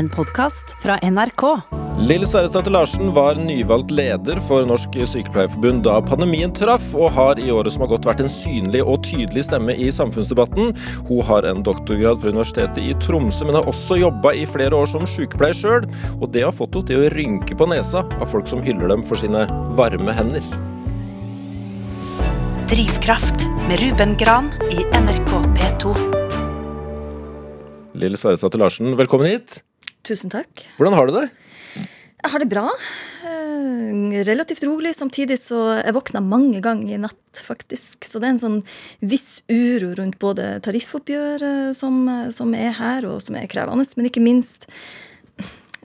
En 0.00 0.08
podkast 0.08 0.76
fra 0.82 0.94
NRK. 1.02 1.42
Lill 2.08 2.22
Sverresdatter 2.26 2.70
Larsen 2.70 3.10
var 3.12 3.34
nyvalgt 3.34 3.90
leder 3.92 4.38
for 4.40 4.64
Norsk 4.64 4.94
Sykepleierforbund 5.10 5.82
da 5.84 5.98
pandemien 6.00 6.54
traff, 6.56 6.86
og 6.96 7.12
har 7.18 7.36
i 7.42 7.50
året 7.52 7.74
som 7.74 7.84
har 7.84 7.90
gått 7.90 8.08
vært 8.08 8.22
en 8.24 8.32
synlig 8.32 8.80
og 8.80 9.02
tydelig 9.04 9.44
stemme 9.50 9.76
i 9.76 9.90
samfunnsdebatten. 9.92 10.72
Hun 11.10 11.20
har 11.28 11.44
en 11.50 11.60
doktorgrad 11.66 12.22
fra 12.22 12.32
Universitetet 12.32 12.80
i 12.80 12.96
Tromsø, 13.04 13.44
men 13.44 13.60
har 13.60 13.68
også 13.68 14.00
jobba 14.00 14.32
i 14.40 14.48
flere 14.48 14.72
år 14.80 14.88
som 14.88 15.04
sykepleier 15.04 15.60
sjøl. 15.60 15.92
Og 16.16 16.32
det 16.32 16.48
har 16.48 16.56
fått 16.56 16.80
henne 16.80 16.94
til 16.94 17.04
å 17.04 17.14
rynke 17.18 17.60
på 17.60 17.68
nesa 17.68 18.06
av 18.08 18.28
folk 18.32 18.48
som 18.48 18.64
hyller 18.64 18.88
dem 18.96 19.04
for 19.04 19.20
sine 19.20 19.44
varme 19.76 20.16
hender. 20.16 20.52
Drivkraft 22.72 23.50
med 23.68 23.84
Ruben 23.84 24.16
Gran 24.16 24.48
i 24.72 24.80
NRK 24.96 25.42
P2. 25.60 25.98
Lill 28.00 28.16
Sverresdatter 28.16 28.64
Larsen, 28.64 28.96
velkommen 28.96 29.28
hit. 29.28 29.60
Tusen 30.06 30.32
takk. 30.32 30.64
Hvordan 30.78 30.96
har 30.96 31.08
du 31.08 31.16
det? 31.18 31.28
Jeg 32.20 32.32
har 32.34 32.42
det 32.42 32.50
bra. 32.50 32.66
Eh, 33.24 34.24
relativt 34.28 34.62
rolig. 34.68 34.92
Samtidig 34.96 35.38
så 35.40 35.60
jeg 35.78 35.96
våkna 35.96 36.20
mange 36.24 36.60
ganger 36.64 36.94
i 36.94 37.00
natt, 37.00 37.40
faktisk. 37.40 38.04
Så 38.04 38.20
det 38.20 38.28
er 38.28 38.34
en 38.34 38.42
sånn 38.42 38.58
viss 39.00 39.40
uro 39.48 39.94
rundt 39.96 40.18
både 40.20 40.58
tariffoppgjøret 40.64 41.76
som, 41.76 42.02
som 42.34 42.52
er 42.56 42.74
her, 42.76 43.08
og 43.08 43.22
som 43.24 43.38
er 43.40 43.48
krevende, 43.48 43.88
men 43.96 44.10
ikke 44.10 44.24
minst 44.24 44.68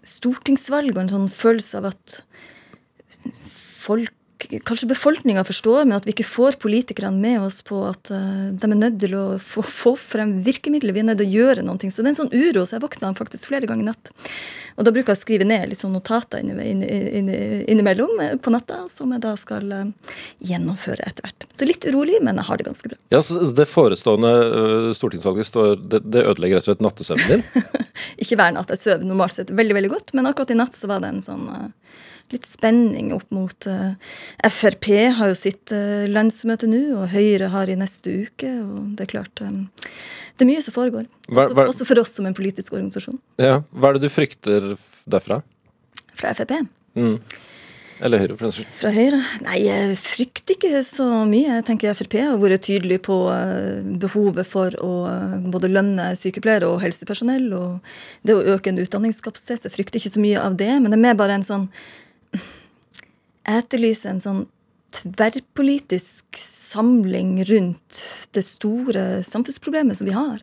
stortingsvalg 0.05 0.93
og 0.93 1.05
en 1.05 1.13
sånn 1.15 1.31
følelse 1.31 1.79
av 1.79 1.89
at 1.93 2.19
folk 3.85 4.13
kanskje 4.65 4.89
befolkninga 4.89 5.43
forstår, 5.47 5.85
men 5.85 5.95
at 5.97 6.05
vi 6.07 6.13
ikke 6.15 6.27
får 6.27 6.57
politikerne 6.61 7.17
med 7.21 7.41
oss 7.45 7.61
på 7.65 7.81
at 7.87 8.11
uh, 8.13 8.51
de 8.51 8.69
er 8.69 8.77
nødt 8.77 8.99
til 9.01 9.15
å 9.17 9.23
få, 9.41 9.63
få, 9.65 9.95
frem 9.99 10.37
virkemidler. 10.45 10.95
Vi 10.95 11.03
er 11.03 11.07
nødt 11.09 11.21
til 11.21 11.29
å 11.29 11.35
gjøre 11.39 11.65
noe. 11.65 11.79
Så 11.89 12.03
det 12.03 12.09
er 12.09 12.13
en 12.13 12.19
sånn 12.23 12.33
uro, 12.33 12.65
så 12.65 12.77
jeg 12.77 12.85
våkna 12.85 13.13
faktisk 13.17 13.49
flere 13.51 13.69
ganger 13.69 13.85
i 13.85 13.89
natt. 13.89 14.11
Og 14.75 14.87
da 14.87 14.91
bruker 14.91 15.13
jeg 15.13 15.19
å 15.19 15.21
skrive 15.21 15.47
ned 15.47 15.69
litt 15.71 15.79
sånn 15.79 15.93
notater 15.95 16.41
innimellom 16.43 18.15
inn, 18.17 18.23
inn, 18.25 18.41
på 18.43 18.51
natta, 18.51 18.81
som 18.91 19.13
jeg 19.15 19.23
da 19.23 19.35
skal 19.39 19.71
uh, 19.71 20.15
gjennomføre 20.43 21.07
etter 21.07 21.27
hvert. 21.27 21.47
Så 21.55 21.69
litt 21.69 21.87
urolig, 21.87 22.19
men 22.25 22.41
jeg 22.41 22.49
har 22.49 22.59
det 22.59 22.67
ganske 22.69 22.91
bra. 22.91 22.99
Ja, 23.15 23.21
så 23.25 23.45
Det 23.55 23.67
forestående 23.71 24.33
stortingsvalget 24.97 25.51
står, 25.51 25.77
det, 25.85 26.03
det, 26.09 26.25
ødelegger 26.25 26.59
rett 26.59 26.67
og 26.67 26.73
slett 26.73 26.83
nattesøvnen 26.85 27.31
din? 27.31 27.69
ikke 28.23 28.39
hver 28.39 28.55
natt. 28.55 28.73
Jeg 28.75 28.83
sover 28.83 29.07
normalt 29.07 29.37
sett 29.37 29.53
veldig, 29.55 29.79
veldig 29.79 29.93
godt, 29.95 30.15
men 30.17 30.27
akkurat 30.29 30.51
i 30.51 30.59
natt 30.59 30.77
så 30.77 30.91
var 30.91 31.03
det 31.03 31.13
en 31.13 31.23
sånn 31.25 31.47
litt 32.33 32.45
spenning 32.47 33.11
opp 33.15 33.29
mot 33.33 33.67
uh, 33.69 33.93
Frp 34.49 34.89
har 35.17 35.31
jo 35.31 35.37
sitt 35.37 35.73
uh, 35.75 36.05
landsmøte 36.09 36.69
nå, 36.69 36.81
og 36.97 37.09
Høyre 37.13 37.51
har 37.53 37.69
i 37.69 37.77
neste 37.79 38.13
uke. 38.25 38.51
Og 38.63 38.93
det 38.97 39.07
er 39.07 39.13
klart 39.15 39.43
um, 39.45 39.65
Det 40.35 40.45
er 40.45 40.51
mye 40.53 40.65
som 40.65 40.75
foregår. 40.75 41.09
Hva, 41.29 41.49
hva, 41.53 41.67
også, 41.69 41.87
for 41.87 42.01
oss 42.01 42.15
som 42.17 42.29
en 42.29 42.37
politisk 42.37 42.75
organisasjon. 42.77 43.19
Ja, 43.41 43.61
Hva 43.71 43.91
er 43.91 43.99
det 43.99 44.07
du 44.07 44.13
frykter 44.13 44.71
derfra? 45.09 45.43
Fra 46.15 46.33
Frp? 46.37 46.57
Mm. 46.95 47.17
Eller 48.03 48.19
Høyre, 48.19 48.35
for 48.35 48.49
den 48.49 48.55
skyld. 48.57 48.71
Fra 48.75 48.91
Høyre? 48.91 49.19
Nei, 49.45 49.59
jeg 49.63 49.99
frykter 50.01 50.57
ikke 50.57 50.81
så 50.83 51.05
mye. 51.29 51.59
Jeg 51.59 51.65
tenker 51.69 51.95
Frp 51.95 52.17
har 52.19 52.39
vært 52.41 52.65
tydelig 52.67 52.97
på 53.05 53.19
behovet 54.01 54.49
for 54.49 54.75
å 54.83 54.95
både 55.53 55.69
lønne 55.71 56.09
sykepleiere 56.19 56.67
og 56.67 56.81
helsepersonell, 56.83 57.47
og 57.55 58.25
det 58.27 58.35
å 58.35 58.43
øke 58.55 58.73
en 58.73 58.81
utdanningskapasitet. 58.83 59.69
Jeg 59.69 59.75
frykter 59.77 60.01
ikke 60.01 60.11
så 60.17 60.23
mye 60.23 60.41
av 60.43 60.57
det, 60.59 60.73
men 60.73 60.89
det 60.89 60.99
er 60.99 61.05
mer 61.05 61.21
bare 61.21 61.39
en 61.39 61.47
sånn 61.47 61.69
etterlyser 63.49 64.13
en 64.13 64.23
sånn 64.23 64.43
tverrpolitisk 64.95 66.37
samling 66.39 67.37
rundt 67.49 68.01
det 68.31 68.43
store 68.45 69.23
samfunnsproblemet 69.27 69.97
som 69.97 70.07
vi 70.07 70.15
har. 70.15 70.39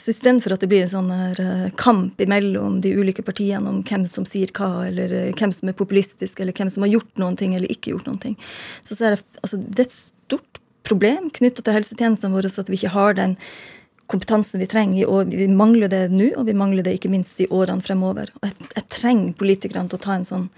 Så 0.00 0.14
istedenfor 0.14 0.54
at 0.54 0.62
det 0.62 0.68
blir 0.70 0.84
en 0.84 0.92
sånn 0.92 1.10
eh, 1.12 1.66
kamp 1.80 2.20
mellom 2.28 2.78
de 2.80 2.94
ulike 2.96 3.24
partiene 3.24 3.68
om 3.68 3.82
hvem 3.84 4.06
som 4.08 4.24
sier 4.28 4.52
hva, 4.56 4.86
eller 4.88 5.12
eh, 5.12 5.32
hvem 5.36 5.52
som 5.52 5.68
er 5.68 5.76
populistisk, 5.76 6.40
eller 6.40 6.56
hvem 6.56 6.70
som 6.72 6.86
har 6.86 6.94
gjort 6.94 7.20
noen 7.20 7.36
ting 7.36 7.52
eller 7.56 7.72
ikke 7.72 7.92
gjort 7.92 8.08
noen 8.08 8.22
ting, 8.22 8.38
så 8.80 8.96
ser 8.96 9.16
jeg 9.16 9.22
altså, 9.42 9.60
det 9.60 9.84
er 9.84 9.90
et 9.90 9.96
stort 9.96 10.62
problem 10.88 11.28
knytta 11.36 11.66
til 11.66 11.76
helsetjenestene 11.76 12.32
våre, 12.32 12.48
så 12.48 12.64
at 12.64 12.72
vi 12.72 12.80
ikke 12.80 12.94
har 12.96 13.18
den 13.18 13.36
kompetansen 14.10 14.62
vi 14.62 14.70
trenger. 14.70 15.10
og 15.12 15.36
Vi 15.36 15.46
mangler 15.52 15.92
det 15.92 16.06
nå, 16.10 16.32
og 16.40 16.48
vi 16.48 16.56
mangler 16.56 16.86
det 16.86 16.96
ikke 16.96 17.12
minst 17.12 17.38
i 17.44 17.50
årene 17.52 17.84
fremover. 17.84 18.32
Og 18.40 18.48
jeg, 18.48 18.70
jeg 18.72 18.88
trenger 18.90 19.36
politikerne 19.38 19.92
til 19.92 20.00
å 20.00 20.04
ta 20.06 20.16
en 20.16 20.26
sånn 20.26 20.48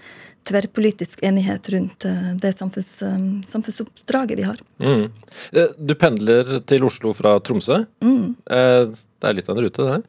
tverrpolitisk 0.47 1.23
enighet 1.23 1.69
rundt 1.73 2.05
eh, 2.05 2.31
det 2.41 2.53
samfunns, 2.55 2.91
eh, 3.03 3.19
samfunnsoppdraget 3.47 4.39
vi 4.39 4.47
har. 4.47 4.59
Mm. 4.79 5.05
Eh, 5.51 5.75
du 5.77 5.95
pendler 5.95 6.59
til 6.69 6.85
Oslo 6.87 7.13
fra 7.17 7.37
Tromsø. 7.39 7.83
Mm. 8.03 8.35
Det 8.43 9.29
er 9.29 9.37
litt 9.37 9.49
av 9.49 9.57
en 9.57 9.65
rute, 9.65 9.87
det? 9.89 10.01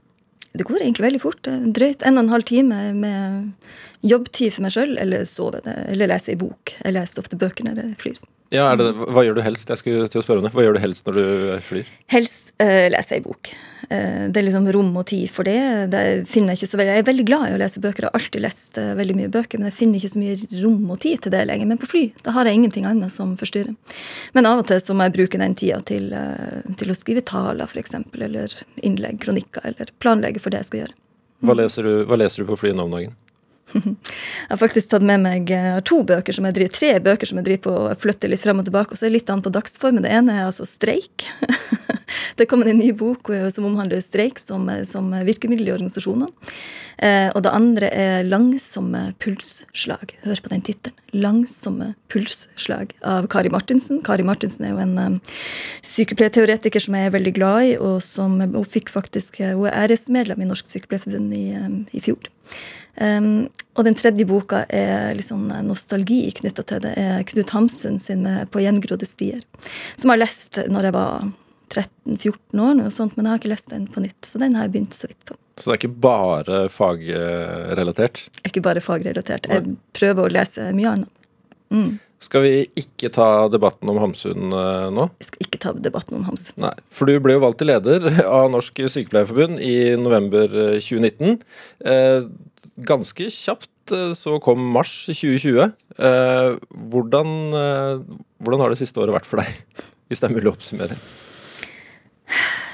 Det 0.55 0.67
går 0.69 0.85
egentlig 0.85 1.09
veldig 1.09 1.23
fort. 1.23 1.49
Drøyt 1.75 2.05
en 2.07 2.19
og 2.19 2.27
en 2.27 2.35
halv 2.35 2.47
time 2.47 2.83
med 2.95 4.05
jobbtid 4.07 4.55
for 4.55 4.67
meg 4.67 4.75
sjøl, 4.75 4.95
eller 5.03 5.25
sove, 5.27 5.65
eller 5.67 6.13
lese 6.13 6.31
ei 6.35 6.39
bok. 6.39 6.77
Jeg 6.79 6.95
leser 6.95 7.25
ofte 7.25 7.39
bøker 7.41 7.67
når 7.67 7.81
jeg 7.83 7.99
flyr. 8.03 8.21
Ja, 8.53 8.67
det, 8.77 8.91
Hva 8.93 9.23
gjør 9.25 9.39
du 9.39 9.43
helst? 9.45 9.71
Jeg 9.71 9.81
skulle 9.81 10.09
til 10.11 10.21
å 10.21 10.25
spørre 10.25 10.43
om 10.43 10.47
det. 10.47 10.53
Hva 10.55 10.65
gjør 10.67 10.77
du 10.77 10.83
helst 10.83 11.07
når 11.09 11.17
du 11.17 11.25
flyr? 11.65 11.89
Helst 12.13 12.53
uh, 12.61 12.87
leser 12.93 13.17
jeg 13.17 13.25
bok. 13.25 13.51
Uh, 13.89 14.29
det 14.29 14.41
er 14.41 14.47
liksom 14.47 14.69
rom 14.77 14.91
og 15.01 15.07
tid 15.09 15.31
for 15.33 15.49
det. 15.49 15.57
det 15.95 16.03
finner 16.31 16.53
Jeg 16.53 16.61
ikke 16.61 16.71
så 16.75 16.81
veldig, 16.81 16.97
jeg 16.99 17.05
er 17.05 17.09
veldig 17.09 17.27
glad 17.31 17.47
i 17.49 17.55
å 17.57 17.61
lese 17.63 17.83
bøker. 17.83 18.05
Jeg 18.05 18.13
har 18.13 18.21
alltid 18.21 18.45
lest 18.45 18.81
uh, 18.81 18.93
veldig 18.99 19.17
mye 19.19 19.33
bøker, 19.33 19.61
men 19.61 19.71
jeg 19.71 19.79
finner 19.79 19.99
ikke 19.99 20.13
så 20.13 20.23
mye 20.23 20.61
rom 20.61 20.93
og 20.93 21.01
tid 21.07 21.25
til 21.25 21.35
det 21.35 21.43
lenger. 21.49 21.71
Men 21.73 21.81
på 21.81 21.91
fly 21.91 22.05
da 22.27 22.37
har 22.37 22.51
jeg 22.51 22.61
ingenting 22.61 22.89
annet 22.91 23.15
som 23.15 23.33
forstyrrer. 23.41 23.73
Men 24.37 24.51
av 24.51 24.63
og 24.63 24.69
til 24.69 24.83
så 24.85 24.97
må 24.97 25.09
jeg 25.09 25.17
bruke 25.17 25.41
den 25.41 25.57
tida 25.59 25.81
til, 25.89 26.13
til 26.79 26.93
å 26.93 26.99
skrive 26.99 27.25
taler, 27.25 27.65
f.eks., 27.65 27.97
eller 28.15 28.55
innlegg, 28.85 29.23
kronikker, 29.25 29.65
eller 29.73 29.91
planlegge 30.05 30.43
for 30.43 30.55
det 30.55 30.63
jeg 30.63 30.71
skal 30.71 30.85
gjøre. 30.85 30.99
Hva 31.45 31.59
leser 31.59 31.87
du, 31.89 31.93
hva 32.09 32.21
leser 32.21 32.45
du 32.45 32.53
på 32.53 32.61
flyet 32.61 32.77
nå 32.77 32.87
om 32.87 32.95
dagen? 32.97 33.17
Jeg 33.75 34.51
har 34.51 34.61
faktisk 34.61 34.93
tatt 34.93 35.05
med 35.07 35.25
meg 35.25 35.51
to 35.89 36.03
bøker 36.07 36.37
som 36.37 36.47
jeg 36.49 36.57
driver, 36.59 36.75
tre 36.77 36.93
bøker 37.03 37.31
som 37.31 37.41
jeg 37.41 37.49
driver 37.49 37.65
på 37.67 37.75
og 37.81 38.05
flytter 38.05 38.31
litt 38.31 38.45
frem 38.45 38.63
og 38.63 38.69
tilbake. 38.69 38.95
Og 38.95 39.01
så 39.01 39.07
er 39.07 39.13
det 39.13 39.19
litt 39.19 39.33
annet 39.33 39.49
på 39.49 39.55
dagsformen. 39.55 40.05
Det 40.05 40.15
ene 40.15 40.39
er 40.39 40.47
altså 40.47 40.67
streik. 40.69 41.27
det 42.39 42.47
kommer 42.51 42.71
en 42.71 42.81
ny 42.81 42.93
bok 42.97 43.31
eh, 43.35 43.49
som 43.53 43.67
omhandler 43.69 44.03
streik 44.05 44.41
som, 44.43 44.69
som 44.87 45.11
virkemiddel 45.27 45.71
i 45.71 45.75
organisasjonene. 45.75 46.31
Eh, 47.03 47.29
og 47.35 47.43
det 47.43 47.55
andre 47.55 47.91
er 47.91 48.29
langsomme 48.29 49.09
pulsslag. 49.23 50.15
Hør 50.27 50.43
på 50.45 50.53
den 50.53 50.63
tittelen. 50.67 51.01
Langsomme 51.15 51.93
pulsslag 52.11 52.95
av 53.07 53.29
Kari 53.31 53.51
Martinsen. 53.55 54.01
Kari 54.07 54.27
Martinsen 54.27 54.67
er 54.67 54.75
jo 54.75 54.83
en 54.83 55.21
sykepleierteoretiker 55.87 56.83
som 56.83 56.97
jeg 56.99 57.11
er 57.11 57.15
veldig 57.15 57.35
glad 57.37 57.69
i, 57.69 57.75
og 57.79 58.01
som 58.03 58.41
hun 58.43 58.67
fikk 58.67 58.91
faktisk, 58.95 59.39
hun 59.43 59.69
er 59.71 59.85
æresmedlem 59.85 60.43
i 60.43 60.49
Norsk 60.49 60.71
Sykepleierforbund 60.73 61.35
i, 61.39 61.45
i 61.95 62.03
fjor. 62.03 62.31
Um, 62.95 63.49
og 63.75 63.89
den 63.89 63.97
tredje 63.99 64.27
boka 64.29 64.65
er 64.71 65.17
liksom 65.19 65.49
nostalgi 65.67 66.29
knytta 66.39 66.63
til 66.63 66.83
det. 66.85 66.93
er 67.01 67.25
Knut 67.27 67.51
Hamsun 67.51 67.99
sin 67.99 68.23
med 68.23 68.51
'På 68.51 68.63
gjengrodde 68.63 69.07
stier', 69.07 69.43
som 69.97 70.11
jeg 70.11 70.19
har 70.19 70.25
lest 70.27 70.59
når 70.71 70.83
jeg 70.83 70.93
var 70.95 71.33
13-14 71.75 72.61
år, 72.61 72.75
noe 72.79 72.91
sånt, 72.91 73.17
men 73.17 73.27
jeg 73.27 73.33
har 73.33 73.41
ikke 73.43 73.51
lest 73.51 73.71
den 73.71 73.89
på 73.91 74.01
nytt. 74.05 74.21
Så 74.23 74.39
den 74.39 74.55
har 74.55 74.69
jeg 74.69 74.75
begynt 74.77 74.95
så 74.95 75.09
vidt 75.11 75.25
på. 75.27 75.35
Så 75.59 75.71
det 75.71 75.75
er 75.75 75.81
ikke 75.83 76.01
bare 76.03 76.69
fagrelatert? 76.71 78.25
Ikke 78.47 78.63
bare 78.63 78.83
fagrelatert. 78.83 79.47
Jeg 79.51 79.77
prøver 79.97 80.27
å 80.27 80.33
lese 80.33 80.71
mye 80.75 80.95
annet. 80.97 81.13
Mm. 81.75 81.99
Skal 82.25 82.45
vi 82.45 82.53
ikke 82.79 83.11
ta 83.13 83.49
debatten 83.53 83.91
om 83.91 83.99
Hamsun 84.01 84.55
uh, 84.55 84.89
nå? 84.95 85.09
Vi 85.21 85.29
skal 85.29 85.45
ikke 85.45 85.61
ta 85.61 85.75
debatten 85.77 86.17
om 86.17 86.25
Hamsun. 86.29 86.57
Nei, 86.63 86.73
For 86.95 87.11
du 87.11 87.19
ble 87.23 87.37
jo 87.37 87.43
valgt 87.43 87.61
til 87.61 87.69
leder 87.69 88.07
av 88.39 88.49
Norsk 88.55 88.81
Sykepleierforbund 88.87 89.61
i 89.61 89.95
november 90.01 90.49
2019. 90.79 91.41
Ganske 92.75 93.29
kjapt 93.31 93.93
eh, 93.95 94.13
så 94.19 94.39
kom 94.43 94.63
mars 94.75 95.05
2020. 95.07 95.61
Eh, 95.99 96.57
hvordan, 96.91 97.29
eh, 97.55 98.01
hvordan, 98.43 98.65
har 98.65 98.73
det 98.73 98.81
siste 98.81 98.99
året 98.99 99.15
vært 99.15 99.29
for 99.29 99.43
deg, 99.43 99.53
hvis 100.09 100.23
det 100.23 100.29
er 100.29 100.35
mulig 100.35 100.51
å 100.51 100.55
oppsummere? 100.57 100.99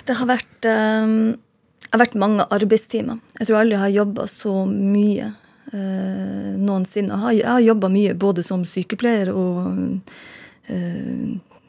Det 0.09 0.17
har 0.17 0.27
vært, 0.27 0.65
det 0.65 1.93
har 1.93 2.01
vært 2.01 2.17
mange 2.19 2.47
arbeidstimer. 2.51 3.21
Jeg 3.39 3.47
tror 3.47 3.69
jeg 3.69 3.79
har 3.79 3.93
jobba 3.93 4.25
så 4.27 4.65
mye 4.67 5.29
noensinne. 5.71 7.19
Jeg 7.37 7.47
har 7.47 7.61
jobba 7.63 7.91
mye 7.93 8.17
både 8.19 8.43
som 8.43 8.65
sykepleier 8.67 9.31
og 9.31 9.69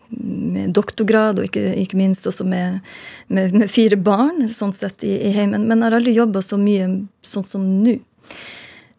med 0.09 0.73
doktorgrad, 0.73 1.39
og 1.39 1.51
ikke, 1.51 1.63
ikke 1.83 2.00
minst 2.00 2.25
også 2.27 2.47
med, 2.47 2.79
med, 3.27 3.53
med, 3.53 3.69
fire 3.71 4.00
barn 4.00 4.47
sånn 4.50 4.73
sett 4.73 5.05
i, 5.07 5.13
i 5.27 5.35
heimen. 5.35 5.67
Men 5.67 5.83
jeg 5.83 5.88
har 5.91 5.97
aldri 6.00 6.15
jobba 6.15 6.41
så 6.45 6.57
mye 6.57 6.88
sånn 7.25 7.45
som 7.47 7.67
nå. 7.83 8.00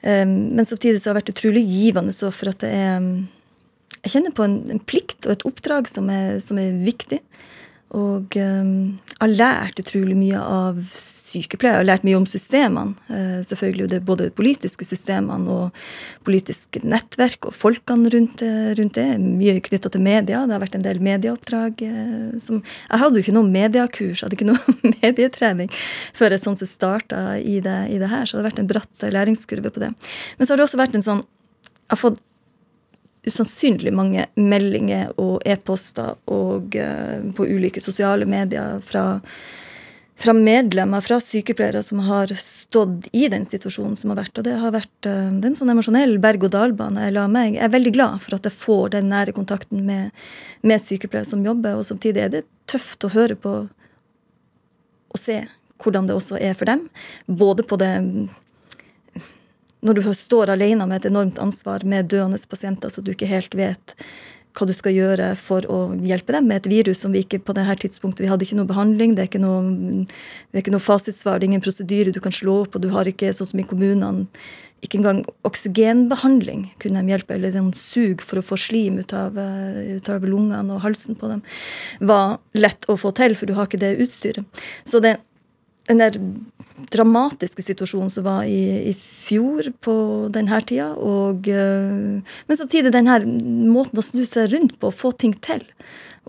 Men 0.03 0.67
samtidig 0.67 0.99
så 0.99 1.11
har 1.11 1.15
det 1.15 1.21
vært 1.21 1.37
utrolig 1.37 1.61
givende 1.63 2.11
så 2.11 2.33
for 2.35 2.51
at 2.51 2.65
er 2.67 3.05
Jeg 4.03 4.11
kjenner 4.17 4.35
på 4.35 4.43
en, 4.43 4.57
en 4.75 4.81
plikt 4.83 5.29
og 5.29 5.37
et 5.37 5.45
oppdrag 5.47 5.87
som 5.87 6.09
er, 6.11 6.41
som 6.43 6.59
er 6.59 6.75
viktig. 6.83 7.21
Og 7.95 8.35
um, 8.35 8.99
har 9.21 9.31
lært 9.31 9.79
utrolig 9.79 10.17
mye 10.19 10.41
av 10.43 10.81
sykepleier. 11.33 11.79
Jeg 11.79 11.83
har 11.83 11.89
lært 11.89 12.07
mye 12.07 12.21
om 12.21 12.29
systemene. 12.29 12.97
Eh, 13.09 13.41
selvfølgelig 13.49 13.89
det 13.91 13.99
er 13.99 14.07
både 14.09 14.29
de 14.29 14.35
politiske 14.37 14.87
systemene 14.87 15.51
og 15.53 15.83
politiske 16.27 16.83
nettverk 16.87 17.51
og 17.51 17.57
folkene 17.57 18.13
rundt, 18.15 18.45
rundt 18.79 18.99
det. 18.99 19.07
Mye 19.23 19.59
knytta 19.65 19.93
til 19.93 20.05
media. 20.05 20.45
Det 20.47 20.57
har 20.57 20.65
vært 20.65 20.79
en 20.79 20.87
del 20.87 21.03
medieoppdrag. 21.05 21.85
Som, 22.43 22.63
jeg 22.89 23.03
hadde 23.03 23.19
jo 23.19 23.27
ikke 23.27 23.37
noe 23.37 23.51
mediekurs, 23.53 24.25
hadde 24.25 24.39
ikke 24.39 24.51
noe 24.51 24.77
medietrening 25.03 25.73
før 26.17 26.35
jeg 26.35 26.45
sånn 26.45 26.59
sett 26.61 26.73
starta 26.73 27.39
i 27.39 27.61
det, 27.65 27.79
i 27.93 28.01
det 28.03 28.11
her. 28.13 28.27
Så 28.27 28.37
det 28.37 28.45
har 28.45 28.51
vært 28.51 28.63
en 28.63 28.71
bratt 28.71 29.09
læringskurve 29.13 29.73
på 29.73 29.83
det. 29.83 29.93
Men 30.37 30.47
så 30.47 30.55
har 30.55 30.61
det 30.61 30.69
også 30.69 30.81
vært 30.81 30.99
en 30.99 31.09
sånn 31.09 31.25
Jeg 31.25 31.99
har 31.99 32.01
fått 32.09 32.23
usannsynlig 33.27 33.93
mange 33.95 34.27
meldinger 34.35 35.13
og 35.21 35.43
e-poster 35.47 36.17
og 36.33 36.75
uh, 36.75 37.21
på 37.37 37.47
ulike 37.47 37.83
sosiale 37.83 38.27
medier 38.27 38.81
fra, 38.87 39.21
fra, 40.17 40.33
medlemmer, 40.37 41.01
fra 41.01 41.19
sykepleiere 41.21 41.83
som 41.83 42.03
har 42.07 42.33
stått 42.39 43.09
i 43.13 43.29
den 43.33 43.45
situasjonen 43.49 43.97
som 43.99 44.13
har 44.13 44.21
vært. 44.23 44.39
Og 44.39 44.47
det 44.47 44.59
har 44.61 44.75
vært 44.75 45.09
uh, 45.09 45.31
det 45.33 45.47
er 45.47 45.51
en 45.53 45.59
sånn 45.59 45.73
emosjonell 45.75 46.19
berg-og-dal-bane. 46.23 47.09
Jeg, 47.09 47.17
jeg, 47.17 47.63
er 47.65 47.75
veldig 47.75 47.95
glad 47.97 48.23
for 48.25 48.39
at 48.39 48.49
jeg 48.49 48.59
får 48.61 48.95
den 48.97 49.11
nære 49.13 49.35
kontakten 49.37 49.85
med, 49.89 50.13
med 50.63 50.83
sykepleiere 50.83 51.29
som 51.29 51.45
jobber, 51.47 51.79
og 51.79 51.89
samtidig 51.89 52.27
er 52.27 52.37
det 52.37 52.47
tøft 52.71 53.05
å 53.05 53.13
høre 53.13 53.39
på 53.39 53.57
og 55.13 55.21
se 55.21 55.43
hvordan 55.83 56.07
det 56.09 56.15
også 56.17 56.39
er 56.41 56.55
for 56.57 56.71
dem. 56.71 56.87
Både 57.27 57.67
på 57.67 57.77
det 57.81 57.93
når 59.83 59.99
du 59.99 60.05
står 60.15 60.53
alene 60.55 60.87
med 60.87 61.01
et 61.01 61.09
enormt 61.11 61.41
ansvar 61.43 61.83
med 61.85 62.07
døende 62.13 62.39
pasienter, 62.49 62.89
så 62.89 63.03
du 63.03 63.11
ikke 63.13 63.31
helt 63.31 63.55
vet 63.59 63.97
hva 64.57 64.67
du 64.69 64.73
skal 64.77 64.97
gjøre 64.97 65.31
for 65.41 65.67
å 65.71 65.79
hjelpe 66.05 66.35
dem 66.37 66.49
med 66.51 66.63
et 66.63 66.71
virus 66.73 67.03
som 67.05 67.15
vi 67.15 67.23
ikke 67.25 67.41
på 67.45 67.55
det 67.57 67.65
her 67.69 67.79
tidspunktet 67.81 68.25
Vi 68.25 68.31
hadde 68.31 68.47
ikke 68.47 68.59
noe 68.59 68.69
behandling, 68.69 69.15
det 69.17 69.25
er 69.25 69.31
ikke 69.31 69.43
noe, 69.43 70.05
det 70.51 70.59
er 70.59 70.65
ikke 70.65 70.75
noe 70.75 70.85
fasitsvar, 70.85 71.41
det 71.41 71.49
er 71.49 71.53
ingen 71.53 71.65
prosedyre 71.65 72.13
du 72.13 72.21
kan 72.25 72.35
slå 72.35 72.63
opp, 72.67 72.77
og 72.77 72.85
du 72.85 72.91
har 72.93 73.09
ikke, 73.09 73.33
sånn 73.37 73.53
som 73.53 73.63
i 73.63 73.67
kommunene, 73.69 74.27
ikke 74.83 74.99
engang 74.99 75.21
oksygenbehandling 75.47 76.65
kunne 76.83 77.03
de 77.05 77.15
hjelpe, 77.15 77.37
eller 77.37 77.55
en 77.59 77.71
sug 77.77 78.23
for 78.25 78.41
å 78.41 78.45
få 78.45 78.59
slim 78.59 78.99
ut 78.99 79.13
av, 79.15 79.39
ut 79.39 80.09
av 80.11 80.25
lungene 80.27 80.75
og 80.75 80.83
halsen 80.83 81.19
på 81.19 81.31
dem, 81.31 81.45
var 82.03 82.41
lett 82.59 82.89
å 82.91 82.99
få 82.99 83.15
til, 83.15 83.37
for 83.39 83.47
du 83.47 83.55
har 83.59 83.71
ikke 83.71 83.81
det 83.83 83.95
utstyret. 84.03 84.65
Så 84.83 84.99
det 85.05 85.21
den 85.91 86.03
der 86.03 86.19
dramatiske 86.93 87.65
situasjonen 87.65 88.11
som 88.13 88.27
var 88.27 88.47
i, 88.47 88.91
i 88.91 88.95
fjor 88.99 89.73
på 89.83 89.95
denne 90.35 90.61
tida. 90.69 90.93
Og, 90.99 91.49
uh, 91.49 92.37
men 92.49 92.59
samtidig 92.59 92.95
denne 92.95 93.19
måten 93.71 94.01
å 94.01 94.07
snu 94.07 94.25
seg 94.29 94.53
rundt 94.55 94.79
på, 94.79 94.91
og 94.93 94.99
få 94.99 95.15
ting 95.17 95.35
til. 95.43 95.65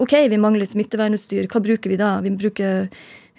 OK, 0.01 0.15
vi 0.31 0.41
mangler 0.41 0.65
smittevernutstyr. 0.65 1.45
Hva 1.51 1.61
bruker 1.61 1.93
vi 1.93 1.99
da? 2.01 2.15
Vi 2.23 2.33
bruker 2.33 2.87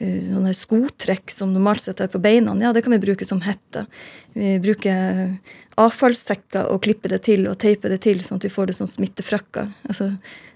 noen 0.00 0.32
sånne 0.34 0.55
skotrekk 0.56 1.31
som 1.31 1.52
normalt 1.55 1.84
sett 1.84 2.00
er 2.02 2.11
på 2.11 2.19
beina. 2.22 2.55
Ja, 2.61 2.72
det 2.75 2.82
kan 2.82 2.94
vi 2.94 3.02
bruke 3.02 3.26
som 3.26 3.43
hette. 3.44 3.87
Vi 4.34 4.56
bruker 4.62 5.37
avfallssekker 5.81 6.70
og 6.72 6.82
klipper 6.87 7.14
det 7.14 7.22
til 7.28 7.46
og 7.50 7.58
teiper 7.62 7.93
det 7.94 8.02
til, 8.06 8.22
sånn 8.22 8.40
at 8.40 8.46
vi 8.46 8.52
får 8.52 8.70
det 8.70 8.78
som 8.78 8.90
smittefrakker. 8.90 9.70
Altså, 9.88 10.12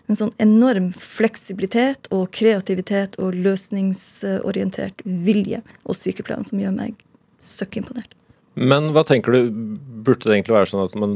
en 0.09 0.19
sånn 0.19 0.35
enorm 0.43 0.91
fleksibilitet 0.97 2.09
og 2.15 2.31
kreativitet 2.35 3.19
og 3.21 3.37
løsningsorientert 3.37 5.05
vilje 5.05 5.63
hos 5.85 6.05
sykepleierne 6.05 6.49
som 6.49 6.63
gjør 6.63 6.77
meg 6.77 6.97
søkkimponert. 7.45 8.15
Men 8.59 8.89
hva 8.95 9.05
tenker 9.07 9.37
du, 9.37 9.51
burde 10.03 10.27
det 10.27 10.35
egentlig 10.35 10.57
være 10.57 10.69
sånn 10.73 10.83
at 10.83 10.95
man 10.99 11.15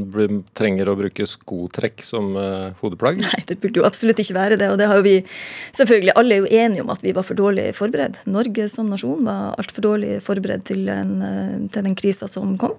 trenger 0.55 0.87
å 0.87 0.95
bruke 0.95 1.25
skotrekk 1.27 2.05
som 2.07 2.37
uh, 2.37 2.71
hodeplagg? 2.79 3.19
Nei, 3.19 3.41
det 3.49 3.57
burde 3.59 3.81
jo 3.81 3.87
absolutt 3.87 4.21
ikke 4.23 4.37
være 4.37 4.59
det. 4.61 4.69
Og 4.71 4.79
det 4.79 4.87
har 4.87 5.01
jo 5.01 5.05
vi 5.05 5.17
selvfølgelig 5.75 6.15
Alle 6.19 6.37
er 6.37 6.45
jo 6.45 6.61
enige 6.63 6.85
om 6.85 6.93
at 6.93 7.03
vi 7.03 7.15
var 7.15 7.27
for 7.27 7.39
dårlig 7.39 7.73
forberedt. 7.75 8.21
Norge 8.31 8.69
som 8.71 8.87
nasjon 8.91 9.27
var 9.27 9.57
altfor 9.59 9.89
dårlig 9.89 10.21
forberedt 10.23 10.63
til, 10.71 10.87
en, 10.93 11.17
eh, 11.25 11.57
til 11.73 11.89
den 11.89 11.99
krisa 11.99 12.31
som 12.31 12.55
kom. 12.61 12.77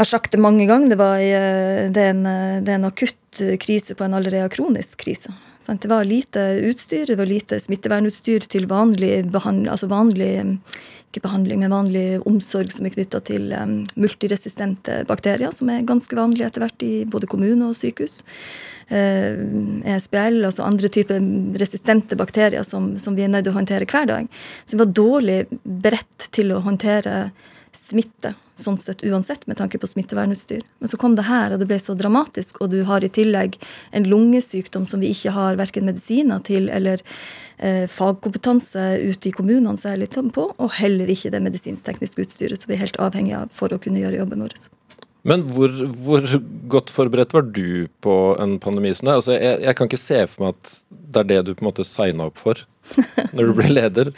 Jeg 0.00 0.06
har 0.06 0.16
sagt 0.16 0.32
det 0.32 0.38
mange 0.40 0.64
ganger. 0.64 0.88
Det, 0.88 0.96
var, 0.96 1.18
eh, 1.20 1.90
det, 1.92 2.00
er 2.00 2.14
en, 2.14 2.22
eh, 2.24 2.60
det, 2.64 2.72
er 2.72 2.78
en, 2.78 2.86
akutt 2.88 3.40
eh, 3.44 3.58
krise 3.60 3.92
på 3.92 4.06
en 4.06 4.14
allerede 4.16 4.48
kronisk 4.48 5.02
krise. 5.04 5.28
Det 5.68 5.90
var 5.92 6.08
lite 6.08 6.40
utstyr, 6.70 7.04
det 7.04 7.18
var 7.20 7.28
lite 7.28 7.58
smittevernutstyr 7.60 8.46
til 8.48 8.64
vanlig 8.70 9.26
behandling, 9.28 9.68
altså 9.68 9.90
vanlig 9.92 10.30
ikke 11.10 11.20
behandling, 11.26 11.60
men 11.60 11.74
vanlig 11.76 12.06
omsorg 12.24 12.72
som 12.72 12.88
er 12.88 12.94
knytta 12.96 13.20
til 13.28 13.52
multiresistente 14.00 15.02
bakterier, 15.04 15.52
som 15.52 15.68
er 15.68 15.84
ganske 15.84 16.16
vanlig 16.16 16.48
etter 16.48 16.64
hvert 16.64 16.86
i 16.88 17.04
både 17.04 17.28
kommune 17.28 17.68
og 17.68 17.76
sykehus. 17.76 18.22
ESBL, 18.88 20.40
altså 20.48 20.64
andre 20.64 20.88
typer 20.90 21.20
resistente 21.60 22.16
bakterier 22.18 22.64
som, 22.66 22.94
som 22.98 23.14
vi 23.14 23.28
er 23.28 23.30
nødt 23.36 23.46
til 23.46 23.52
å 23.52 23.60
håndtere 23.60 23.86
hver 23.86 24.08
dag. 24.08 24.42
Så 24.64 24.74
vi 24.74 24.82
var 24.86 24.98
dårlig 25.04 25.40
beredt 25.62 26.30
til 26.32 26.56
å 26.56 26.64
håndtere 26.64 27.26
smitte, 27.72 28.34
sånn 28.58 28.78
sett 28.82 29.04
uansett, 29.06 29.46
med 29.46 29.58
tanke 29.60 29.78
på 29.78 29.88
smittevernutstyr. 29.88 30.62
Men 30.78 30.90
så 30.90 30.98
kom 31.00 31.14
det 31.18 31.28
her, 31.28 31.52
og 31.54 31.62
det 31.62 31.68
ble 31.70 31.78
så 31.82 31.94
dramatisk, 31.98 32.60
og 32.60 32.72
du 32.74 32.82
har 32.88 33.04
i 33.04 33.12
tillegg 33.12 33.56
en 33.96 34.08
lungesykdom 34.10 34.88
som 34.90 35.02
vi 35.02 35.12
ikke 35.14 35.34
har 35.36 35.60
verken 35.60 35.86
medisiner 35.88 36.42
til 36.46 36.68
eller 36.72 37.02
eh, 37.58 37.86
fagkompetanse 37.90 38.84
ute 39.06 39.30
i 39.30 39.34
kommunene 39.36 39.78
særlig 39.80 40.10
på, 40.10 40.50
og 40.50 40.76
heller 40.80 41.10
ikke 41.10 41.32
det 41.32 41.42
medisinsk-tekniske 41.46 42.26
utstyret 42.26 42.60
som 42.60 42.72
vi 42.72 42.78
er 42.78 42.84
helt 42.84 43.00
avhengig 43.00 43.38
av 43.38 43.54
for 43.54 43.72
å 43.72 43.80
kunne 43.82 44.02
gjøre 44.02 44.22
jobben 44.22 44.46
vår. 44.46 44.58
Men 45.28 45.44
hvor, 45.52 45.72
hvor, 46.00 46.24
godt 46.72 46.90
forberedt 46.92 47.34
var 47.36 47.44
du 47.52 47.88
på 48.00 48.14
en 48.40 48.56
pandemi 48.62 48.92
som 48.96 49.08
det? 49.10 49.18
Altså, 49.20 49.34
jeg, 49.36 49.58
jeg, 49.66 49.76
kan 49.76 49.90
ikke 49.90 50.00
se 50.00 50.20
for 50.32 50.46
meg 50.46 50.54
at 50.56 50.78
det 50.90 51.20
er 51.20 51.28
det 51.28 51.40
du 51.44 51.52
på 51.52 51.64
en 51.64 51.68
måte 51.68 51.84
signa 51.84 52.30
opp 52.30 52.40
for 52.40 52.62
når 53.36 53.50
du 53.50 53.52
blir 53.58 53.74
leder. 53.74 54.12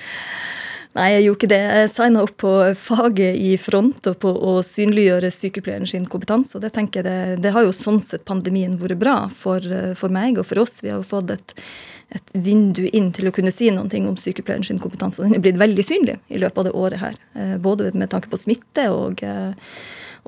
Nei, 0.92 1.06
jeg 1.14 1.22
gjorde 1.24 1.38
ikke 1.38 1.48
det. 1.48 1.60
Jeg 1.72 1.90
signa 1.92 2.22
opp 2.26 2.34
på 2.42 2.50
faget 2.76 3.38
i 3.40 3.54
front 3.56 4.08
og 4.10 4.18
på 4.20 4.32
å 4.50 4.58
synliggjøre 4.66 5.30
sykepleieren 5.32 5.88
sin 5.88 6.04
kompetanse. 6.04 6.58
og 6.58 6.64
Det 6.66 6.72
tenker 6.74 7.00
jeg 7.00 7.06
det, 7.06 7.44
det 7.46 7.54
har 7.54 7.64
jo 7.64 7.72
sånn 7.72 8.00
sett 8.04 8.26
pandemien 8.28 8.76
vært 8.80 9.00
bra 9.00 9.16
for, 9.32 9.64
for, 9.96 10.12
meg 10.12 10.36
og 10.36 10.46
for 10.50 10.60
oss. 10.60 10.82
Vi 10.84 10.92
har 10.92 11.00
jo 11.00 11.08
fått 11.08 11.32
et, 11.32 11.56
et 12.12 12.36
vindu 12.36 12.84
inn 12.92 13.08
til 13.16 13.30
å 13.30 13.32
kunne 13.32 13.54
si 13.54 13.72
ting 13.88 14.10
om 14.10 14.20
sykepleieren 14.20 14.68
sin 14.68 14.82
kompetanse. 14.82 15.22
og 15.22 15.30
Den 15.30 15.40
er 15.40 15.46
blitt 15.46 15.62
veldig 15.62 15.86
synlig 15.86 16.18
i 16.28 16.42
løpet 16.44 16.60
av 16.60 16.68
det 16.68 16.76
året 16.76 17.00
her. 17.00 17.18
Eh, 17.40 17.56
både 17.56 17.94
med 17.96 18.12
tanke 18.12 18.28
på 18.28 18.40
smitte 18.44 18.90
og 18.92 19.24
eh, 19.24 19.56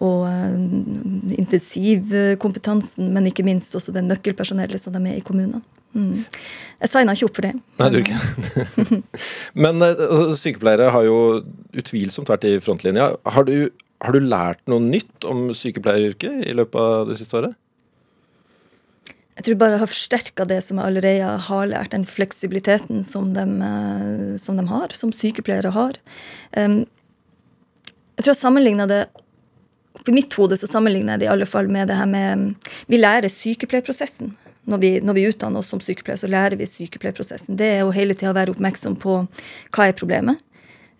og 0.03 0.25
uh, 0.27 0.55
intensivkompetansen, 1.39 3.13
men 3.15 3.29
ikke 3.31 3.45
minst 3.47 3.77
også 3.79 3.95
det 3.95 4.03
nøkkelpersonellet 4.09 4.81
som 4.83 4.97
de 4.97 5.03
er 5.07 5.21
i 5.21 5.23
kommunene. 5.23 5.63
Mm. 5.95 6.25
Jeg 6.83 6.91
signa 6.91 7.15
ikke 7.15 7.29
opp 7.29 7.39
for 7.39 7.47
det. 7.47 7.55
Nei, 7.81 7.89
du 7.95 7.99
ikke. 8.01 9.01
men 9.65 9.83
uh, 9.83 9.91
altså, 9.95 10.29
sykepleiere 10.41 10.91
har 10.95 11.07
jo 11.07 11.19
utvilsomt 11.75 12.31
vært 12.31 12.47
i 12.49 12.57
frontlinja. 12.63 13.13
Har 13.37 13.47
du, 13.49 13.71
har 14.05 14.17
du 14.17 14.23
lært 14.23 14.63
noe 14.71 14.83
nytt 14.83 15.27
om 15.31 15.47
sykepleieryrket 15.55 16.49
i 16.51 16.57
løpet 16.57 16.81
av 16.81 17.13
det 17.13 17.21
siste 17.21 17.39
året? 17.41 17.59
Jeg 19.35 19.49
tror 19.49 19.59
bare 19.59 19.75
jeg 19.75 19.83
har 19.83 19.91
forsterka 19.91 20.45
det 20.47 20.61
som 20.63 20.79
jeg 20.79 20.93
allerede 20.93 21.31
har 21.49 21.71
lært, 21.71 21.95
den 21.95 22.07
fleksibiliteten 22.07 23.03
som 23.07 23.33
de, 23.35 23.47
uh, 23.63 24.35
som 24.41 24.59
de 24.59 24.67
har, 24.71 24.95
som 24.99 25.15
sykepleiere 25.15 25.75
har. 25.75 25.99
Um, 26.59 26.83
jeg 28.15 28.27
tror 28.27 28.35
jeg 28.35 28.43
sammenligna 28.45 28.87
det 28.91 29.05
på 30.05 30.13
mitt 30.15 30.35
hode 30.39 30.59
så 30.61 30.69
sammenligner 30.69 31.15
jeg 31.15 31.25
det 31.25 31.29
i 31.29 31.33
alle 31.33 31.47
fall 31.49 31.71
med 31.73 31.89
det 31.89 31.97
her 31.97 32.09
med 32.11 32.71
Vi 32.91 32.99
lærer 33.01 33.31
sykepleierprosessen. 33.33 34.35
Når 34.71 34.81
vi, 34.81 34.91
når 35.05 35.19
vi 35.19 35.29
utdanner 35.29 35.61
oss 35.61 35.71
som 35.73 35.83
sykepleiere, 35.83 36.23
så 36.23 36.31
lærer 36.31 36.57
vi 36.61 36.69
sykepleierprosessen. 36.69 37.59
Det 37.61 37.71
er 37.77 37.85
å 37.85 37.93
hele 37.95 38.17
tida 38.17 38.33
være 38.37 38.55
oppmerksom 38.55 38.97
på 39.01 39.21
hva 39.75 39.89
er 39.89 39.97
problemet. 39.99 40.41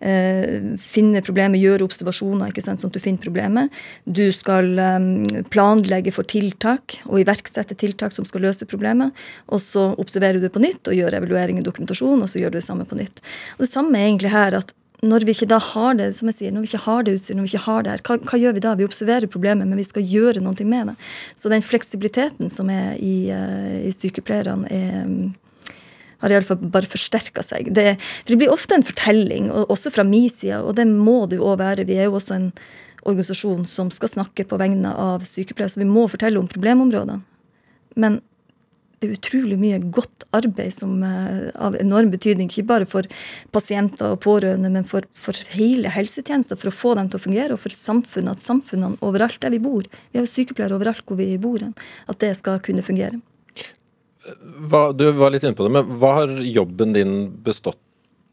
Uh, 0.05 0.75
finne 0.77 1.21
problemet, 1.23 1.61
gjøre 1.63 1.85
observasjoner 1.87 2.51
ikke 2.51 2.61
sant, 2.61 2.81
sånn 2.83 2.91
at 2.91 2.97
du 2.97 3.01
finner 3.01 3.23
problemet. 3.23 3.77
Du 4.03 4.27
skal 4.35 4.67
um, 4.77 5.23
planlegge 5.49 6.11
for 6.13 6.27
tiltak 6.29 6.97
og 7.07 7.21
iverksette 7.23 7.77
tiltak 7.79 8.13
som 8.13 8.27
skal 8.27 8.43
løse 8.45 8.67
problemet. 8.69 9.15
Og 9.47 9.63
så 9.63 9.93
observerer 10.01 10.37
du 10.37 10.45
det 10.45 10.53
på 10.53 10.61
nytt 10.61 10.91
og 10.91 10.99
gjør 10.99 11.17
evaluering 11.21 11.61
og 11.61 11.69
dokumentasjon, 11.69 12.21
og 12.21 12.29
så 12.29 12.43
gjør 12.43 12.53
du 12.53 12.59
det 12.59 12.67
samme 12.67 12.85
på 12.85 12.99
nytt. 12.99 13.23
Og 13.57 13.65
Det 13.65 13.71
samme 13.71 13.97
er 13.97 14.11
egentlig 14.11 14.35
her 14.35 14.59
at 14.59 14.75
når 15.03 15.25
vi 15.27 15.33
ikke 15.35 15.49
da 15.51 15.57
har 15.59 15.97
det 15.99 16.09
som 16.17 16.29
jeg 16.29 16.37
sier, 16.37 16.53
når 16.55 16.65
vi 16.65 16.69
ikke 16.71 16.85
har 16.85 17.05
det 17.05 17.15
utstyret, 17.17 17.37
når 17.39 17.47
vi 17.47 17.51
ikke 17.53 17.65
har 17.65 17.85
det 17.85 17.93
her, 17.93 18.03
hva, 18.07 18.17
hva, 18.29 18.39
gjør 18.39 18.55
vi 18.55 18.63
da? 18.63 18.75
Vi 18.79 18.87
observerer 18.87 19.31
problemet, 19.31 19.67
men 19.67 19.79
vi 19.79 19.87
skal 19.87 20.05
gjøre 20.07 20.43
noe 20.43 20.67
med 20.67 20.91
det. 20.91 20.95
Så 21.39 21.51
den 21.51 21.65
fleksibiliteten 21.65 22.51
som 22.53 22.71
er 22.71 22.95
i, 23.01 23.15
uh, 23.33 23.81
i 23.83 23.91
sykepleierne, 23.95 24.69
er, 24.71 25.75
har 26.23 26.33
iallfall 26.33 26.61
bare 26.71 26.89
forsterka 26.89 27.43
seg. 27.45 27.73
Det, 27.75 27.97
for 27.99 28.33
det 28.33 28.39
blir 28.41 28.53
ofte 28.53 28.77
en 28.77 28.87
fortelling, 28.87 29.51
og, 29.51 29.67
også 29.75 29.91
fra 29.93 30.07
min 30.07 30.29
side, 30.31 30.61
og 30.63 30.77
det 30.79 30.87
må 30.89 31.25
det 31.29 31.41
jo 31.41 31.51
òg 31.51 31.59
være. 31.61 31.87
Vi 31.89 31.99
er 31.99 32.09
jo 32.09 32.17
også 32.19 32.37
en 32.37 32.51
organisasjon 33.05 33.67
som 33.69 33.91
skal 33.93 34.09
snakke 34.09 34.47
på 34.49 34.57
vegne 34.61 34.89
av 34.89 35.25
sykepleiere, 35.27 35.75
så 35.75 35.83
vi 35.83 35.89
må 35.89 36.07
fortelle 36.09 36.41
om 36.41 36.49
problemområdene. 36.49 37.19
Men 37.99 38.21
det 38.99 39.07
er 39.07 39.15
utrolig 39.17 39.57
mye 39.59 39.79
godt 39.93 40.25
arbeid 40.35 40.73
som 40.73 41.03
er 41.05 41.27
eh, 41.47 41.51
av 41.67 41.77
enorm 41.79 42.11
betydning, 42.13 42.49
ikke 42.49 42.67
bare 42.69 42.87
for 42.89 43.07
pasienter 43.55 44.15
og 44.15 44.21
pårørende, 44.25 44.71
men 44.71 44.87
for, 44.87 45.07
for 45.17 45.37
hele 45.55 45.91
helsetjenesten, 45.93 46.59
for 46.59 46.71
å 46.71 46.75
få 46.75 46.95
dem 46.99 47.11
til 47.11 47.19
å 47.19 47.25
fungere, 47.25 47.55
og 47.55 47.63
for 47.63 47.75
samfunnet, 47.75 48.39
at 48.39 48.45
samfunnene 48.45 48.99
overalt 49.05 49.41
der 49.43 49.53
vi 49.55 49.61
bor, 49.63 49.87
vi 50.11 50.19
har 50.19 50.27
jo 50.27 50.33
sykepleiere 50.33 50.79
overalt 50.79 51.05
hvor 51.05 51.19
vi 51.19 51.29
bor, 51.41 51.63
at 51.63 52.21
det 52.23 52.33
skal 52.39 52.61
kunne 52.65 52.85
fungere. 52.85 53.21
Hva, 54.25 54.89
du 54.97 55.05
var 55.13 55.33
litt 55.33 55.45
inne 55.45 55.57
på 55.57 55.67
det, 55.67 55.73
men 55.75 55.97
hva 56.01 56.15
har 56.21 56.37
jobben 56.41 56.95
din 56.95 57.15
bestått 57.45 57.81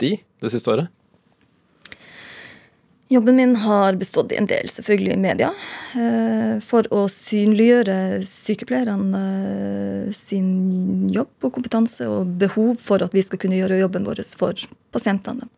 i 0.02 0.16
det 0.42 0.52
siste 0.54 0.72
året? 0.72 0.88
Jobben 3.12 3.36
min 3.36 3.56
har 3.56 3.94
bestått 4.00 4.32
i 4.32 4.38
en 4.40 4.46
del, 4.48 4.70
selvfølgelig 4.72 5.12
i 5.12 5.20
media, 5.20 5.50
eh, 6.00 6.54
for 6.64 6.86
å 6.94 7.02
synliggjøre 7.12 7.96
sykepleierne 8.24 9.20
eh, 9.42 10.06
sin 10.16 11.10
jobb 11.12 11.44
og 11.44 11.52
kompetanse 11.58 12.08
og 12.08 12.38
behov 12.40 12.78
for 12.80 13.04
at 13.04 13.12
vi 13.12 13.24
skal 13.26 13.42
kunne 13.42 13.58
gjøre 13.58 13.82
jobben 13.82 14.08
vår 14.08 14.24
for 14.38 14.64
pasientene. 14.96 15.50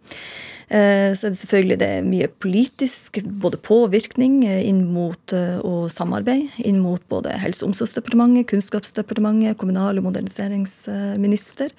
Eh, 0.66 1.14
så 1.14 1.28
er 1.28 1.37
det 1.37 1.42
selvfølgelig 1.44 1.78
det 1.84 1.92
er 2.00 2.11
mye 2.11 2.32
politisk, 2.42 3.23
både 3.23 3.62
påvirkning 3.62 4.40
inn 4.50 4.82
mot 4.90 5.38
og 5.62 5.87
samarbeid 5.94 6.58
inn 6.66 6.82
mot 6.82 7.06
både 7.12 7.38
Helse- 7.38 7.62
og 7.62 7.70
omsorgsdepartementet, 7.70 8.50
Kunnskapsdepartementet, 8.50 9.61
Kommunal- 9.62 10.02
og 10.02 10.08
moderniseringsminister. 10.11 11.70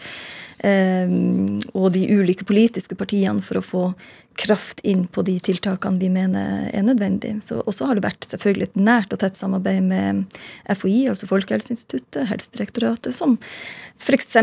Og 1.75 1.88
de 1.91 2.05
ulike 2.15 2.46
politiske 2.48 2.96
partiene 2.96 3.44
for 3.44 3.60
å 3.60 3.65
få 3.65 3.82
kraft 4.36 4.82
inn 4.84 5.06
på 5.08 5.24
de 5.25 5.38
tiltakene 5.44 6.00
vi 6.01 6.10
mener 6.12 6.70
er 6.74 6.84
nødvendige. 6.86 7.39
Og 7.63 7.74
Så 7.74 7.88
har 7.88 7.96
det 7.96 8.06
vært 8.06 8.27
selvfølgelig 8.27 8.70
et 8.70 8.80
nært 8.80 9.13
og 9.13 9.22
tett 9.24 9.38
samarbeid 9.38 9.84
med 9.84 10.39
FHI, 10.68 11.08
altså 11.12 11.30
Folkehelseinstituttet, 11.30 12.27
Helsedirektoratet, 12.30 13.15
som 13.15 13.38
f.eks. 14.00 14.36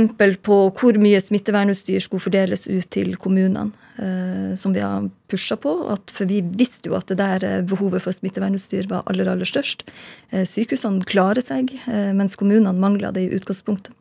på 0.43 0.59
hvor 0.73 1.01
mye 1.03 1.21
smittevernutstyr 1.21 2.01
skulle 2.01 2.25
fordeles 2.25 2.67
ut 2.69 2.89
til 2.91 3.17
kommunene, 3.17 3.73
eh, 3.99 4.55
som 4.57 4.75
vi 4.75 4.81
har 4.85 5.11
pusha 5.33 5.57
på. 5.57 5.73
At, 5.93 6.13
for 6.13 6.29
vi 6.31 6.41
visste 6.61 6.91
jo 6.91 6.97
at 6.99 7.09
det 7.11 7.19
der 7.21 7.47
eh, 7.49 7.59
behovet 7.67 8.05
for 8.05 8.15
smittevernutstyr 8.15 8.89
var 8.91 9.07
aller, 9.11 9.31
aller 9.33 9.49
størst. 9.49 9.87
Eh, 10.31 10.45
sykehusene 10.49 11.03
klarer 11.09 11.45
seg, 11.45 11.73
eh, 11.89 12.13
mens 12.17 12.37
kommunene 12.39 12.77
mangler 12.77 13.15
det 13.17 13.25
i 13.27 13.33
utgangspunktet. 13.39 13.97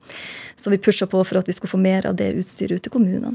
Så 0.60 0.74
vi 0.74 0.82
pusha 0.84 1.08
på 1.10 1.24
for 1.26 1.40
at 1.40 1.48
vi 1.50 1.56
skulle 1.56 1.72
få 1.72 1.82
mer 1.82 2.06
av 2.10 2.20
det 2.20 2.34
utstyret 2.38 2.78
ut 2.78 2.86
til 2.86 2.94
kommunene. 2.94 3.34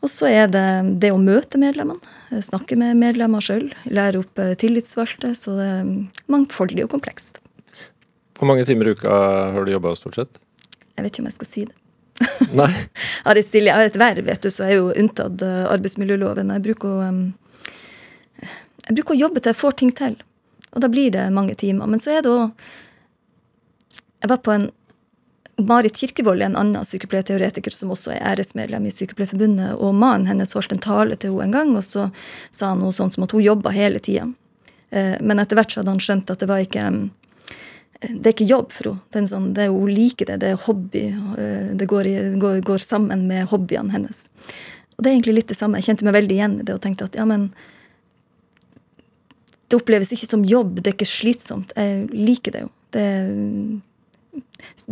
Og 0.00 0.10
så 0.10 0.30
er 0.30 0.48
det 0.50 0.66
det 1.02 1.12
å 1.12 1.20
møte 1.20 1.60
medlemmene, 1.60 2.40
snakke 2.42 2.78
med 2.80 2.96
medlemmer 3.02 3.44
sjøl, 3.44 3.68
lære 3.90 4.22
opp 4.22 4.40
tillitsvalgte. 4.62 5.34
Så 5.36 5.58
det 5.58 5.68
er 5.74 5.92
mangfoldig 6.32 6.86
og 6.86 6.94
komplekst. 6.96 7.42
Hvor 8.38 8.48
mange 8.50 8.64
timer 8.66 8.88
i 8.88 8.96
uka 8.96 9.20
har 9.54 9.66
du 9.66 9.74
jobba 9.74 9.94
stort 9.98 10.18
sett? 10.18 10.42
Jeg 10.96 11.04
vet 11.04 11.12
ikke 11.12 11.26
om 11.26 11.30
jeg 11.30 11.40
skal 11.40 11.50
si 11.50 11.68
det. 11.68 11.81
Nei. 12.58 12.68
har 13.24 13.38
et, 13.38 13.54
jeg 13.54 13.72
har 13.72 13.86
et 13.86 13.98
verv, 13.98 14.26
vet 14.26 14.42
du, 14.42 14.50
så 14.52 14.68
jeg 14.68 14.76
er 14.76 14.82
jo 14.82 14.92
unntatt 15.04 15.42
arbeidsmiljøloven. 15.46 16.52
Jeg 16.56 16.64
bruker, 16.66 16.92
å, 16.92 18.44
jeg 18.88 18.98
bruker 18.98 19.16
å 19.16 19.22
jobbe 19.22 19.42
til 19.42 19.52
jeg 19.54 19.60
får 19.62 19.80
ting 19.80 19.94
til. 19.96 20.18
Og 20.72 20.84
da 20.84 20.88
blir 20.92 21.10
det 21.14 21.24
mange 21.34 21.56
timer. 21.58 21.90
Men 21.90 22.00
så 22.00 22.16
er 22.16 22.24
det 22.24 22.32
òg 22.32 22.70
Jeg 24.22 24.30
var 24.30 24.38
på 24.46 24.52
en 24.54 24.70
Marit 25.60 25.96
Kirkevold 25.98 26.40
er 26.40 26.48
en 26.48 26.56
annen 26.56 26.86
sykepleierteoretiker 26.86 27.74
som 27.74 27.90
også 27.92 28.14
er 28.14 28.22
æresmedlem 28.32 28.86
i 28.88 28.92
Sykepleierforbundet. 28.94 29.74
Og 29.76 29.94
mannen 29.94 30.26
hennes 30.30 30.54
holdt 30.56 30.72
en 30.72 30.82
tale 30.82 31.18
til 31.20 31.34
henne 31.34 31.50
en 31.50 31.56
gang, 31.56 31.74
og 31.76 31.84
så 31.84 32.08
sa 32.50 32.72
han 32.72 32.80
noe 32.82 32.94
sånn 32.94 33.12
som 33.12 33.26
at 33.26 33.34
hun 33.36 33.44
jobba 33.44 33.74
hele 33.74 34.00
tida. 34.02 34.30
Eh, 34.90 35.18
men 35.20 35.42
etter 35.42 35.58
hvert 35.58 35.72
så 35.72 35.82
hadde 35.82 35.92
han 35.92 36.02
skjønt 36.02 36.32
at 36.32 36.40
det 36.40 36.48
var 36.50 36.64
ikke 36.64 36.86
det 38.02 38.26
er 38.26 38.34
ikke 38.34 38.50
jobb 38.50 38.72
for 38.74 38.90
henne. 38.90 39.20
Er 39.22 39.28
sånn, 39.30 39.50
det 39.56 39.66
er, 39.66 39.74
hun 39.74 39.90
liker 39.92 40.28
det, 40.28 40.40
det 40.42 40.52
er 40.52 40.64
hobby. 40.64 41.04
Eh, 41.38 41.68
det 41.78 41.88
går, 41.90 42.08
i, 42.08 42.16
går, 42.42 42.62
går, 42.66 42.82
sammen 42.82 43.26
med 43.30 43.50
hobbyene 43.52 43.94
hennes. 43.94 44.24
Og 44.96 45.04
det 45.04 45.10
er 45.10 45.14
egentlig 45.16 45.36
litt 45.40 45.52
det 45.52 45.58
samme. 45.58 45.78
Jeg 45.78 45.92
kjente 45.92 46.08
meg 46.08 46.16
veldig 46.18 46.36
igjen 46.38 46.58
i 46.60 46.66
det 46.66 46.74
og 46.76 46.82
tenkte 46.84 47.08
at 47.10 47.18
ja, 47.18 47.28
men 47.28 47.52
Det 49.70 49.78
oppleves 49.78 50.10
ikke 50.12 50.28
som 50.28 50.42
jobb, 50.44 50.82
det 50.82 50.90
er 50.90 50.96
ikke 50.98 51.08
slitsomt. 51.08 51.70
Jeg 51.78 52.10
liker 52.12 52.52
det 52.52 52.66
jo. 52.66 52.72
Det 52.92 53.06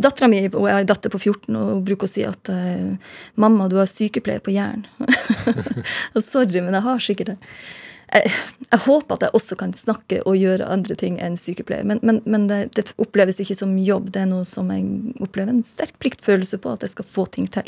Dattera 0.01 0.27
mi 0.29 0.39
er 0.41 0.53
en 0.53 0.87
datter 0.89 1.09
på 1.13 1.19
14 1.19 1.55
og 1.57 1.83
bruker 1.85 2.05
å 2.05 2.09
si 2.09 2.23
at 2.25 2.49
uh, 2.49 2.97
'mamma, 3.35 3.67
du 3.69 3.77
har 3.77 3.89
sykepleier 3.89 4.41
på 4.41 4.53
jern'. 4.53 4.85
Sorry, 6.17 6.61
men 6.61 6.73
jeg 6.77 6.85
har 6.85 7.01
sikkert 7.01 7.31
det 7.33 7.37
jeg, 8.11 8.31
jeg, 8.67 8.79
håper 8.85 9.17
at 9.17 9.25
jeg 9.25 9.35
også 9.37 9.57
kan 9.59 9.73
snakke 9.75 10.21
og 10.27 10.39
gjøre 10.39 10.67
andre 10.67 10.97
ting 10.99 11.17
enn 11.23 11.37
sykepleier. 11.39 11.87
Men, 11.87 12.01
men, 12.03 12.19
men 12.25 12.47
det, 12.49 12.59
det, 12.77 12.89
oppleves 13.01 13.39
ikke 13.43 13.57
som 13.57 13.77
jobb. 13.79 14.11
Det 14.13 14.25
er 14.25 14.29
noe 14.31 14.47
som 14.47 14.71
jeg 14.73 15.15
opplever 15.23 15.53
en 15.53 15.63
sterk 15.65 15.97
pliktfølelse 16.03 16.59
på 16.61 16.75
at 16.75 16.85
jeg 16.85 16.95
skal 16.95 17.07
få 17.07 17.27
ting 17.31 17.47
til. 17.51 17.67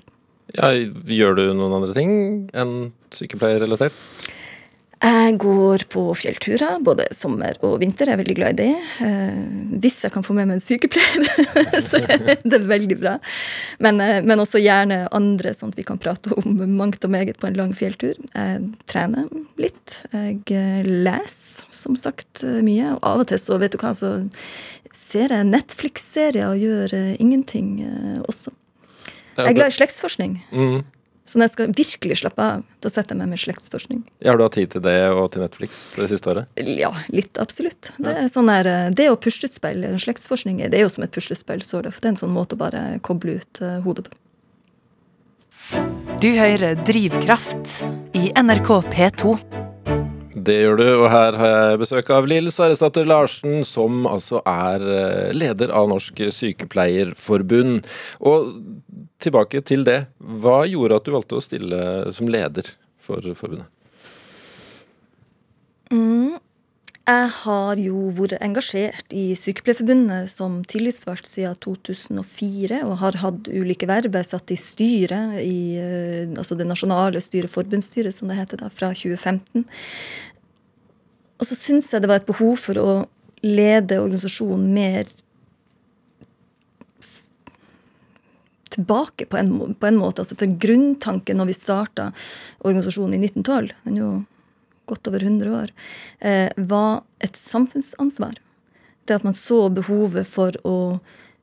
Ja, 0.58 0.74
Gjør 0.74 1.38
du 1.40 1.44
noen 1.56 1.78
andre 1.80 1.96
ting 1.96 2.14
enn 2.52 2.92
sykepleierrelatert? 3.16 3.96
Jeg 5.04 5.36
går 5.42 5.84
på 5.92 6.02
fjellturer 6.16 6.78
både 6.84 7.10
sommer 7.12 7.58
og 7.66 7.82
vinter. 7.82 8.08
Jeg 8.08 8.16
er 8.16 8.22
veldig 8.22 8.36
glad 8.38 8.54
i 8.54 8.68
det. 8.70 8.76
Eh, 9.04 9.42
hvis 9.84 9.98
jeg 10.06 10.14
kan 10.16 10.24
få 10.24 10.36
med 10.38 10.48
meg 10.48 10.56
en 10.56 10.64
sykepleier, 10.64 11.26
så 11.90 12.00
er 12.08 12.38
det 12.40 12.62
veldig 12.70 12.98
bra. 13.02 13.18
Men, 13.84 14.00
eh, 14.00 14.22
men, 14.24 14.40
også 14.40 14.62
gjerne 14.64 15.02
andre, 15.12 15.52
sånn 15.58 15.74
at 15.74 15.82
vi 15.82 15.84
kan 15.88 16.00
prate 16.00 16.32
om 16.40 16.56
mangt 16.78 17.04
og 17.04 17.12
meget 17.12 17.42
på 17.42 17.50
en 17.50 17.60
lang 17.60 17.76
fjelltur. 17.76 18.16
Jeg 18.32 18.64
trener 18.88 19.28
litt. 19.60 20.00
Jeg 20.16 20.40
eh, 20.56 20.88
leser 20.88 21.68
som 21.84 22.00
sagt 22.00 22.46
mye. 22.64 22.96
Og 22.96 23.04
av 23.12 23.26
og 23.26 23.32
til 23.34 23.44
så, 23.44 23.60
vet 23.60 23.76
du 23.76 23.82
hva, 23.84 23.92
så 23.98 24.16
ser 24.96 25.36
jeg 25.36 25.52
Netflix-serier 25.52 26.48
og 26.54 26.64
gjør 26.64 26.96
ingenting 27.20 27.76
også. 28.24 28.56
Jeg 29.36 29.50
er 29.50 29.58
glad 29.58 29.74
i 29.74 29.82
slektsforskning. 29.82 30.38
Mm. 30.54 30.84
Så 31.24 31.40
når 31.40 31.48
jeg 31.48 31.54
skal 31.54 31.76
virkelig 31.78 32.18
slappe 32.20 32.44
av, 32.44 32.64
da 32.84 32.90
setter 32.92 33.16
jeg 33.16 33.22
meg 33.22 33.32
med 33.32 33.40
slektsforskning. 33.40 34.02
Ja, 34.20 34.34
har 34.34 34.40
du 34.40 34.44
hatt 34.44 34.58
tid 34.58 34.74
til 34.74 34.84
det 34.84 34.98
og 35.14 35.30
til 35.32 35.44
Netflix 35.46 35.80
det 35.96 36.10
siste 36.12 36.34
året? 36.34 36.60
Ja, 36.60 36.92
litt 37.16 37.40
absolutt. 37.40 37.94
Det, 37.96 38.16
er 38.26 38.28
sånn 38.32 38.52
der, 38.52 38.70
eh, 38.70 38.92
det 38.92 39.08
og 39.14 39.22
puslespill, 39.24 39.86
slektsforskning, 40.04 40.60
det 40.68 40.82
er 40.82 40.84
jo 40.84 40.92
som 40.92 41.08
et 41.08 41.16
puslespill. 41.16 41.64
Så 41.64 41.80
det, 41.86 41.96
er 41.96 42.12
en 42.12 42.20
sånn 42.20 42.36
måte 42.36 42.58
å 42.58 42.64
bare 42.66 42.84
koble 43.08 43.40
ut 43.40 43.64
uh, 43.64 43.80
hodet 43.88 44.10
på. 44.10 44.20
Du 46.20 46.30
hører 46.36 46.76
Drivkraft 46.84 47.80
i 48.20 48.30
NRK 48.36 48.70
P2. 48.92 49.38
Det 50.44 50.56
gjør 50.58 50.80
du, 50.80 50.88
og 51.04 51.08
her 51.14 51.38
har 51.40 51.52
jeg 51.54 51.80
besøk 51.84 52.10
av 52.12 52.28
Lill 52.28 52.50
Sverresdatter 52.52 53.08
Larsen, 53.08 53.62
som 53.68 54.08
altså 54.10 54.42
er 54.50 54.84
eh, 54.84 55.30
leder 55.36 55.72
av 55.72 55.88
Norsk 55.92 56.20
Sykepleierforbund. 56.36 57.86
Og 58.28 58.50
tilbake 59.24 59.62
til 59.64 59.86
det. 59.88 60.02
Hva 60.20 60.64
gjorde 60.68 61.00
at 61.00 61.08
du 61.08 61.14
valgte 61.16 61.40
å 61.40 61.44
stille 61.44 61.84
som 62.16 62.32
leder 62.32 62.74
for 63.04 63.24
forbundet? 63.38 63.70
Mm. 65.94 66.40
Jeg 67.04 67.32
har 67.36 67.80
jo 67.84 68.06
vært 68.16 68.38
engasjert 68.40 69.12
i 69.12 69.34
Sykepleierforbundet 69.36 70.32
som 70.32 70.62
tillitsvalgt 70.72 71.28
siden 71.28 71.58
2004, 71.60 72.78
og 72.88 72.94
har 73.02 73.18
hatt 73.20 73.50
ulike 73.52 73.90
verv. 73.90 74.16
Jeg 74.16 74.30
satt 74.30 74.54
i 74.56 74.60
styret, 74.60 75.34
i, 75.44 75.76
eh, 75.76 76.32
altså 76.32 76.56
det 76.56 76.70
nasjonale 76.70 77.20
styret, 77.20 77.52
forbundsstyret 77.52 78.16
som 78.16 78.32
det 78.32 78.40
heter 78.40 78.64
da, 78.64 78.72
fra 78.72 78.94
2015. 78.96 79.68
Og 81.44 81.50
så 81.50 81.58
syns 81.60 81.90
jeg 81.92 82.00
det 82.00 82.08
var 82.08 82.22
et 82.22 82.30
behov 82.30 82.56
for 82.64 82.80
å 82.80 82.92
lede 83.44 84.00
organisasjonen 84.00 84.70
mer 84.72 85.10
tilbake 88.72 89.28
på 89.28 89.38
en, 89.38 89.52
på 89.76 89.90
en 89.90 90.00
måte. 90.00 90.24
Altså 90.24 90.38
for 90.40 90.56
grunntanken 90.64 91.38
når 91.38 91.52
vi 91.52 91.58
starta 91.58 92.06
organisasjonen 92.64 93.18
i 93.18 93.28
1912, 93.28 93.74
den 93.84 93.98
er 94.00 94.06
jo 94.06 94.14
godt 94.88 95.12
over 95.12 95.28
100 95.28 95.52
år, 95.60 95.76
eh, 96.24 96.50
var 96.56 97.04
et 97.20 97.36
samfunnsansvar. 97.40 98.40
Det 99.04 99.20
at 99.20 99.28
man 99.28 99.36
så 99.36 99.68
behovet 99.68 100.28
for 100.28 100.56
å 100.64 100.78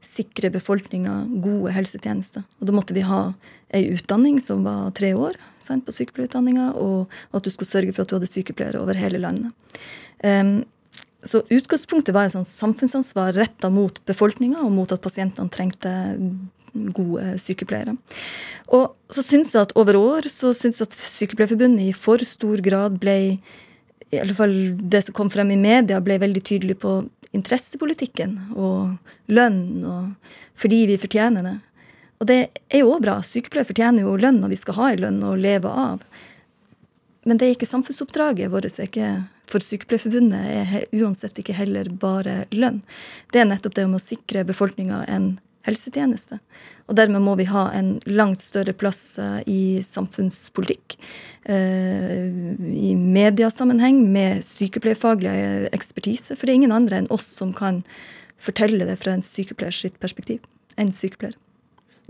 sikre 0.01 0.49
befolkninga 0.53 1.27
gode 1.45 1.77
helsetjenester. 1.77 2.49
Og 2.61 2.69
da 2.69 2.77
måtte 2.77 2.97
vi 2.97 3.05
ha 3.05 3.35
ei 3.77 3.87
utdanning 3.95 4.41
som 4.43 4.65
var 4.67 4.91
tre 4.99 5.13
år 5.15 5.39
sant, 5.63 5.85
på 5.87 5.95
sykepleierutdanninga, 5.95 6.73
og 6.75 7.11
at 7.37 7.47
du 7.47 7.51
skulle 7.53 7.71
sørge 7.71 7.95
for 7.95 8.05
at 8.05 8.11
du 8.11 8.19
hadde 8.19 8.31
sykepleiere 8.31 8.83
over 8.83 8.99
hele 8.99 9.21
landet. 9.23 9.55
Um, 10.25 10.63
så 11.23 11.43
utgangspunktet 11.53 12.15
var 12.17 12.27
et 12.27 12.35
sånn 12.35 12.49
samfunnsansvar 12.49 13.35
retta 13.37 13.69
mot 13.73 13.99
befolkninga 14.09 14.63
og 14.65 14.73
mot 14.73 14.93
at 14.95 15.03
pasientene 15.05 15.53
trengte 15.53 15.93
gode 16.97 17.35
sykepleiere. 17.43 17.97
Og 18.77 18.95
så 19.13 19.25
syns 19.27 19.55
jeg 19.55 19.67
at 19.67 19.75
over 19.79 19.99
år 19.99 20.31
så 20.33 20.55
syns 20.57 20.81
jeg 20.81 20.89
at 20.89 20.97
Sykepleierforbundet 20.97 21.91
i 21.91 21.97
for 21.97 22.23
stor 22.27 22.63
grad 22.65 23.01
ble 23.03 23.17
i 24.11 24.19
alle 24.19 24.35
fall 24.35 24.55
det 24.91 25.05
som 25.07 25.15
kom 25.15 25.31
frem 25.31 25.53
i 25.55 25.59
media, 25.61 26.01
ble 26.03 26.17
veldig 26.19 26.43
tydelig 26.43 26.81
på 26.83 26.97
interessepolitikken 27.37 28.33
og 28.59 28.97
lønn, 29.31 29.61
og 29.87 30.59
fordi 30.59 30.81
vi 30.91 30.99
fortjener 30.99 31.47
det. 31.47 31.57
Og 32.21 32.29
det 32.29 32.41
er 32.69 32.83
jo 32.83 32.93
òg 32.95 33.05
bra. 33.07 33.19
Sykepleiere 33.25 33.71
fortjener 33.71 34.05
jo 34.05 34.19
lønn, 34.21 34.43
og 34.45 34.53
vi 34.53 34.59
skal 34.61 34.77
ha 34.77 34.91
en 34.93 35.05
lønn 35.07 35.23
å 35.25 35.37
leve 35.41 35.71
av. 35.73 36.03
Men 37.25 37.41
det 37.41 37.47
er 37.47 37.55
ikke 37.57 37.69
samfunnsoppdraget 37.69 38.53
vårt. 38.53 38.69
For 39.51 39.65
Sykepleierforbundet 39.65 40.51
er 40.53 40.85
uansett 41.01 41.41
ikke 41.41 41.57
heller 41.57 41.89
bare 41.91 42.45
lønn. 42.53 42.83
Det 43.33 43.43
er 43.43 43.49
nettopp 43.49 43.75
det 43.79 43.87
om 43.89 43.97
å 43.97 44.03
sikre 44.03 44.45
befolkninga 44.47 45.03
en 45.11 45.33
helsetjeneste. 45.69 46.39
Og 46.89 46.97
dermed 46.99 47.25
må 47.25 47.37
vi 47.41 47.49
ha 47.51 47.67
en 47.77 47.95
langt 48.09 48.43
større 48.45 48.73
plass 48.77 49.19
eh, 49.21 49.41
i 49.51 49.63
samfunnspolitikk. 49.85 50.97
Eh, 51.45 52.31
I 52.61 52.95
mediasammenheng 52.97 54.01
med 54.13 54.45
sykepleierfaglig 54.47 55.35
ekspertise. 55.77 56.37
For 56.37 56.47
det 56.47 56.55
er 56.55 56.63
ingen 56.63 56.77
andre 56.77 57.03
enn 57.03 57.13
oss 57.13 57.29
som 57.37 57.53
kan 57.57 57.83
fortelle 58.41 58.89
det 58.89 58.99
fra 59.03 59.17
en 59.17 59.25
sykepleiers 59.25 59.85
perspektiv. 60.01 60.45
En 60.81 60.93
sykepleier. 60.95 61.37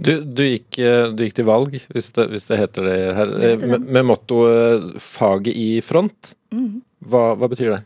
Du, 0.01 0.13
du, 0.25 0.43
gikk, 0.47 0.79
eh, 0.81 1.11
du, 1.13 1.25
gikk, 1.27 1.37
til 1.37 1.49
valg, 1.49 1.77
hvis 1.93 2.11
det, 2.17 2.27
hvis 2.33 2.49
det 2.49 2.61
heter 2.63 2.87
det 2.89 2.99
her, 3.19 3.33
det 3.37 3.51
med, 3.69 3.85
med 3.99 4.07
mottoet 4.09 4.95
'faget 4.97 5.53
i 5.53 5.71
front'. 5.85 6.33
Hva, 7.05 7.35
hva 7.37 7.49
betyr 7.53 7.75
det? 7.75 7.83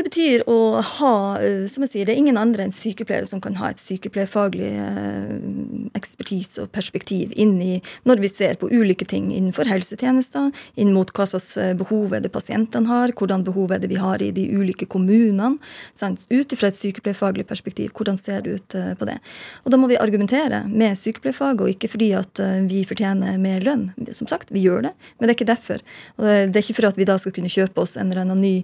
Det 0.00 0.06
betyr 0.06 0.42
å 0.48 0.80
ha 0.80 1.14
eh, 1.44 1.66
som 1.68 1.84
jeg 1.84 1.90
sier, 1.90 2.06
Det 2.08 2.14
er 2.14 2.20
ingen 2.22 2.38
andre 2.40 2.64
enn 2.64 2.72
sykepleiere 2.72 3.28
som 3.28 3.40
kan 3.44 3.58
ha 3.58 3.68
et 3.68 3.80
sykepleierfaglig 3.82 4.70
eh, 4.80 5.90
ekspertise 5.98 6.62
og 6.62 6.70
perspektiv 6.72 7.34
inn 7.36 7.58
i 7.60 7.74
når 8.08 8.22
vi 8.24 8.30
ser 8.32 8.56
på 8.56 8.70
ulike 8.72 9.04
ting 9.04 9.26
innenfor 9.28 9.68
helsetjenester, 9.68 10.54
inn 10.80 10.94
mot 10.96 11.12
hva 11.12 11.26
slags 11.28 11.50
eh, 11.60 11.74
behov 11.76 12.14
er 12.16 12.24
det 12.24 12.30
pasientene 12.32 12.88
har, 12.88 13.12
hvordan 13.12 13.44
behov 13.44 13.74
er 13.76 13.82
det 13.82 13.90
vi 13.92 13.98
har 14.00 14.24
i 14.24 14.30
de 14.32 14.46
ulike 14.56 14.88
kommunene. 14.88 15.58
Ut 16.00 16.56
ifra 16.56 16.70
et 16.70 16.78
sykepleierfaglig 16.78 17.44
perspektiv, 17.50 17.92
hvordan 17.92 18.16
ser 18.16 18.46
det 18.46 18.56
ut 18.56 18.78
på 18.96 19.08
det? 19.08 19.18
Og 19.66 19.74
Da 19.74 19.76
må 19.76 19.90
vi 19.90 20.00
argumentere 20.00 20.62
med 20.64 20.96
sykepleierfag, 20.96 21.60
og 21.60 21.74
ikke 21.74 21.92
fordi 21.92 22.12
at 22.16 22.40
vi 22.70 22.86
fortjener 22.88 23.36
mer 23.42 23.60
lønn. 23.66 23.90
Som 24.16 24.30
sagt, 24.30 24.54
vi 24.54 24.64
gjør 24.64 24.88
det, 24.88 24.94
men 25.18 25.28
det 25.28 25.34
er 25.34 25.38
ikke 25.38 25.50
derfor. 25.52 25.84
Og 26.16 26.24
det 26.24 26.56
er 26.56 26.64
ikke 26.64 26.78
for 26.80 26.88
at 26.88 27.00
vi 27.00 27.08
da 27.08 27.18
skal 27.20 27.36
kunne 27.36 27.52
kjøpe 27.52 27.84
oss 27.84 27.98
en 28.00 28.08
eller 28.08 28.24
annen 28.24 28.40
ny 28.40 28.54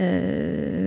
eh, 0.00 0.77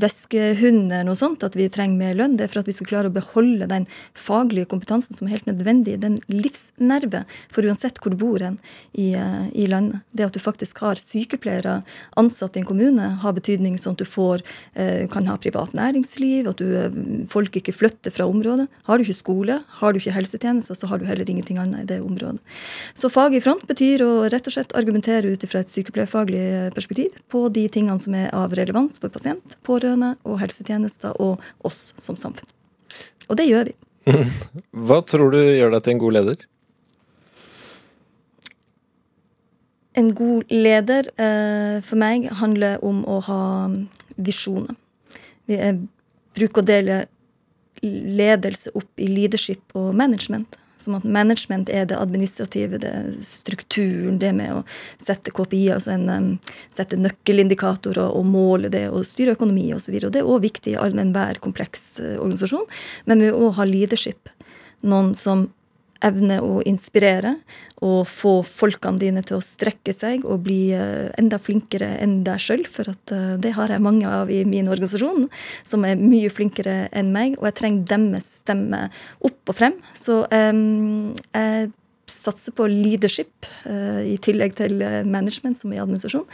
væskehund 0.00 0.90
eller 0.90 1.06
noe 1.08 1.18
sånt, 1.18 1.44
at 1.46 1.56
vi 1.58 1.68
trenger 1.72 1.98
mer 1.98 2.16
lønn. 2.18 2.36
Det 2.38 2.46
er 2.46 2.52
for 2.52 2.62
at 2.62 2.70
vi 2.70 2.74
skal 2.76 2.88
klare 2.90 3.10
å 3.10 3.14
beholde 3.14 3.68
den 3.70 3.86
faglige 4.16 4.68
kompetansen 4.70 5.16
som 5.16 5.26
er 5.26 5.36
helt 5.36 5.48
nødvendig. 5.50 5.98
Den 6.02 6.18
livsnerve 6.30 7.24
for 7.52 7.66
uansett 7.66 8.00
hvor 8.02 8.14
du 8.14 8.18
bor 8.20 8.42
hen 8.42 8.58
i, 8.92 9.12
eh, 9.14 9.46
i, 9.52 9.66
landet. 9.70 10.02
Det 10.16 10.26
at 10.28 10.36
du 10.36 10.42
faktisk 10.42 10.80
har 10.84 11.00
sykepleiere 11.00 11.82
ansatt 12.16 12.56
i 12.56 12.62
en 12.62 12.68
kommune, 12.68 13.08
har 13.22 13.36
betydning 13.36 13.76
sånn 13.80 13.96
at 13.96 14.04
du 14.04 14.08
får, 14.08 14.42
eh, 14.74 15.06
kan 15.12 15.26
ha 15.26 15.36
privat 15.36 15.72
næringsliv, 15.72 16.48
at 16.48 16.56
du, 16.56 16.76
eh, 16.76 17.26
folk 17.28 17.52
ikke 17.52 17.74
flytter 17.74 18.12
fra 18.12 18.24
området. 18.24 18.68
Har 18.84 18.98
du 18.98 19.04
ikke 19.04 19.22
skole, 19.22 19.62
har 19.80 19.92
du 19.92 19.98
ikke 19.98 20.16
helsetjenester, 20.16 20.74
så 20.74 20.88
har 20.88 20.98
du 20.98 21.06
heller 21.06 21.24
ingenting 21.24 21.58
annet 21.58 21.82
i 21.82 21.84
det 21.94 22.00
området. 22.00 22.40
Så 22.94 23.10
fag 23.10 23.34
i 23.34 23.40
front 23.40 23.66
betyr 23.66 24.00
å 24.00 24.30
rett 24.30 24.46
og 24.46 24.52
slett 24.52 24.72
argumentere 24.74 25.32
ut 25.32 25.42
fra 25.48 25.60
et 25.60 25.68
sykepleierfaglig 25.68 26.74
perspektiv 26.74 27.10
på 27.28 27.52
de 27.52 27.68
tingene 27.68 28.00
som 28.00 28.14
er 28.14 28.30
av 28.32 28.52
relevans 28.52 28.98
for 28.98 29.08
pasienten 29.08 29.25
pasient, 29.26 29.56
pårørende 29.62 30.16
og 30.24 30.40
helsetjenester 30.40 31.16
og 31.20 31.40
oss 31.64 31.94
som 31.98 32.16
samfunn. 32.16 32.48
Og 33.28 33.36
det 33.36 33.48
gjør 33.48 33.70
vi. 33.70 33.74
Hva 34.86 35.02
tror 35.02 35.32
du 35.32 35.40
gjør 35.40 35.72
deg 35.74 35.82
til 35.82 35.94
en 35.94 36.02
god 36.02 36.12
leder? 36.12 36.46
En 39.96 40.12
god 40.14 40.44
leder 40.52 41.08
eh, 41.16 41.82
for 41.82 41.96
meg 41.96 42.28
handler 42.30 42.78
om 42.84 43.02
å 43.08 43.20
ha 43.26 43.42
visjoner. 44.16 44.76
Vi 45.46 45.56
bruker 46.36 46.62
å 46.62 46.66
dele 46.66 47.06
ledelse 47.82 48.70
opp 48.76 49.00
i 49.00 49.08
leadership 49.08 49.74
og 49.74 49.94
management. 49.96 50.58
Som 50.76 50.98
at 50.98 51.06
management 51.08 51.70
er 51.72 51.86
det 51.88 51.96
administrative, 51.96 52.80
det 52.82 52.92
strukturen, 53.24 54.18
det 54.20 54.32
med 54.36 54.58
å 54.58 54.62
sette 55.00 55.32
KPI, 55.32 55.62
altså 55.72 55.94
en, 55.94 56.08
um, 56.10 56.30
sette 56.72 56.98
nøkkelindikatorer 57.00 58.04
og 58.06 58.28
måle 58.28 58.68
det, 58.72 58.86
og 58.92 59.06
styre 59.08 59.36
økonomi 59.38 59.70
osv. 59.76 59.98
Det 60.04 60.20
er 60.20 60.28
òg 60.28 60.44
viktig 60.44 60.74
i 60.74 60.80
enhver 60.86 61.40
kompleks 61.44 61.86
uh, 62.04 62.16
organisasjon. 62.20 62.66
Men 63.08 63.24
vi 63.24 63.32
må 63.32 63.48
òg 63.48 63.60
ha 63.60 63.68
leadership. 63.68 64.32
Noen 64.86 65.14
som 65.16 65.48
evner 66.04 66.44
å 66.44 66.60
inspirere, 66.66 67.36
og 67.84 68.06
få 68.08 68.38
folkene 68.48 69.00
dine 69.00 69.22
til 69.26 69.36
å 69.36 69.44
strekke 69.44 69.92
seg 69.92 70.24
og 70.24 70.46
bli 70.46 70.70
eh, 70.72 71.10
enda 71.20 71.36
flinkere 71.40 71.90
enn 72.00 72.22
deg 72.24 72.40
sjøl. 72.40 72.64
For 72.70 72.88
eh, 72.88 73.34
det 73.42 73.52
har 73.58 73.72
jeg 73.72 73.84
mange 73.84 74.08
av 74.08 74.32
i 74.32 74.42
min 74.48 74.70
organisasjon, 74.72 75.28
som 75.66 75.84
er 75.84 76.00
mye 76.00 76.32
flinkere 76.32 76.86
enn 76.96 77.12
meg. 77.14 77.36
Og 77.40 77.50
jeg 77.50 77.58
trenger 77.60 77.90
deres 77.92 78.30
stemme 78.40 78.86
opp 79.24 79.52
og 79.52 79.58
frem. 79.58 79.76
Så 79.96 80.22
um, 80.32 81.12
jeg 81.36 81.72
satser 82.06 82.52
på 82.52 82.66
leadership 82.66 83.46
uh, 83.66 84.02
i 84.06 84.14
tillegg 84.22 84.54
til 84.58 84.78
eh, 84.82 85.00
management, 85.04 85.58
som 85.58 85.72
i 85.74 85.80
administrasjon. 85.82 86.24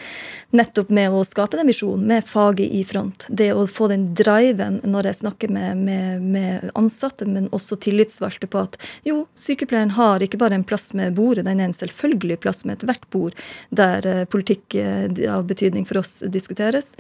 Nettopp 0.53 0.91
med 0.93 1.15
å 1.15 1.23
skape 1.25 1.57
den 1.57 1.71
visjonen, 1.71 2.05
med 2.11 2.27
faget 2.29 2.69
i 2.69 2.83
front. 2.85 3.25
Det 3.29 3.51
å 3.57 3.65
få 3.71 3.89
den 3.89 4.11
driven 4.17 4.81
når 4.85 5.09
jeg 5.09 5.21
snakker 5.23 5.53
med, 5.53 5.81
med, 5.81 6.27
med, 6.35 6.67
ansatte, 6.79 7.25
men 7.25 7.49
også 7.57 7.79
tillitsvalgte 7.81 8.51
på 8.53 8.61
at 8.61 8.77
jo, 9.09 9.25
sykepleieren 9.33 9.95
har 9.97 10.25
ikke 10.25 10.41
bare 10.43 10.59
en 10.61 10.67
plass 10.69 10.91
med 10.99 11.17
bordet, 11.17 11.47
den 11.49 11.63
er 11.63 11.71
en 11.71 11.77
selvfølgelig 11.77 12.39
plass 12.45 12.67
med 12.69 12.77
ethvert 12.77 13.09
bord 13.15 13.37
der 13.71 14.05
uh, 14.05 14.23
politikk 14.29 14.77
av 15.33 15.47
betydning 15.49 15.87
for 15.89 16.01
oss 16.01 16.23
diskuteres. 16.33 16.93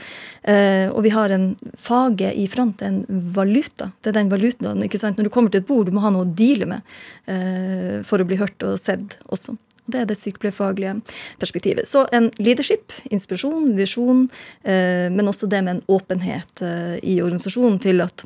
og 0.44 0.98
vi 1.04 1.10
har 1.14 1.30
en 1.32 1.44
faget 1.78 2.34
i 2.36 2.46
front, 2.50 2.82
en 2.82 3.04
valuta. 3.08 3.90
Det 4.00 4.10
er 4.10 4.16
den 4.18 4.30
valutaen. 4.32 4.82
ikke 4.84 4.98
sant? 5.00 5.18
Når 5.18 5.28
du 5.28 5.32
kommer 5.32 5.52
til 5.52 5.62
et 5.62 5.68
bord, 5.68 5.86
du 5.86 5.94
må 5.94 6.02
ha 6.04 6.10
noe 6.12 6.26
å 6.26 6.32
deale 6.36 6.68
med 6.68 8.04
for 8.06 8.20
å 8.20 8.26
bli 8.28 8.38
hørt 8.40 8.61
og 8.66 8.80
sett 8.80 9.16
også. 9.32 9.56
Det 9.84 9.98
er 9.98 10.06
det 10.06 10.16
sykepleierfaglige 10.18 11.00
perspektivet. 11.38 11.88
Så 11.88 12.04
en 12.12 12.30
leadership, 12.38 12.92
inspirasjon, 13.04 13.72
visjon, 13.76 14.28
eh, 14.62 15.08
men 15.10 15.28
også 15.28 15.48
det 15.50 15.62
med 15.64 15.76
en 15.76 15.82
åpenhet 15.90 16.62
eh, 16.62 16.96
i 17.02 17.18
organisasjonen 17.22 17.80
til 17.82 18.04
at 18.04 18.24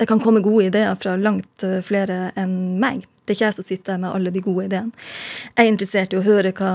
det 0.00 0.08
kan 0.08 0.20
komme 0.20 0.42
gode 0.42 0.66
ideer 0.66 0.96
fra 0.98 1.14
langt 1.16 1.62
eh, 1.62 1.78
flere 1.86 2.32
enn 2.40 2.80
meg. 2.82 3.06
Det 3.22 3.34
er 3.34 3.38
ikke 3.38 3.46
jeg 3.46 3.58
som 3.60 3.68
sitter 3.68 4.00
med 4.02 4.10
alle 4.10 4.32
de 4.34 4.42
gode 4.42 4.66
ideene. 4.66 5.06
Jeg 5.54 5.66
er 5.66 5.70
interessert 5.70 6.16
i 6.16 6.18
å 6.18 6.26
høre 6.26 6.52
hva 6.56 6.72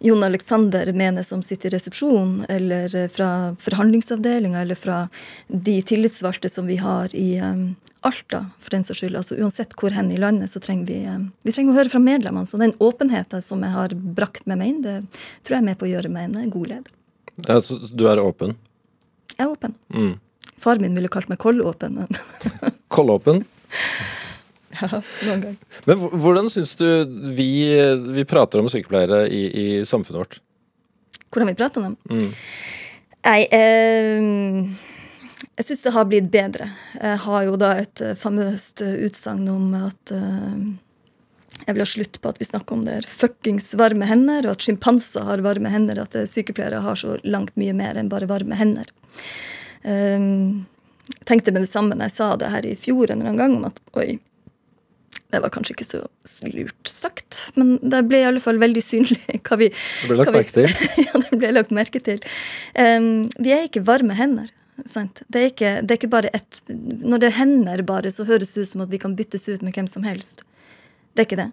Jon 0.00 0.24
Alexander 0.24 0.88
mener 0.96 1.22
som 1.22 1.44
sitter 1.44 1.68
i 1.68 1.76
resepsjon, 1.76 2.46
eller 2.48 2.94
fra 3.12 3.54
forhandlingsavdelinga, 3.60 4.62
eller 4.64 4.78
fra 4.80 5.02
de 5.46 5.76
tillitsvalgte 5.84 6.48
som 6.48 6.66
vi 6.66 6.78
har 6.80 7.12
i 7.14 7.36
Alta, 8.00 8.46
for 8.58 8.72
den 8.72 8.84
saks 8.86 9.02
skyld. 9.02 9.18
Altså, 9.18 9.36
uansett 9.36 9.74
hvor 9.76 9.92
hen 9.92 10.08
i 10.12 10.16
landet, 10.20 10.48
så 10.50 10.60
trenger 10.62 10.88
vi, 10.88 11.02
eh, 11.04 11.18
vi 11.44 11.52
trenger 11.52 11.74
å 11.74 11.78
høre 11.82 11.92
fra 11.92 12.00
medlemmene. 12.00 12.48
Så 12.48 12.60
den 12.60 12.72
åpenheten 12.80 13.44
som 13.44 13.60
jeg 13.66 13.74
har 13.74 13.92
brakt 13.92 14.46
med 14.48 14.60
meg 14.62 14.72
inn, 14.72 14.80
det 14.86 14.96
tror 15.44 15.58
jeg 15.58 15.60
er 15.60 15.68
med 15.68 15.78
på 15.80 15.88
å 15.88 15.92
gjøre 15.92 16.12
meg 16.12 16.32
en 16.32 16.54
god 16.54 16.72
leder. 16.72 16.94
Ja, 17.44 17.60
så 17.60 17.76
du 17.76 18.06
er 18.08 18.22
åpen? 18.22 18.56
Jeg 19.36 19.44
er 19.44 19.52
åpen. 19.52 19.76
Mm. 19.92 20.14
Far 20.60 20.80
min 20.80 20.96
ville 20.96 21.12
kalt 21.12 21.28
meg 21.28 21.40
kollåpen. 21.40 22.00
kollåpen? 22.94 23.44
Ja, 24.80 25.00
noen 25.26 25.44
gang. 25.44 25.56
Men 25.88 26.04
hvordan 26.22 26.48
syns 26.52 26.76
du 26.80 26.86
vi, 27.36 27.50
vi, 28.16 28.24
prater 28.28 28.62
om 28.62 28.68
sykepleiere 28.72 29.26
i, 29.28 29.42
i, 29.48 29.64
samfunnet 29.88 30.20
vårt? 30.22 30.38
Hvordan 31.28 31.50
vi 31.52 31.56
prater 31.58 31.82
om 31.82 31.90
dem? 31.90 31.96
Mm. 32.08 32.30
Nei, 33.28 33.40
eh, 33.52 34.89
jeg 35.58 35.66
syns 35.66 35.82
det 35.84 35.94
har 35.96 36.06
blitt 36.08 36.30
bedre. 36.32 36.70
Jeg 36.96 37.18
har 37.24 37.42
jo 37.44 37.56
da 37.60 37.74
et 37.82 38.00
eh, 38.04 38.16
famøst 38.18 38.80
eh, 38.84 39.02
utsagn 39.06 39.48
om 39.50 39.74
at 39.76 40.12
uh, 40.14 40.56
jeg 41.66 41.74
vil 41.74 41.84
ha 41.84 41.88
slutt 41.88 42.16
på 42.22 42.30
at 42.30 42.40
vi 42.40 42.48
snakker 42.48 42.76
om 42.76 42.86
det 42.86 42.94
er 43.00 43.08
fuckings 43.08 43.74
varme 43.76 44.08
hender, 44.08 44.46
og 44.46 44.56
at 44.56 44.64
sjimpanser 44.64 45.26
har 45.28 45.44
varme 45.44 45.72
hender, 45.72 46.00
at 46.00 46.16
sykepleiere 46.30 46.80
har 46.84 46.96
så 46.96 47.18
langt 47.28 47.52
mye 47.60 47.74
mer 47.76 48.00
enn 48.00 48.08
bare 48.12 48.30
varme 48.30 48.56
hender. 48.56 48.88
Um, 49.84 50.64
tenkte 51.28 51.52
med 51.52 51.64
det 51.64 51.70
samme 51.72 51.96
når 51.96 52.08
jeg 52.08 52.16
sa 52.16 52.32
det 52.40 52.50
her 52.52 52.66
i 52.68 52.76
fjor 52.80 53.10
en 53.10 53.20
eller 53.20 53.34
annen 53.34 53.40
gang, 53.42 53.56
om 53.58 53.68
at 53.68 53.80
oi, 54.00 54.18
det 55.30 55.40
var 55.44 55.52
kanskje 55.54 55.76
ikke 55.76 55.86
så 55.86 56.00
lurt 56.50 56.90
sagt, 56.90 57.42
men 57.58 57.76
det 57.82 58.00
ble 58.08 58.22
i 58.22 58.26
alle 58.30 58.42
fall 58.42 58.58
veldig 58.62 58.82
synlig 58.84 59.20
hva 59.46 59.60
vi 59.60 59.68
Det 59.72 60.08
ble 60.08 60.18
lagt 60.22 60.32
merke 60.34 60.56
til? 60.56 60.88
ja, 61.06 61.22
det 61.26 61.42
ble 61.42 61.52
lagt 61.54 61.76
merke 61.76 62.02
til. 62.08 62.24
Um, 62.74 63.28
vi 63.38 63.54
er 63.54 63.68
ikke 63.68 63.84
varme 63.86 64.16
hender. 64.18 64.50
Sant? 64.88 65.22
Det, 65.28 65.40
er 65.40 65.50
ikke, 65.52 65.72
det 65.82 65.94
er 65.94 66.00
ikke 66.00 66.12
bare 66.12 66.32
ett 66.36 66.60
Når 66.68 67.24
det 67.24 67.32
hender 67.36 67.82
bare, 67.86 68.12
så 68.12 68.26
høres 68.28 68.54
det 68.54 68.64
ut 68.64 68.72
som 68.72 68.84
at 68.84 68.92
vi 68.92 69.00
kan 69.02 69.16
byttes 69.18 69.48
ut 69.48 69.64
med 69.66 69.76
hvem 69.76 69.88
som 69.90 70.06
helst. 70.06 70.44
Det 71.14 71.24
er 71.24 71.28
ikke 71.28 71.42
det. 71.42 71.50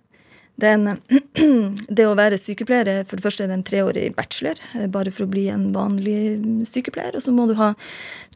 Det, 0.57 0.67
en, 0.67 0.97
det, 1.87 2.05
å 2.09 2.15
være 2.17 2.37
sykepleier 2.41 3.03
for 3.05 3.19
det 3.19 3.23
første 3.27 3.45
er 3.45 3.51
det 3.51 3.57
en 3.59 3.65
treårig 3.65 4.07
bachelor, 4.17 4.57
eh, 4.73 4.87
bare 4.89 5.11
for 5.13 5.27
å 5.27 5.29
bli 5.29 5.43
en 5.53 5.67
vanlig 5.75 6.39
sykepleier. 6.65 7.13
Og 7.13 7.21
så 7.21 7.33
må 7.33 7.45
du 7.45 7.53
ha 7.59 7.75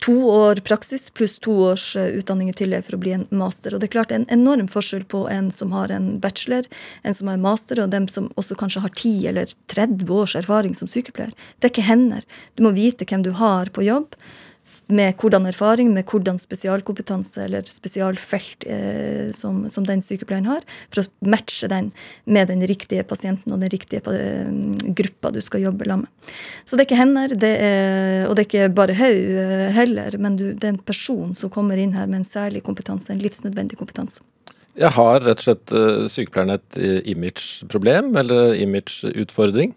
to 0.06 0.14
år 0.30 0.62
praksis 0.68 1.08
pluss 1.18 1.40
to 1.42 1.56
års 1.72 1.88
eh, 1.98 2.12
utdanning 2.20 2.52
i 2.52 2.56
tillegg 2.58 2.86
for 2.86 3.00
å 3.00 3.02
bli 3.02 3.16
en 3.16 3.26
master. 3.34 3.74
Og 3.74 3.82
det 3.82 3.90
er 3.90 3.96
klart 3.98 4.14
en 4.14 4.28
enorm 4.34 4.70
forskjell 4.70 5.08
på 5.10 5.24
en 5.34 5.50
som 5.56 5.74
har 5.74 5.94
en 5.96 6.14
bachelor, 6.22 6.70
en 7.02 7.18
som 7.18 7.32
har 7.32 7.40
en 7.40 7.48
master, 7.48 7.82
og 7.82 7.90
dem 7.96 8.06
som 8.06 8.30
også 8.38 8.60
kanskje 8.60 8.86
har 8.86 8.94
10 8.94 9.18
eller 9.34 9.58
30 9.74 10.14
års 10.14 10.38
erfaring 10.38 10.78
som 10.78 10.92
sykepleier. 10.92 11.34
Det 11.58 11.72
er 11.72 11.74
ikke 11.74 11.90
hender. 11.90 12.30
Du 12.54 12.62
må 12.68 12.76
vite 12.78 13.10
hvem 13.10 13.26
du 13.26 13.34
har 13.42 13.74
på 13.74 13.88
jobb 13.90 14.14
med 14.92 15.16
hvordan 15.22 15.48
erfaring, 15.50 15.92
med 15.94 16.08
hvordan 16.10 16.40
spesialkompetanse 16.42 17.46
eller 17.46 17.68
spesialfelt 17.70 18.66
eh, 18.68 19.30
som, 19.36 19.64
som, 19.72 19.86
den 19.88 20.04
sykepleieren 20.04 20.50
har, 20.50 20.66
for 20.92 21.04
å 21.04 21.30
matche 21.32 21.70
den 21.72 21.92
med 22.26 22.52
den 22.52 22.64
riktige 22.68 23.06
pasienten 23.08 23.54
og 23.54 23.64
den 23.64 23.72
riktige 23.74 24.04
eh, 24.12 24.52
gruppa 24.98 25.32
du 25.34 25.42
skal 25.44 25.66
jobbe 25.66 25.88
sammen 25.88 26.08
med. 26.08 26.34
Så 26.66 26.76
det 26.76 26.86
er 26.86 26.90
ikke 26.90 27.02
hender, 27.02 27.36
det 27.36 27.54
er, 27.64 28.28
og 28.28 28.36
det 28.36 28.44
er 28.44 28.50
ikke 28.50 28.76
bare 28.78 28.98
haug 29.00 29.40
eh, 29.46 29.70
heller, 29.76 30.18
men 30.22 30.38
du, 30.40 30.46
det 30.52 30.68
er 30.68 30.76
en 30.76 30.84
person 30.92 31.36
som 31.38 31.54
kommer 31.54 31.80
inn 31.80 31.96
her 31.98 32.10
med 32.10 32.22
en 32.22 32.28
særlig 32.28 32.64
kompetanse, 32.68 33.12
en 33.14 33.24
livsnødvendig 33.24 33.80
kompetanse. 33.80 34.24
Jeg 34.80 34.94
har 34.96 35.20
rett 35.26 35.42
og 35.42 35.44
slett 35.44 35.74
uh, 35.76 36.06
sykepleierne 36.08 36.56
et 36.56 36.78
uh, 36.80 37.00
imageproblem 37.12 38.14
eller 38.22 38.54
imageutfordring? 38.56 39.74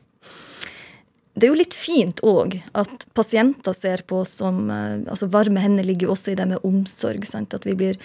Det 1.35 1.49
er 1.49 1.51
jo 1.51 1.59
litt 1.59 1.75
fint 1.75 2.21
òg 2.23 2.61
at 2.79 3.07
pasienter 3.15 3.75
ser 3.75 4.05
på 4.07 4.21
oss 4.23 4.37
som 4.39 4.69
eh, 4.71 5.03
altså 5.11 5.27
Varme 5.33 5.63
hender 5.63 5.87
ligger 5.87 6.09
jo 6.09 6.15
også 6.15 6.33
i 6.33 6.39
det 6.39 6.47
med 6.53 6.63
omsorg. 6.67 7.27
Sant? 7.27 7.57
At 7.57 7.67
vi 7.67 7.75
blir 7.79 7.99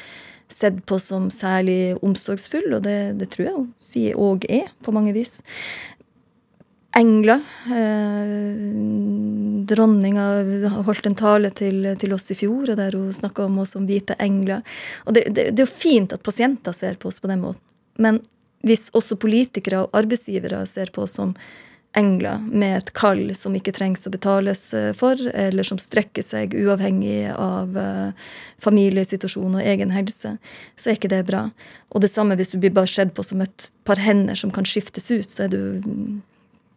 sett 0.49 0.81
på 0.89 0.97
som 0.99 1.29
særlig 1.29 1.93
omsorgsfulle, 2.01 2.79
og 2.79 2.83
det, 2.87 2.97
det 3.21 3.29
tror 3.35 3.45
jeg 3.45 3.67
vi 3.93 4.09
òg 4.17 4.49
er, 4.49 4.73
på 4.85 4.93
mange 4.93 5.13
vis. 5.13 5.39
engler. 6.97 7.45
Eh, 7.69 8.73
dronninga 9.69 10.25
holdt 10.87 11.05
en 11.05 11.15
tale 11.15 11.53
til, 11.53 11.85
til, 12.01 12.13
oss 12.13 12.31
i 12.33 12.37
fjor, 12.37 12.73
der 12.75 12.97
hun 12.97 13.13
snakka 13.13 13.45
om 13.45 13.61
oss 13.61 13.75
som 13.77 13.85
hvite 13.85 14.17
engler. 14.19 14.65
Og 15.05 15.13
det, 15.13 15.27
det, 15.29 15.51
det, 15.53 15.61
er 15.61 15.67
jo 15.67 15.71
fint 15.71 16.13
at 16.13 16.25
pasienter 16.25 16.73
ser 16.73 16.97
på 16.97 17.13
oss 17.13 17.21
på 17.21 17.29
den 17.29 17.45
måten. 17.45 17.61
Men 18.01 18.23
hvis 18.65 18.89
også 18.97 19.19
politikere 19.21 19.85
og 19.85 19.93
arbeidsgivere 19.95 20.65
ser 20.67 20.89
på 20.95 21.05
oss 21.05 21.13
som 21.19 21.35
engler 21.97 22.41
med 22.45 22.75
et 22.78 22.91
kall 22.93 23.32
som 23.38 23.56
ikke 23.58 23.73
trengs 23.73 24.06
å 24.06 24.12
betales 24.13 24.62
eh, 24.78 24.91
for, 24.97 25.17
eller 25.34 25.65
som 25.65 25.80
strekker 25.82 26.23
seg 26.25 26.54
uavhengig 26.54 27.32
av 27.34 27.73
uh, 27.73 28.30
familiesituasjon 28.62 29.58
og 29.58 29.65
egen 29.65 29.93
helse, 29.95 30.36
så 30.78 30.89
er 30.89 30.99
ikke 30.99 31.12
det 31.12 31.23
bra. 31.30 31.47
Og 31.89 32.04
det 32.06 32.12
samme 32.13 32.38
hvis 32.38 32.54
du 32.54 32.60
blir 32.62 32.75
bare 32.75 32.91
sett 32.91 33.15
på 33.17 33.25
som 33.25 33.41
et 33.45 33.69
par 33.89 34.02
hender 34.02 34.38
som 34.38 34.54
kan 34.54 34.67
skiftes 34.69 35.10
ut, 35.10 35.30
så 35.30 35.47
er 35.47 35.54
du 35.56 36.21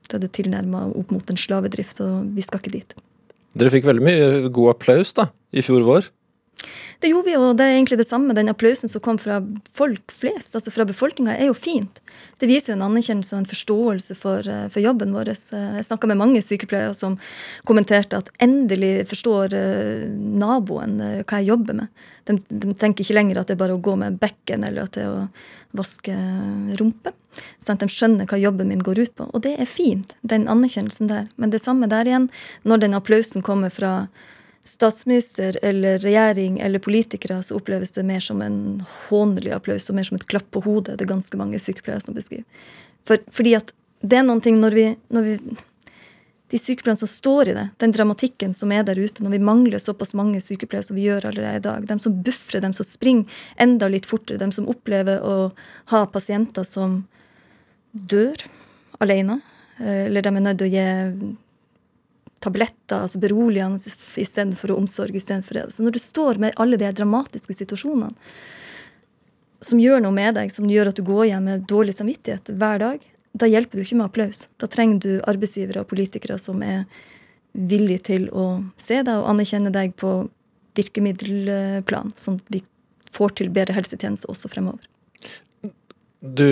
da 0.08 0.20
det 0.22 0.32
tilnærma 0.36 0.88
opp 0.96 1.12
mot 1.14 1.30
en 1.30 1.40
slavedrift, 1.40 2.00
og 2.04 2.32
vi 2.36 2.44
skal 2.44 2.62
ikke 2.62 2.76
dit. 2.78 2.96
Dere 3.52 3.72
fikk 3.72 3.84
veldig 3.84 4.04
mye 4.04 4.26
god 4.48 4.74
applaus 4.74 5.12
da, 5.16 5.28
i 5.52 5.64
fjor 5.64 5.84
vår? 5.86 6.08
Det 7.02 7.10
gjorde 7.10 7.26
vi, 7.26 7.34
og 7.34 7.56
det 7.58 7.64
er 7.66 7.72
egentlig 7.74 7.96
det 7.98 8.06
samme. 8.06 8.34
Den 8.38 8.50
applausen 8.52 8.90
som 8.90 9.02
kom 9.02 9.16
fra 9.18 9.40
folk 9.74 10.12
flest, 10.14 10.54
altså 10.54 10.70
fra 10.70 10.84
befolkninga, 10.86 11.34
er 11.34 11.48
jo 11.48 11.56
fint. 11.58 11.98
Det 12.38 12.46
viser 12.46 12.70
jo 12.72 12.76
en 12.76 12.84
anerkjennelse 12.86 13.34
og 13.34 13.40
en 13.40 13.48
forståelse 13.50 14.14
for, 14.20 14.46
eh, 14.46 14.68
for 14.70 14.78
jobben 14.84 15.10
vår. 15.10 15.32
Jeg 15.32 15.86
snakka 15.88 16.06
med 16.06 16.20
mange 16.20 16.38
sykepleiere 16.38 16.94
som 16.94 17.16
kommenterte 17.66 18.20
at 18.20 18.30
endelig 18.38 19.08
forstår 19.10 19.54
uh, 19.54 20.04
naboen 20.14 21.00
hva 21.26 21.40
jeg 21.40 21.48
jobber 21.48 21.74
med. 21.80 22.04
De, 22.30 22.36
de, 22.48 22.70
tenker 22.78 23.02
ikke 23.02 23.16
lenger 23.18 23.40
at 23.40 23.50
det 23.50 23.56
er 23.56 23.64
bare 23.64 23.74
å 23.74 23.82
gå 23.82 23.96
med 23.98 24.20
bekken 24.22 24.62
eller 24.62 24.86
at 24.86 24.94
det 24.94 25.02
er 25.02 25.10
å 25.10 25.24
vaske 25.74 26.14
rumpe. 26.78 27.14
Sånn 27.58 27.80
at 27.80 27.82
de 27.82 27.90
skjønner 27.90 28.30
hva 28.30 28.38
jobben 28.38 28.70
min 28.70 28.84
går 28.84 29.02
ut 29.02 29.16
på. 29.18 29.26
Og 29.32 29.42
det 29.42 29.56
er 29.58 29.66
fint, 29.66 30.14
den 30.22 30.46
anerkjennelsen 30.46 31.10
der. 31.10 31.26
Men 31.34 31.50
det 31.50 31.64
samme 31.64 31.90
der 31.90 32.06
igjen, 32.06 32.30
når 32.62 32.84
den 32.84 32.94
applausen 32.94 33.42
kommer 33.42 33.74
fra 33.74 34.06
statsminister 34.62 35.58
eller 35.62 35.98
regjering 35.98 36.60
eller 36.60 36.78
politikere, 36.78 37.42
så 37.42 37.56
oppleves 37.58 37.92
det 37.92 38.04
mer 38.06 38.20
som 38.20 38.42
en 38.42 38.84
hånlig 39.08 39.50
applaus 39.54 39.90
og 39.90 39.98
mer 39.98 40.06
som 40.06 40.18
et 40.18 40.26
klapp 40.30 40.46
på 40.54 40.62
hodet. 40.62 40.98
Det 40.98 41.06
er 41.06 41.14
ganske 41.14 41.38
mange 41.38 41.58
sykepleiere 41.58 42.04
som 42.04 42.14
beskriver. 42.14 42.46
For, 43.08 43.18
fordi 43.34 43.56
at 43.58 43.72
det 44.02 44.18
er 44.18 44.26
noen 44.26 44.42
ting 44.42 44.60
når 44.62 44.78
vi, 44.78 44.86
når 45.14 45.28
vi 45.28 45.36
De 46.52 46.58
sykepleierne 46.60 47.00
som 47.00 47.08
står 47.08 47.48
i 47.48 47.52
det, 47.56 47.62
den 47.80 47.94
dramatikken 47.96 48.50
som 48.52 48.72
er 48.76 48.82
der 48.84 48.98
ute, 49.00 49.22
når 49.24 49.30
vi 49.32 49.38
mangler 49.40 49.80
såpass 49.80 50.10
mange 50.12 50.36
sykepleiere 50.36 50.84
som 50.84 50.98
vi 50.98 51.06
gjør 51.06 51.30
allerede 51.30 51.56
i 51.56 51.62
dag, 51.64 51.86
de 51.88 51.96
som 52.04 52.18
bufrer, 52.26 52.60
de 52.60 52.68
som 52.76 52.84
springer 52.84 53.38
enda 53.56 53.88
litt 53.88 54.04
fortere, 54.04 54.36
de 54.36 54.52
som 54.52 54.68
opplever 54.68 55.24
å 55.24 55.36
ha 55.94 56.02
pasienter 56.12 56.66
som 56.68 57.06
dør 57.92 58.44
alene, 59.00 59.38
eh, 59.80 60.04
eller 60.10 60.20
de 60.20 60.28
er 60.28 60.44
nødt 60.44 60.60
til 60.60 60.68
å 60.68 60.74
gi 60.74 61.32
tabletter, 62.42 63.04
altså 63.04 63.20
beroligende 63.22 63.78
istedenfor 64.20 64.74
omsorg. 64.76 65.14
for 65.46 65.54
det. 65.54 65.72
Så 65.72 65.82
når 65.82 65.92
du 65.92 65.98
står 65.98 66.38
med 66.38 66.52
alle 66.56 66.76
de 66.76 66.92
dramatiske 66.92 67.54
situasjonene 67.54 68.12
som 69.62 69.78
gjør 69.78 70.02
noe 70.02 70.12
med 70.12 70.34
deg, 70.34 70.50
som 70.50 70.66
gjør 70.66 70.90
at 70.90 70.98
du 70.98 71.04
går 71.06 71.26
hjem 71.30 71.44
med 71.44 71.66
dårlig 71.70 71.94
samvittighet 71.94 72.50
hver 72.58 72.78
dag, 72.82 73.00
da 73.32 73.46
hjelper 73.46 73.78
du 73.78 73.84
ikke 73.84 73.98
med 74.00 74.10
applaus. 74.10 74.48
Da 74.58 74.66
trenger 74.66 74.98
du 75.00 75.10
arbeidsgivere 75.22 75.84
og 75.84 75.90
politikere 75.92 76.38
som 76.40 76.62
er 76.66 76.84
villige 77.52 78.06
til 78.10 78.28
å 78.34 78.64
se 78.80 79.00
deg 79.04 79.20
og 79.20 79.28
anerkjenne 79.30 79.72
deg 79.72 79.94
på 80.00 80.12
virkemiddelplan, 80.76 82.12
sånn 82.16 82.40
at 82.40 82.54
vi 82.54 82.62
får 83.12 83.36
til 83.40 83.52
bedre 83.52 83.76
helsetjenester 83.76 84.30
også 84.32 84.50
fremover. 84.52 84.88
Du, 86.22 86.46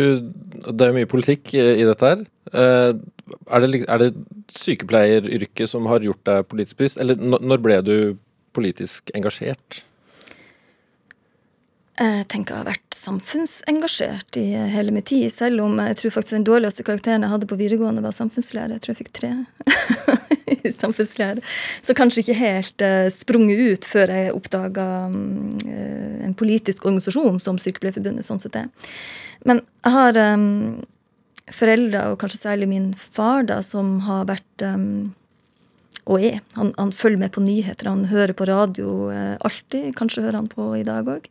det 0.67 0.87
er 0.87 0.97
mye 0.97 1.09
politikk 1.09 1.55
i 1.55 1.87
dette 1.87 2.05
her. 2.05 2.25
Eh, 2.51 2.93
er 2.99 3.65
det, 3.65 3.85
er 3.87 4.03
det 4.03 4.11
sykepleieryrket 4.57 5.71
som 5.71 5.87
har 5.91 6.05
gjort 6.05 6.25
deg 6.29 6.49
politisk 6.51 6.81
bevisst, 6.81 7.01
eller 7.03 7.19
når 7.21 7.63
ble 7.63 7.79
du 7.87 7.97
politisk 8.57 9.13
engasjert? 9.15 9.85
Jeg 12.01 12.25
tenker 12.33 12.55
jeg 12.55 12.63
har 12.63 12.69
vært 12.71 12.97
samfunnsengasjert 12.97 14.37
i 14.41 14.47
hele 14.73 14.93
min 14.95 15.05
tid, 15.05 15.27
selv 15.33 15.61
om 15.67 15.75
jeg 15.83 15.99
tror 15.99 16.15
faktisk 16.15 16.39
den 16.39 16.47
dårligste 16.49 16.85
karakteren 16.87 17.27
jeg 17.27 17.33
hadde 17.35 17.49
på 17.51 17.59
videregående, 17.61 18.05
var 18.05 18.15
samfunnslærer. 18.17 18.73
Jeg 18.79 18.85
tror 18.85 18.95
jeg 18.95 19.01
fikk 19.03 19.13
tre 19.19 19.33
i 20.71 20.73
samfunnslærer. 20.73 21.45
Så 21.85 21.97
kanskje 21.99 22.25
ikke 22.25 22.39
helt 22.39 22.85
uh, 22.87 23.11
sprunget 23.13 23.61
ut 23.61 23.89
før 23.91 24.15
jeg 24.17 24.33
oppdaga 24.33 24.87
uh, 25.13 26.17
en 26.25 26.37
politisk 26.41 26.89
organisasjon 26.89 27.37
som 27.43 27.61
Sykepleierforbundet 27.61 28.25
sånn 28.25 28.41
sett 28.41 28.57
er. 28.63 28.73
Men 29.45 29.61
jeg 29.85 29.97
har 29.97 30.23
um, 30.41 30.81
foreldre, 31.55 32.11
og 32.11 32.21
kanskje 32.21 32.43
særlig 32.45 32.69
min 32.71 32.91
far, 32.95 33.45
da, 33.49 33.61
som 33.65 33.99
har 34.07 34.29
vært 34.31 34.67
um, 34.67 35.13
og 36.11 36.23
er. 36.25 36.39
Han, 36.57 36.73
han, 36.79 36.93
følger 36.95 37.21
med 37.21 37.33
på 37.35 37.43
nyheter, 37.45 37.91
han 37.91 38.07
hører 38.11 38.35
på 38.37 38.47
radio 38.49 39.11
eh, 39.15 39.35
alltid. 39.47 39.93
Kanskje 39.99 40.25
hører 40.25 40.41
han 40.41 40.49
på 40.51 40.73
i 40.79 40.87
dag 40.87 41.09
òg. 41.11 41.27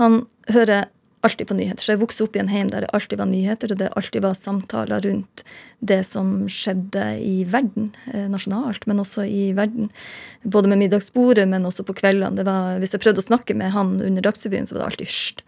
Han 0.00 0.24
hører 0.50 0.88
alltid 1.24 1.48
på 1.50 1.56
nyheter. 1.56 1.84
Så 1.84 1.94
jeg 1.94 2.00
vokste 2.00 2.24
opp 2.24 2.36
i 2.36 2.40
en 2.42 2.50
heim 2.50 2.70
der 2.72 2.84
det 2.84 2.92
alltid 2.96 3.20
var 3.20 3.28
nyheter, 3.28 3.72
og 3.72 3.80
det 3.80 3.90
alltid 3.96 4.24
var 4.24 4.36
samtaler 4.38 5.04
rundt 5.04 5.44
det 5.84 6.00
som 6.08 6.32
skjedde 6.52 7.04
i 7.24 7.44
verden, 7.48 7.90
eh, 8.12 8.26
nasjonalt, 8.32 8.86
men 8.88 9.02
også 9.04 9.26
i 9.28 9.50
verden. 9.56 9.90
Både 10.44 10.72
med 10.72 10.82
middagsbordet, 10.84 11.46
men 11.48 11.68
også 11.68 11.84
på 11.88 11.96
kveldene. 12.00 12.44
Hvis 12.80 12.96
jeg 12.96 13.04
prøvde 13.04 13.24
å 13.24 13.30
snakke 13.30 13.56
med 13.56 13.72
han 13.76 13.98
under 14.00 14.24
Dagsrevyen, 14.24 14.68
så 14.68 14.76
var 14.76 14.84
det 14.84 14.90
alltid 14.90 15.12
hysj. 15.12 15.44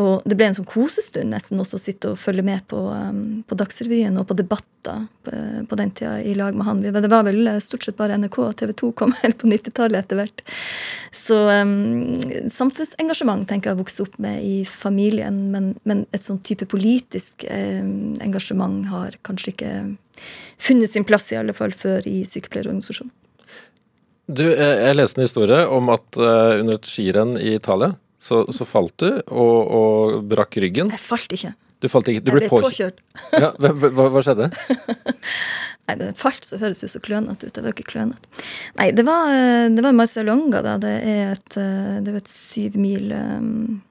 Og 0.00 0.24
det 0.26 0.34
ble 0.34 0.48
en 0.50 0.56
sånn 0.56 0.66
kosestund 0.66 1.30
nesten 1.30 1.60
også 1.62 1.78
å 1.78 1.82
sitte 1.82 2.12
og 2.12 2.18
følge 2.18 2.42
med 2.46 2.64
på, 2.70 2.78
um, 2.90 3.44
på 3.46 3.58
Dagsrevyen 3.58 4.18
og 4.18 4.26
på 4.26 4.36
debatter 4.38 5.04
på, 5.24 5.32
på, 5.70 5.78
den 5.78 5.92
tida 5.94 6.16
i 6.20 6.34
lag 6.36 6.56
med 6.58 6.66
han. 6.66 6.82
Det 6.82 7.10
var 7.12 7.24
vel 7.28 7.46
stort 7.62 7.86
sett 7.86 7.96
bare 7.96 8.18
NRK 8.18 8.38
og 8.42 8.56
TV 8.58 8.74
2 8.82 8.90
kom 8.98 9.14
her 9.22 9.36
på 9.38 9.48
90-tallet 9.50 10.02
etter 10.02 10.18
hvert. 10.18 10.44
Så 11.14 11.38
um, 11.46 12.18
samfunnsengasjement 12.50 13.46
tenker 13.48 13.70
jeg 13.70 13.76
har 13.76 13.82
vokst 13.84 14.02
opp 14.02 14.18
med 14.22 14.42
i 14.42 14.56
familien, 14.68 15.44
men, 15.54 15.74
men 15.86 16.04
et 16.16 16.26
sånn 16.26 16.42
type 16.44 16.66
politisk 16.70 17.46
um, 17.46 18.14
engasjement 18.24 18.88
har 18.90 19.18
kanskje 19.26 19.54
ikke 19.54 19.74
funnet 20.58 20.90
sin 20.90 21.06
plass, 21.06 21.30
i 21.32 21.38
alle 21.38 21.54
fall 21.54 21.74
før 21.74 22.06
i 22.10 22.24
sykepleierorganisasjonen. 22.28 23.14
Du, 24.24 24.46
jeg 24.48 24.96
leste 24.96 25.20
en 25.20 25.26
historie 25.26 25.66
om 25.68 25.90
at 25.92 26.16
uh, 26.16 26.56
under 26.56 26.78
et 26.78 26.88
skirenn 26.88 27.36
i 27.36 27.58
Italia 27.58 27.92
så, 28.24 28.44
så 28.56 28.66
falt 28.68 28.96
du 29.02 29.10
og, 29.10 29.58
og, 29.60 30.16
brakk 30.30 30.56
ryggen. 30.64 30.92
Jeg 30.94 31.02
falt 31.02 31.36
ikke. 31.36 31.52
Du 31.82 31.90
falt 31.92 32.08
ikke, 32.08 32.24
du 32.24 32.32
ble, 32.32 32.46
ble 32.46 32.50
påkjørt. 32.52 33.02
ja, 33.42 33.50
hva, 33.60 33.72
hva, 33.84 34.08
hva, 34.14 34.24
skjedde? 34.24 34.48
Nei, 35.84 35.96
det 36.00 36.14
falt 36.16 36.46
så 36.48 36.56
høres 36.62 36.80
det 36.80 36.88
så 36.94 37.00
klønete 37.04 37.44
ut. 37.44 37.52
Det 37.52 37.64
var 37.64 37.74
ikke 37.74 37.90
klønete. 37.90 38.44
Nei, 38.80 38.88
det 38.96 39.04
var, 39.04 39.34
det 39.74 39.84
var 39.84 39.96
Marcialonga, 39.98 40.62
da. 40.64 40.78
Det 40.80 40.94
er 41.10 41.34
et, 41.34 41.58
det 42.06 42.14
var 42.14 42.22
et 42.22 42.32
syv 42.32 42.78
mil 42.80 43.12
um, 43.12 43.82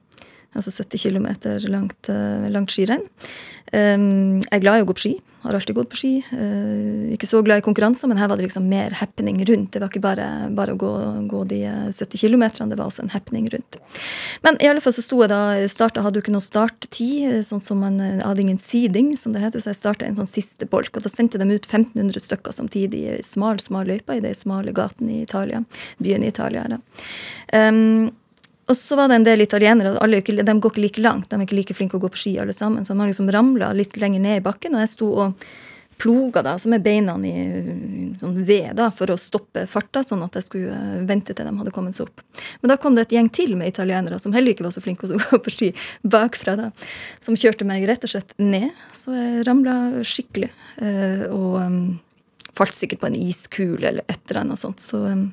Altså 0.54 0.70
70 0.70 1.02
km 1.02 1.28
langt, 1.68 2.10
uh, 2.10 2.46
langt 2.52 2.72
skirenn. 2.74 3.04
Um, 3.74 4.42
jeg 4.44 4.58
er 4.58 4.62
glad 4.62 4.78
i 4.78 4.84
å 4.84 4.86
gå 4.86 4.94
på 4.94 5.02
ski. 5.02 5.12
Har 5.42 5.56
alltid 5.56 5.76
gått 5.76 5.90
på 5.90 5.98
ski. 5.98 6.12
Uh, 6.30 7.10
ikke 7.14 7.26
så 7.26 7.40
glad 7.44 7.60
i 7.60 7.64
konkurranser, 7.66 8.08
men 8.10 8.20
her 8.20 8.28
var 8.30 8.38
det 8.38 8.46
liksom 8.46 8.68
mer 8.70 8.94
happening 9.00 9.40
rundt. 9.48 9.72
Det 9.74 9.82
var 9.82 9.90
ikke 9.90 10.04
bare, 10.04 10.28
bare 10.54 10.76
å 10.76 10.78
gå, 10.78 10.92
gå, 11.30 11.42
de 11.50 11.60
70 11.90 12.20
km, 12.20 12.44
det 12.70 12.78
var 12.78 12.86
også 12.86 13.04
en 13.06 13.12
happening 13.14 13.48
rundt. 13.52 13.80
Men 14.46 14.60
i 14.62 14.70
alle 14.70 14.84
fall 14.84 14.94
så 14.94 15.04
sto 15.04 15.20
jeg 15.24 15.32
da 15.32 15.42
starta, 15.70 16.04
hadde 16.04 16.20
jo 16.20 16.26
ikke 16.26 16.36
noe 16.36 16.44
starttid, 16.44 17.40
sånn 17.48 17.62
som 17.64 17.82
man 17.82 17.98
hadde 18.00 18.44
ingen 18.44 18.60
seeding, 18.62 19.14
som 19.18 19.34
det 19.34 19.42
heter, 19.42 19.64
så 19.64 19.72
jeg 19.72 19.80
starta 19.80 20.06
en 20.06 20.18
sånn 20.20 20.30
siste 20.30 20.68
bolk. 20.70 20.94
Og 20.94 21.06
da 21.06 21.12
sendte 21.12 21.40
de 21.40 21.48
ut 21.50 21.66
1500 21.66 22.28
stykker 22.28 22.54
samtidig 22.54 23.04
i 23.10 23.22
smal, 23.26 23.58
smal 23.64 23.88
løype 23.90 24.18
i 24.18 24.22
de 24.24 24.34
smale 24.36 24.76
gatene 24.76 25.18
i 25.18 25.22
Italia. 25.26 25.64
Byen 25.98 26.22
i 26.22 26.30
Italia. 26.30 26.68
da. 26.68 26.82
Um, 27.52 28.12
og 28.66 28.76
så 28.78 28.96
var 28.96 29.10
det 29.10 29.20
en 29.20 29.26
del 29.26 29.44
italienere, 29.44 29.94
og 29.94 30.04
alle, 30.06 30.22
de 30.24 30.56
går 30.56 30.72
ikke 30.72 30.84
like 30.86 31.04
langt. 31.04 31.28
De 31.30 31.36
er 31.36 31.44
ikke 31.44 31.58
like 31.58 31.76
flinke 31.76 31.98
å 31.98 32.02
gå 32.02 32.10
på 32.14 32.20
ski, 32.22 32.38
alle 32.40 32.54
sammen. 32.56 32.86
Så 32.86 32.96
har 32.96 33.10
liksom 33.10 33.30
ramla 33.32 33.72
litt 33.76 33.98
lenger 34.00 34.22
ned 34.24 34.40
i 34.40 34.44
bakken, 34.44 34.76
og 34.76 34.84
jeg 34.84 34.92
sto 34.94 35.10
og 35.26 35.46
ploga 35.96 36.42
da, 36.42 36.54
altså 36.56 36.70
med 36.72 36.82
beina 36.82 37.14
i 37.22 37.34
sånn 38.18 38.38
ved 38.46 38.72
da, 38.78 38.88
for 38.94 39.12
å 39.12 39.18
stoppe 39.20 39.62
farta, 39.70 40.02
sånn 40.02 40.24
at 40.26 40.34
jeg 40.38 40.46
skulle 40.48 40.74
eh, 40.74 41.04
vente 41.06 41.36
til 41.36 41.46
de 41.46 41.52
hadde 41.54 41.74
kommet 41.74 41.96
seg 41.96 42.08
opp. 42.08 42.24
Men 42.62 42.72
da 42.72 42.78
kom 42.80 42.96
det 42.96 43.06
et 43.06 43.14
gjeng 43.14 43.30
til 43.34 43.54
med 43.60 43.70
italienere 43.70 44.18
som 44.22 44.34
heller 44.34 44.54
ikke 44.54 44.66
var 44.66 44.74
så 44.74 44.82
flinke 44.82 45.06
å 45.06 45.20
gå 45.22 45.40
på 45.44 45.54
ski 45.54 45.70
bakfra, 46.02 46.56
da, 46.58 46.70
som 47.22 47.38
kjørte 47.38 47.68
meg 47.68 47.86
rett 47.88 48.06
og 48.06 48.14
slett 48.14 48.34
ned. 48.42 48.72
Så 48.96 49.14
jeg 49.14 49.46
ramla 49.48 49.76
skikkelig. 50.06 50.50
Eh, 50.82 51.26
og 51.30 51.60
falt 52.58 52.76
sikkert 52.76 53.02
på 53.02 53.08
en 53.10 53.16
iskule 53.18 53.88
eller 53.88 54.04
et 54.06 54.20
eller 54.30 54.40
annet 54.44 54.60
sånt. 54.60 54.82
Så 54.82 55.00
um, 55.04 55.26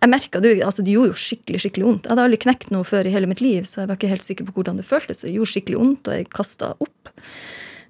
jeg 0.00 0.10
merka 0.10 0.40
det 0.42 0.54
altså 0.64 0.84
det 0.84 0.94
gjorde 0.94 1.12
jo 1.12 1.22
skikkelig 1.22 1.62
skikkelig 1.64 1.88
vondt. 1.88 2.06
Jeg 2.06 2.14
hadde 2.14 2.26
aldri 2.28 2.40
knekt 2.44 2.72
noe 2.74 2.86
før 2.86 3.08
i 3.08 3.14
hele 3.14 3.30
mitt 3.30 3.42
liv, 3.44 3.66
så 3.68 3.82
jeg 3.82 3.90
var 3.90 3.98
ikke 3.98 4.12
helt 4.12 4.26
sikker 4.26 4.48
på 4.48 4.56
hvordan 4.58 4.80
det 4.80 4.88
føltes. 4.88 5.24
Det 5.24 5.34
gjorde 5.34 5.52
skikkelig 5.54 5.82
vondt, 5.82 6.08
og 6.08 6.18
jeg 6.18 6.30
kasta 6.34 6.72
opp. 6.78 7.12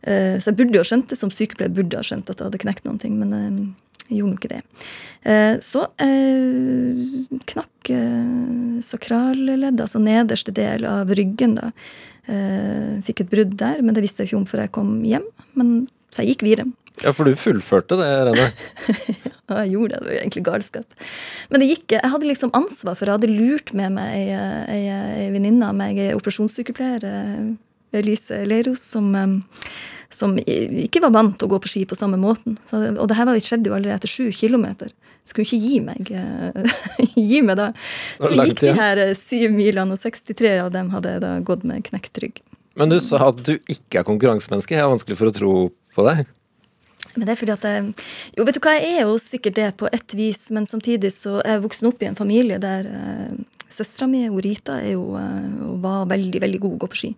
Uh, 0.02 0.36
så 0.38 0.50
jeg 0.50 0.58
burde 0.58 0.80
jo 0.80 0.86
skjønt 0.88 1.12
det, 1.12 1.18
som 1.20 1.32
sykepleier 1.32 1.74
burde 1.74 2.00
ha 2.00 2.06
skjønt 2.06 2.28
at 2.32 2.38
jeg 2.38 2.48
hadde 2.48 2.62
knekt 2.64 2.88
noen 2.88 3.00
ting, 3.02 3.18
men 3.20 3.30
uh, 3.36 4.06
jeg 4.08 4.18
gjorde 4.18 4.32
nå 4.32 4.40
ikke 4.40 4.54
det. 4.56 4.62
Uh, 5.22 5.54
så 5.62 5.86
knakk 7.52 7.90
sakralleddet, 8.82 9.80
altså 9.84 10.00
nederste 10.02 10.54
del 10.54 10.86
av 10.88 11.12
ryggen, 11.14 11.56
da. 11.58 11.70
Fikk 13.02 13.24
et 13.24 13.30
brudd 13.32 13.56
der, 13.58 13.80
men 13.82 13.96
det 13.96 14.04
visste 14.04 14.22
jeg 14.22 14.30
ikke 14.30 14.38
om 14.38 14.44
før 14.46 14.60
jeg 14.62 14.70
kom 14.76 14.90
hjem. 15.06 15.24
Men, 15.58 15.72
så 16.14 16.22
jeg 16.22 16.36
gikk 16.36 16.44
videre. 16.46 16.68
Ja, 17.02 17.12
for 17.14 17.26
du 17.28 17.38
fullførte 17.38 17.98
det 17.98 18.10
rennet? 18.28 18.62
ja, 19.50 19.62
jeg 19.62 19.72
gjorde 19.74 19.96
det. 19.96 20.00
Det 20.00 20.06
var 20.06 20.14
jo 20.14 20.20
egentlig 20.20 20.44
galskap. 20.46 20.96
Men 21.50 21.62
det 21.62 21.70
gikk. 21.72 21.86
Jeg 21.96 22.12
hadde 22.14 22.30
liksom 22.30 22.54
ansvar 22.56 22.98
for 22.98 23.10
Jeg 23.10 23.18
hadde 23.18 23.32
lurt 23.32 23.74
med 23.76 23.96
meg 23.96 24.14
ei, 24.16 24.40
ei, 24.70 24.82
ei 25.24 25.28
venninne 25.34 25.68
av 25.68 25.78
meg, 25.78 25.98
ei 25.98 26.14
operasjonssykepleier, 26.16 27.06
Elise 27.92 28.42
Leiros, 28.48 28.80
som, 28.94 29.10
som 30.12 30.38
ikke 30.40 31.02
var 31.04 31.12
vant 31.18 31.34
til 31.38 31.48
å 31.48 31.52
gå 31.52 31.60
på 31.64 31.72
ski 31.74 31.84
på 31.88 31.98
samme 31.98 32.20
måten. 32.20 32.56
Så, 32.68 32.80
og 32.94 33.10
det 33.10 33.18
her 33.18 33.32
skjedde 33.36 33.68
jo 33.68 33.76
allerede 33.76 34.00
etter 34.00 34.12
sju 34.12 34.30
kilometer. 34.36 34.94
Skulle 35.28 35.46
ikke 35.46 35.60
gi 35.62 35.76
meg 35.84 36.08
gi 37.30 37.42
meg 37.46 37.58
da. 37.60 37.68
Så 38.18 38.32
vi 38.32 38.48
gikk 38.48 38.62
de 38.64 38.72
her 38.78 39.02
syv 39.18 39.52
milene, 39.54 39.94
og 39.94 40.00
63 40.00 40.56
av 40.64 40.72
dem 40.74 40.90
hadde 40.94 41.18
da 41.22 41.36
gått 41.46 41.66
med 41.68 41.84
knekt 41.86 42.18
rygg. 42.22 42.42
Men 42.78 42.88
du 42.88 42.96
sa 43.04 43.20
at 43.28 43.42
du 43.44 43.54
ikke 43.70 44.00
er 44.00 44.08
konkurransemenneske. 44.08 44.74
Jeg 44.74 44.86
har 44.86 44.90
vanskelig 44.92 45.18
for 45.20 45.28
å 45.28 45.36
tro 45.36 45.52
på 45.92 46.06
deg. 46.08 46.24
Men 47.16 47.26
det 47.26 47.34
er 47.34 47.40
fordi 47.40 47.54
at 47.54 47.64
jeg, 47.68 47.88
Jo, 48.36 48.44
vet 48.48 48.56
du 48.56 48.62
hva, 48.64 48.76
jeg 48.78 49.00
er 49.00 49.08
jo 49.08 49.16
sikkert 49.20 49.58
det 49.58 49.70
på 49.80 49.88
et 49.92 50.14
vis, 50.16 50.46
men 50.54 50.68
samtidig 50.68 51.12
så 51.14 51.40
er 51.42 51.58
jeg 51.58 51.64
voksen 51.66 51.90
opp 51.90 52.02
i 52.02 52.08
en 52.08 52.18
familie 52.18 52.60
der 52.62 52.88
eh, 52.88 53.34
søstera 53.72 54.08
mi, 54.08 54.22
Rita, 54.44 54.78
er 54.80 54.94
jo, 54.94 55.12
eh, 55.20 55.76
var 55.82 56.08
veldig, 56.12 56.40
veldig 56.44 56.62
god 56.62 56.76
å 56.76 56.80
gå 56.84 56.90
på 56.92 57.00
ski. 57.02 57.12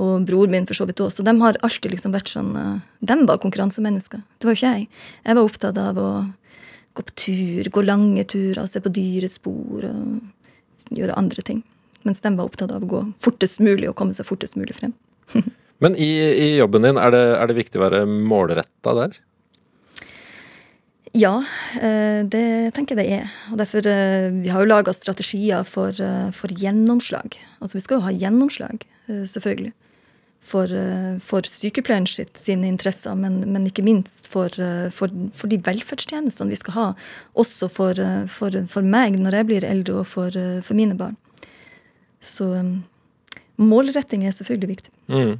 Og 0.00 0.26
bror 0.26 0.50
min 0.50 0.66
for 0.66 0.78
så 0.78 0.86
vidt 0.88 1.02
også. 1.02 1.20
Så 1.20 1.26
de 1.26 1.34
har 1.42 1.58
alltid 1.66 1.94
liksom 1.94 2.14
vært 2.14 2.32
sånn 2.32 2.52
eh, 2.58 2.76
De 3.00 3.16
var 3.26 3.40
konkurransemennesker. 3.42 4.22
Det 4.38 4.48
var 4.48 4.56
jo 4.56 4.60
ikke 4.60 4.74
jeg. 4.76 4.90
Jeg 5.26 5.38
var 5.38 5.50
opptatt 5.50 5.80
av 5.80 5.98
å 6.00 6.10
gå 6.98 7.06
på 7.06 7.16
tur, 7.24 7.70
gå 7.70 7.86
lange 7.86 8.24
turer, 8.26 8.66
se 8.66 8.82
på 8.82 8.92
dyrespor 8.94 9.86
og 9.86 10.94
gjøre 10.96 11.18
andre 11.18 11.44
ting. 11.46 11.62
Mens 12.02 12.22
de 12.24 12.32
var 12.34 12.48
opptatt 12.48 12.72
av 12.74 12.82
å 12.82 12.90
gå 12.90 13.04
fortest 13.22 13.60
mulig 13.62 13.90
og 13.90 13.96
komme 13.98 14.16
seg 14.16 14.26
fortest 14.26 14.58
mulig 14.58 14.74
frem. 14.78 14.96
Men 15.80 15.96
i, 15.96 16.10
i, 16.28 16.46
jobben 16.60 16.84
din, 16.84 17.00
er 17.00 17.12
det, 17.14 17.24
er 17.40 17.48
det 17.48 17.56
viktig 17.56 17.80
å 17.80 17.86
være 17.86 18.04
målretta 18.06 18.92
der? 18.98 19.18
Ja, 21.16 21.40
eh, 21.80 22.22
det 22.22 22.70
tenker 22.76 22.94
jeg 22.94 23.00
det 23.00 23.20
er. 23.20 23.30
Og 23.50 23.58
derfor, 23.58 23.86
eh, 23.86 24.30
Vi 24.30 24.48
har 24.48 24.60
jo 24.60 24.70
laga 24.70 24.92
strategier 24.92 25.64
for, 25.64 25.88
eh, 25.90 26.30
for, 26.30 26.48
gjennomslag. 26.48 27.34
Altså 27.60 27.74
Vi 27.74 27.80
skal 27.80 27.98
jo 27.98 28.06
ha 28.06 28.12
gjennomslag, 28.12 28.84
selvfølgelig. 29.08 29.72
For, 30.40 30.66
for 31.20 31.42
sykepleieren 31.42 32.06
sitt, 32.08 32.38
sine 32.38 32.64
interesser, 32.64 33.14
men, 33.14 33.52
men 33.52 33.66
ikke 33.66 33.84
minst 33.84 34.26
for, 34.26 34.48
for, 34.90 35.46
de 35.46 35.58
velferdstjenestene 35.58 36.48
vi 36.48 36.56
skal 36.56 36.72
ha. 36.72 36.94
Også 37.36 37.68
for, 37.68 38.82
meg 38.82 39.18
når 39.18 39.36
jeg 39.36 39.46
blir 39.46 39.64
eldre, 39.64 40.00
og 40.00 40.06
for, 40.06 40.30
mine 40.72 40.96
barn. 40.96 41.18
Så 42.20 42.48
målretting 43.58 44.24
er 44.24 44.32
selvfølgelig 44.32 44.78
viktig. 44.78 44.92
Mm. 45.10 45.36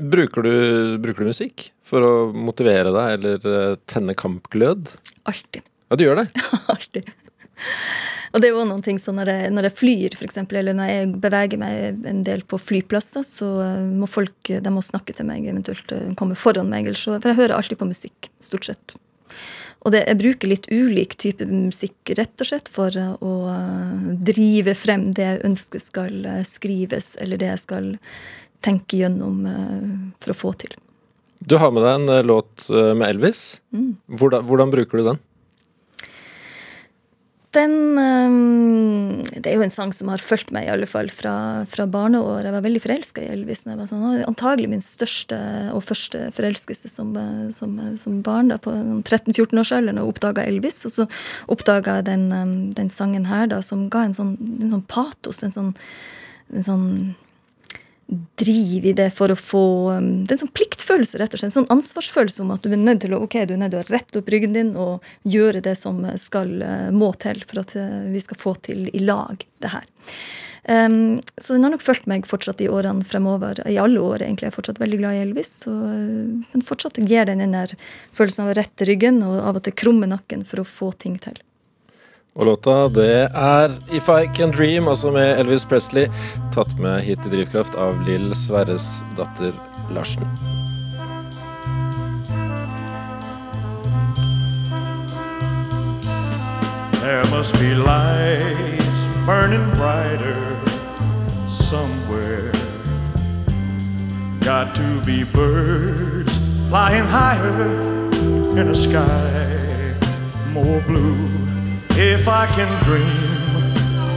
Bruker, 0.00 0.42
du, 0.42 0.98
bruker, 1.02 1.24
du, 1.24 1.32
musikk 1.32 1.70
for 1.84 2.04
å 2.06 2.12
motivere 2.32 2.92
deg 2.94 3.16
eller 3.18 3.50
eh, 3.50 3.74
tenne 3.90 4.14
kampglød? 4.16 4.88
Alltid. 5.28 5.66
Ja, 5.90 5.98
du 5.98 6.04
gjør 6.06 6.22
det? 6.22 6.28
Alltid. 6.72 7.10
Og 8.30 8.40
det 8.40 8.48
er 8.48 8.54
jo 8.54 8.64
noen 8.64 8.84
ting, 8.84 9.00
sånn 9.02 9.18
når 9.18 9.32
jeg, 9.32 9.50
når 9.56 9.66
jeg 9.66 9.76
flyr, 9.80 10.16
for 10.16 10.28
eksempel, 10.28 10.60
eller 10.60 10.76
når 10.78 10.90
jeg 10.92 11.10
beveger 11.24 11.60
meg 11.60 12.06
en 12.06 12.22
del 12.26 12.44
på 12.46 12.60
flyplasser, 12.62 13.26
så 13.26 13.50
eh, 13.64 13.84
må 14.00 14.08
folk 14.10 14.52
de 14.54 14.72
må 14.72 14.84
snakke 14.86 15.16
til 15.16 15.28
meg, 15.28 15.48
eventuelt 15.50 15.94
eh, 15.96 16.10
komme 16.18 16.38
foran 16.38 16.70
meg. 16.70 16.88
Så, 16.94 17.18
for 17.18 17.32
jeg 17.32 17.40
hører 17.42 17.58
alltid 17.58 17.80
på 17.82 17.90
musikk, 17.90 18.30
stort 18.42 18.70
sett. 18.70 18.96
Og 19.80 19.94
det, 19.94 20.04
jeg 20.06 20.20
bruker 20.20 20.50
litt 20.50 20.68
ulik 20.68 21.16
type 21.20 21.46
musikk 21.48 22.12
rett 22.18 22.42
og 22.42 22.48
slett 22.50 22.68
for 22.68 22.92
å 22.92 23.30
drive 24.28 24.74
frem 24.76 25.06
det 25.16 25.24
jeg 25.24 25.44
ønsker 25.48 25.80
skal 25.80 26.26
skrives, 26.44 27.14
eller 27.16 27.40
det 27.40 27.48
jeg 27.48 27.62
skal 27.62 27.94
tenke 28.64 29.00
gjennom 29.00 29.42
eh, 29.48 29.88
for 30.22 30.34
å 30.34 30.38
få 30.44 30.52
til. 30.60 30.76
Du 31.40 31.56
har 31.60 31.72
med 31.72 31.84
deg 31.86 31.96
en 31.96 32.14
eh, 32.18 32.26
låt 32.26 32.68
eh, 32.68 32.92
med 32.94 33.08
Elvis. 33.14 33.60
Mm. 33.72 33.92
Hvordan, 34.20 34.46
hvordan, 34.48 34.72
bruker 34.74 35.00
du 35.00 35.10
den? 35.12 35.26
Den 37.50 37.72
Det 39.42 39.50
er 39.50 39.56
jo 39.56 39.64
en 39.64 39.72
sang 39.74 39.90
som 39.90 40.06
har 40.12 40.22
fulgt 40.22 40.52
meg 40.54 40.68
i 40.68 40.70
alle 40.70 40.86
fall 40.86 41.08
fra, 41.10 41.64
fra 41.66 41.82
barneår. 41.90 42.44
Jeg 42.46 42.54
var 42.54 42.62
veldig 42.62 42.82
forelska 42.84 43.24
i 43.24 43.32
Elvis. 43.32 43.64
Når 43.64 43.72
jeg 43.72 43.80
var 43.80 43.88
sånn. 43.90 44.20
Antagelig 44.28 44.68
min 44.70 44.84
største 44.84 45.38
og 45.74 45.82
første 45.82 46.28
forelskelse 46.36 46.92
som, 46.92 47.10
som, 47.50 47.72
som 47.98 48.20
barn. 48.22 48.52
da 48.52 48.60
På 48.62 48.70
13-14-årsalderen 48.70 49.98
og 49.98 50.12
oppdaga 50.12 50.44
Elvis. 50.46 50.78
Og 50.86 50.94
så 50.94 51.08
oppdaga 51.50 51.96
jeg 51.98 52.06
den, 52.12 52.28
den, 52.78 52.92
sangen 52.94 53.26
her 53.26 53.50
da, 53.50 53.58
som 53.66 53.88
ga 53.90 54.04
en 54.06 54.14
sånn, 54.14 54.36
en 54.60 54.70
sånn 54.76 54.86
patos. 54.86 55.42
En 55.42 55.56
sånn, 55.56 55.74
en 56.54 56.68
sånn 56.68 56.86
driv 58.10 58.86
i 58.86 58.92
det 58.96 59.08
for 59.14 59.30
å 59.30 59.38
få 59.38 59.64
um, 59.94 60.10
Det 60.24 60.34
er 60.34 60.38
en 60.38 60.42
sånn 60.44 60.54
pliktfølelse, 60.56 61.18
rett 61.20 61.34
og 61.34 61.40
slett. 61.40 61.50
En 61.52 61.58
sånn 61.60 61.72
ansvarsfølelse 61.72 62.42
om 62.44 62.52
at 62.54 62.64
du 62.64 62.72
er 62.72 62.80
nødt 62.80 63.04
til 63.04 63.14
å 63.14 63.22
ok, 63.24 63.40
du 63.46 63.54
er 63.54 63.62
nødt 63.62 63.74
til 63.76 63.82
å 63.82 63.88
rette 63.90 64.20
opp 64.20 64.30
ryggen 64.32 64.56
din 64.56 64.72
og 64.78 65.06
gjøre 65.28 65.62
det 65.64 65.76
som 65.78 66.02
skal, 66.20 66.52
uh, 66.62 66.88
må 66.94 67.12
til 67.22 67.42
for 67.46 67.62
at 67.62 67.74
uh, 67.78 68.06
vi 68.10 68.22
skal 68.22 68.40
få 68.40 68.54
til 68.66 68.88
i 68.90 69.02
lag 69.04 69.44
det 69.62 69.74
her. 69.74 69.86
Um, 70.70 71.20
så 71.40 71.54
den 71.54 71.64
har 71.64 71.72
nok 71.72 71.84
fulgt 71.84 72.08
meg 72.10 72.26
fortsatt 72.28 72.60
i 72.64 72.68
årene 72.70 73.06
fremover. 73.08 73.62
I 73.70 73.78
alle 73.80 74.02
år, 74.02 74.24
egentlig. 74.26 74.48
Jeg 74.48 74.54
er 74.54 74.58
fortsatt 74.58 74.82
veldig 74.82 74.98
glad 75.00 75.16
i 75.16 75.22
Elvis. 75.24 75.52
Så, 75.64 75.72
men 75.72 76.66
fortsatt 76.66 77.00
gir 77.00 77.30
den 77.30 77.40
den 77.40 77.56
der 77.56 77.76
følelsen 78.16 78.44
av 78.44 78.52
å 78.52 78.58
rette 78.58 78.88
ryggen 78.88 79.22
og 79.26 79.38
av 79.40 79.60
og 79.60 79.64
til 79.66 79.76
krumme 79.84 80.10
nakken 80.10 80.44
for 80.48 80.62
å 80.62 80.68
få 80.68 80.92
ting 80.98 81.16
til. 81.22 81.38
Og 82.34 82.46
låta 82.46 82.84
det 82.94 83.28
er 83.34 83.72
If 83.92 84.08
I 84.08 84.28
Can 84.36 84.50
Dream, 84.50 84.88
altså 84.88 85.10
med 85.10 85.40
Elvis 85.40 85.64
Presley, 85.64 86.06
tatt 86.54 86.78
med 86.78 87.02
hit 87.02 87.18
i 87.26 87.30
Drivkraft 87.32 87.74
av 87.74 87.98
Lill 88.06 88.30
Sverres 88.38 88.86
datter 89.18 89.52
Larsen. 89.94 90.22
There 97.02 97.26
must 97.34 97.58
be 97.58 97.74
lights 97.74 99.02
burning 99.26 99.66
brighter 99.74 100.38
somewhere. 101.50 102.52
Got 104.40 104.74
to 104.74 105.00
be 105.04 105.24
birds 105.24 106.38
flying 106.68 107.04
higher 107.04 107.80
in 108.56 108.68
a 108.68 108.74
sky 108.74 109.50
more 110.54 110.80
blue. 110.82 111.39
If 112.00 112.28
I 112.28 112.46
can 112.46 112.70
dream 112.84 113.04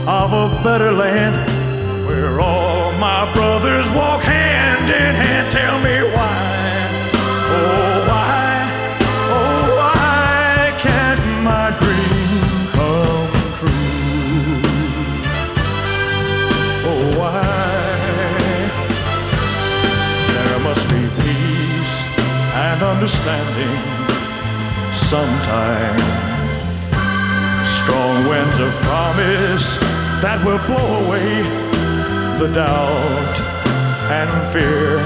of 0.08 0.32
a 0.32 0.62
better 0.64 0.90
land 0.90 1.36
where 2.06 2.40
all 2.40 2.92
my 2.92 3.30
brothers 3.34 3.90
walk 3.90 4.22
hand 4.22 4.88
in 4.88 5.14
hand. 5.14 5.52
Tell 5.52 5.78
me 5.80 5.96
why, 6.14 6.98
oh 7.12 8.06
why, 8.08 8.64
oh 9.36 9.76
why 9.76 10.72
can't 10.80 11.20
my 11.44 11.76
dream 11.82 12.68
come 12.72 13.32
true? 13.58 14.62
Oh 16.88 17.18
why? 17.18 17.44
There 20.32 20.60
must 20.60 20.88
be 20.88 21.02
peace 21.20 21.96
and 22.54 22.82
understanding 22.82 23.76
sometime 24.90 26.33
strong 27.84 28.26
winds 28.26 28.58
of 28.60 28.70
promise 28.88 29.76
that 30.24 30.40
will 30.44 30.62
blow 30.68 31.04
away 31.04 31.42
the 32.40 32.48
doubt 32.54 33.36
and 34.18 34.30
fear. 34.52 34.98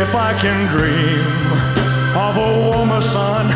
If 0.00 0.14
I 0.14 0.32
can 0.38 0.60
dream 0.70 1.26
of 2.16 2.36
a 2.36 2.50
warmer 2.66 3.00
sun 3.00 3.46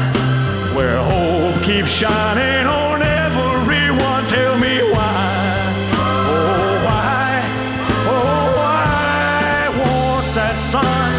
where 0.74 0.98
hope 0.98 1.62
keeps 1.62 1.90
shining 1.90 2.66
on 2.66 3.02
everyone, 3.02 4.24
tell 4.28 4.58
me 4.58 4.74
why. 4.94 5.26
Oh, 6.34 6.72
why? 6.86 7.26
Oh, 8.14 8.42
why 8.58 9.68
won't 9.78 10.26
that 10.34 10.56
sun 10.70 11.09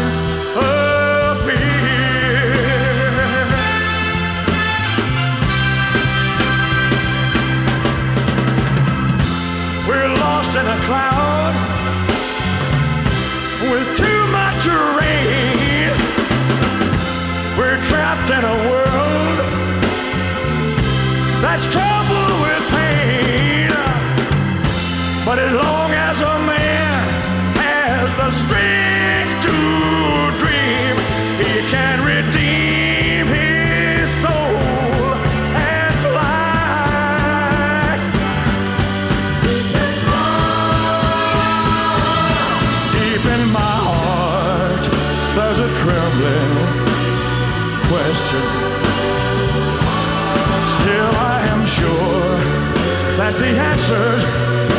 answers, 53.92 54.24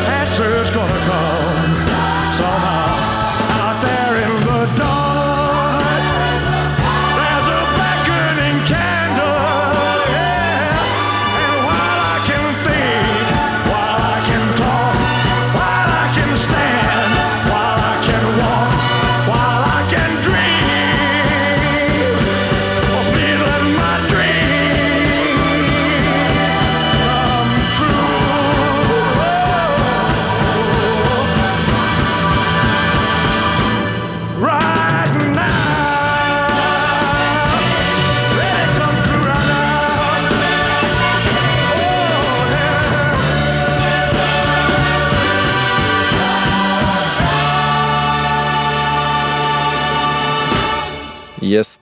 answers 0.08 0.70
gonna 0.70 0.93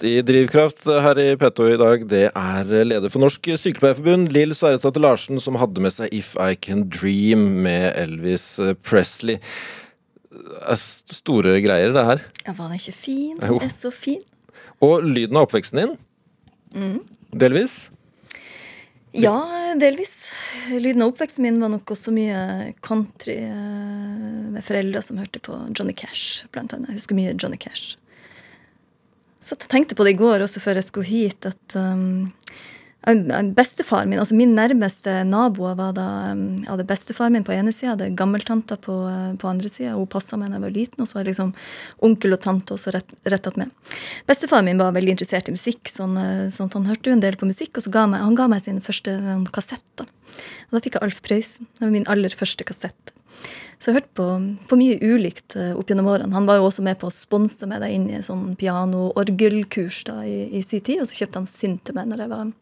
Gjest 0.03 0.05
i 0.05 0.23
Drivkraft 0.23 0.87
her 0.87 1.19
i 1.19 1.37
P2 1.37 1.75
i 1.75 1.79
dag, 1.79 2.05
det 2.11 2.25
er 2.35 2.85
leder 2.85 3.11
for 3.11 3.23
Norsk 3.23 3.45
Sykepleierforbund, 3.59 4.33
Lill 4.33 4.55
Sverresdatter 4.55 5.01
Larsen, 5.01 5.38
som 5.41 5.55
hadde 5.61 5.81
med 5.81 5.93
seg 5.95 6.11
If 6.12 6.35
I 6.37 6.57
Can 6.57 6.88
Dream 6.91 7.62
med 7.62 7.93
Elvis 7.97 8.59
Presley. 8.83 9.38
Det 10.33 10.59
er 10.75 10.81
store 10.81 11.61
greier, 11.62 11.93
det 11.95 12.05
her. 12.09 12.25
Ja, 12.47 12.55
var 12.57 12.71
den 12.73 12.81
ikke 12.81 12.97
fin? 12.97 13.38
Den 13.38 13.62
er 13.62 13.71
så 13.71 13.93
fin. 13.95 14.23
Og 14.83 15.05
lyden 15.05 15.38
av 15.38 15.47
oppveksten 15.47 15.79
din? 15.79 15.97
Mm. 16.75 16.99
Delvis? 17.38 17.91
Ja, 19.12 19.37
delvis. 19.79 20.33
Lyden 20.73 21.05
av 21.05 21.12
oppveksten 21.12 21.47
min 21.47 21.62
var 21.62 21.71
nok 21.77 21.95
også 21.95 22.15
mye 22.17 22.73
country 22.83 23.38
eh, 23.45 24.29
med 24.51 24.65
foreldre 24.67 25.05
som 25.05 25.21
hørte 25.21 25.43
på 25.45 25.67
Johnny 25.77 25.95
Cash, 25.95 26.49
blant 26.51 26.75
annet. 26.75 26.91
Jeg 26.91 27.05
husker 27.05 27.23
mye 27.23 27.37
Johnny 27.37 27.61
Cash. 27.61 28.01
Så 29.42 29.57
jeg 29.57 29.70
tenkte 29.72 29.98
på 29.98 30.07
det 30.07 30.14
i 30.14 30.20
går 30.20 30.44
også 30.44 30.62
før 30.62 30.78
jeg 30.78 30.87
skulle 30.87 31.09
hit, 31.09 31.48
at 31.48 31.74
um, 31.74 32.31
bestefaren 33.57 34.12
min, 34.12 34.20
altså 34.22 34.37
min 34.38 34.52
nærmeste 34.55 35.24
naboer 35.26 35.74
var 35.74 35.96
da 35.96 36.05
um, 36.31 36.44
Jeg 36.61 36.68
hadde 36.70 36.87
bestefaren 36.87 37.35
min 37.35 37.46
på 37.46 37.55
ene 37.57 37.72
sida, 37.74 37.96
hadde 37.96 38.12
gammeltanta 38.18 38.78
på, 38.78 38.94
uh, 39.11 39.33
på 39.35 39.50
andre 39.50 39.70
sida. 39.72 39.96
Hun 39.98 40.07
passa 40.11 40.38
meg 40.38 40.52
da 40.52 40.61
jeg 40.61 40.66
var 40.68 40.76
liten, 40.76 41.02
og 41.02 41.11
så 41.11 41.18
var 41.18 41.26
liksom 41.26 41.50
onkel 42.07 42.37
og 42.37 42.42
tante 42.44 42.76
også 42.76 42.94
rett, 42.94 43.11
rettet 43.35 43.59
med. 43.59 43.74
Bestefaren 44.31 44.70
min 44.70 44.78
var 44.78 44.94
veldig 44.94 45.16
interessert 45.16 45.50
i 45.50 45.57
musikk, 45.57 45.90
sånn, 45.90 46.14
uh, 46.14 46.46
sånn 46.55 46.70
at 46.70 46.78
han 46.78 46.87
hørte 46.92 47.11
jo 47.11 47.18
en 47.18 47.24
del 47.26 47.38
på 47.40 47.50
musikk, 47.50 47.74
og 47.74 47.88
så 47.88 47.94
ga 47.98 48.07
meg, 48.14 48.22
han 48.22 48.38
ga 48.38 48.46
meg 48.52 48.62
sin 48.62 48.78
første 48.85 49.18
um, 49.26 49.48
kassett. 49.50 49.87
da. 49.98 50.07
Og 50.70 50.78
da 50.78 50.85
fikk 50.87 51.00
jeg 51.00 51.09
Alf 51.09 51.18
Prøysen. 51.26 51.66
Det 51.74 51.88
var 51.88 51.96
min 51.98 52.07
aller 52.14 52.38
første 52.38 52.68
kassett. 52.68 53.16
Så 53.83 53.90
jeg 53.90 53.97
har 53.97 54.05
hørt 54.05 54.12
på, 54.14 54.27
på 54.71 54.77
mye 54.79 54.99
ulikt 55.03 55.57
uh, 55.59 55.73
opp 55.75 55.88
gjennom 55.90 56.07
årene. 56.12 56.31
Han 56.37 56.47
var 56.47 56.61
jo 56.61 56.68
også 56.68 56.85
med 56.87 57.01
på 57.01 57.09
å 57.09 57.14
sponse 57.14 57.66
meg 57.66 57.83
da 57.83 57.88
inn 57.90 58.05
i 58.14 58.21
sånn 58.23 58.53
piano-orgelkurs 58.59 60.05
da 60.07 60.21
i, 60.23 60.45
i 60.55 60.61
sin 60.62 60.85
tid, 60.87 61.01
og 61.03 61.11
så 61.11 61.18
kjøpte 61.18 61.40
han 61.40 61.49
synt 61.51 61.83
til 61.88 61.97
meg 61.99 62.07
når 62.12 62.23
jeg 62.23 62.31
var 62.31 62.53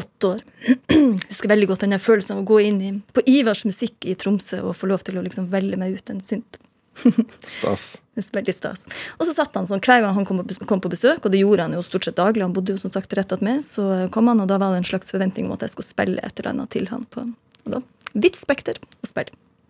åtte 0.00 0.32
år. 0.32 0.42
Jeg 0.66 1.06
husker 1.30 1.52
veldig 1.52 1.68
godt 1.70 1.84
den 1.86 1.94
følelsen 2.02 2.34
av 2.34 2.42
å 2.42 2.48
gå 2.50 2.58
inn 2.66 2.82
i, 2.82 2.90
på 3.14 3.22
Ivars 3.30 3.62
musikk 3.68 4.08
i 4.10 4.16
Tromsø 4.18 4.58
og 4.64 4.74
få 4.78 4.90
lov 4.90 5.06
til 5.06 5.20
å 5.20 5.24
liksom 5.26 5.46
velge 5.54 5.78
meg 5.78 5.94
ut 6.00 6.10
en 6.10 6.22
synt. 6.24 6.58
Stas. 7.58 8.00
Veldig 8.34 8.52
stas. 8.52 8.84
Og 9.16 9.24
så 9.24 9.32
satt 9.32 9.54
han 9.56 9.64
sånn 9.70 9.80
hver 9.80 10.02
gang 10.02 10.12
han 10.12 10.26
kom 10.28 10.42
på, 10.42 10.90
besøk, 10.92 11.22
og 11.24 11.32
det 11.32 11.40
gjorde 11.40 11.64
han 11.64 11.76
jo 11.78 11.84
stort 11.86 12.04
sett 12.04 12.18
daglig, 12.18 12.42
han 12.44 12.52
bodde 12.52 12.74
jo 12.74 12.82
som 12.82 12.92
sagt 12.92 13.14
rett 13.16 13.32
attmed, 13.32 13.62
så 13.64 14.10
kom 14.12 14.28
han, 14.28 14.42
og 14.42 14.50
da 14.50 14.58
var 14.60 14.74
det 14.74 14.82
en 14.82 14.90
slags 14.90 15.14
forventning 15.14 15.46
om 15.46 15.54
at 15.54 15.64
jeg 15.64 15.72
skulle 15.72 15.88
spille 15.88 16.26
et 16.26 16.42
eller 16.42 16.52
annet 16.52 16.74
til 16.74 16.90
han 16.90 17.06
på 17.08 17.24
og 17.30 17.72
da, 17.76 17.80
Vidt 18.18 18.36
spekter 18.36 18.80
å 18.82 19.08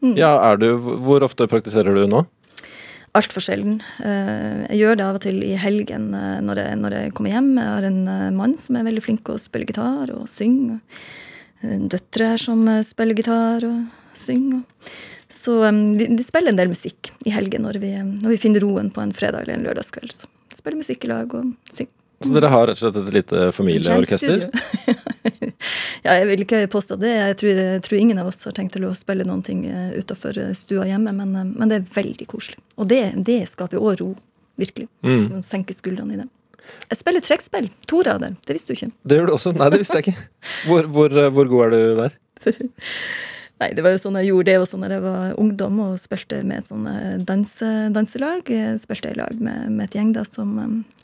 spille. 0.00 0.18
Ja, 0.20 0.34
er 0.50 0.56
du 0.60 0.68
Hvor 0.80 1.22
ofte 1.26 1.46
praktiserer 1.50 1.94
du 1.94 2.06
nå? 2.10 2.24
Altfor 3.18 3.42
sjelden. 3.42 3.80
Eh, 4.06 4.66
Jeg 4.70 4.78
gjør 4.78 4.96
det 4.96 5.04
av 5.04 5.16
og 5.18 5.22
til 5.24 5.40
i 5.42 5.56
helgen 5.58 6.12
eh, 6.14 6.38
når 6.46 6.60
jeg, 6.62 6.76
når 6.78 6.94
jeg 6.94 7.14
kommer 7.16 7.34
hjem. 7.34 7.48
Jeg 7.58 7.66
har 7.74 7.86
en 7.88 8.02
eh, 8.08 8.30
mann 8.30 8.54
som 8.56 8.78
er 8.78 8.86
veldig 8.86 9.02
flink 9.02 9.24
til 9.26 9.34
å 9.34 9.42
spille 9.42 9.66
gitar 9.66 10.12
og 10.14 10.28
synge. 10.30 10.78
Døtre 11.60 12.30
her 12.30 12.40
som 12.40 12.62
spiller 12.86 13.18
gitar 13.18 13.66
og 13.68 14.14
synger. 14.16 14.62
Så 15.30 15.58
vi, 15.98 16.06
vi 16.06 16.24
spiller 16.24 16.54
en 16.54 16.58
del 16.58 16.70
musikk 16.72 17.10
i 17.26 17.34
helgen 17.34 17.66
når 17.66 17.78
vi, 17.82 17.90
når 18.00 18.32
vi 18.32 18.38
finner 18.40 18.64
roen 18.64 18.88
på 18.94 19.02
en 19.02 19.12
fredag 19.12 19.44
eller 19.44 19.58
en 19.58 19.66
lørdagskveld. 19.66 20.14
Så 20.14 20.30
spiller 20.54 20.80
musikk 20.80 21.04
i 21.04 21.10
lag 21.10 21.34
og 21.34 21.50
synger. 21.68 21.92
Så 22.24 22.34
dere 22.34 22.50
har 22.52 22.66
rett 22.68 22.76
og 22.76 22.82
slett 22.82 22.98
et 23.00 23.14
lite 23.14 23.50
familieorkester? 23.56 24.46
Ja, 26.00 26.14
jeg 26.16 26.26
vil 26.30 26.42
ikke 26.46 26.58
påstå 26.72 26.96
det. 27.00 27.10
Jeg 27.12 27.36
tror, 27.40 27.58
jeg 27.60 27.80
tror 27.84 27.98
ingen 27.98 28.20
av 28.22 28.30
oss 28.30 28.38
har 28.48 28.54
tenkt 28.56 28.72
til 28.72 28.86
å 28.88 28.94
spille 28.96 29.26
noen 29.28 29.42
ting 29.44 29.66
utafor 29.92 30.38
stua 30.56 30.86
hjemme, 30.88 31.12
men, 31.12 31.34
eh, 31.36 31.50
men 31.52 31.68
det 31.68 31.80
er 31.80 31.90
veldig 31.92 32.26
koselig. 32.30 32.56
Og 32.80 32.88
det, 32.88 33.02
det 33.26 33.42
skaper 33.50 33.80
òg 33.80 34.00
ro, 34.00 34.10
virkelig. 34.60 34.88
Mm. 35.04 35.42
Senke 35.44 35.76
skuldrene 35.76 36.16
i 36.16 36.20
det. 36.22 36.28
Jeg 36.88 37.00
spiller 37.00 37.24
trekkspill. 37.24 37.68
To 37.90 38.00
rader. 38.06 38.36
Det 38.46 38.56
visste 38.56 38.72
du 38.72 38.78
ikke. 38.78 38.90
Det 39.04 39.18
gjør 39.18 39.28
du 39.28 39.34
også? 39.36 39.52
Nei, 39.56 39.68
det 39.74 39.82
visste 39.82 39.98
jeg 40.00 40.08
ikke. 40.08 40.28
Hvor, 40.70 40.88
hvor, 40.94 41.18
hvor 41.36 41.52
god 41.52 41.66
er 41.66 41.74
du 41.74 42.00
der? 42.00 42.16
Nei, 43.60 43.68
det 43.76 43.84
var 43.84 43.92
jo 43.92 44.00
sånn 44.00 44.16
jeg 44.22 44.30
gjorde 44.30 44.48
det 44.48 44.60
også 44.62 44.78
når 44.80 44.94
jeg 44.94 45.04
var 45.04 45.34
ungdom 45.42 45.80
og 45.84 45.98
spilte 46.00 46.38
med 46.48 46.62
et 46.62 46.70
sånn 46.70 46.86
eh, 46.88 47.18
danse, 47.28 47.68
danselag. 47.92 48.48
Jeg 48.48 48.80
spilte 48.80 49.12
i 49.12 49.18
lag 49.20 49.36
med, 49.36 49.68
med 49.74 49.90
et 49.90 49.98
gjeng 49.98 50.14
da 50.16 50.24
som 50.24 50.56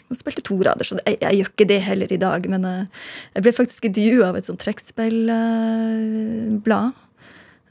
eh, 0.07 0.13
og 0.13 0.17
spilte 0.19 0.43
to 0.47 0.57
rader, 0.63 0.85
så 0.87 0.95
jeg, 1.03 1.19
jeg 1.23 1.35
gjør 1.41 1.51
ikke 1.53 1.71
det 1.73 1.81
heller 1.87 2.11
i 2.13 2.23
dag. 2.23 2.41
Men 2.53 2.63
eh, 2.69 2.87
jeg 3.35 3.43
ble 3.47 3.53
faktisk 3.57 3.83
intervjua 3.91 4.27
av 4.31 4.37
et 4.39 4.47
sånt 4.49 4.63
trekkspillblad. 4.63 6.89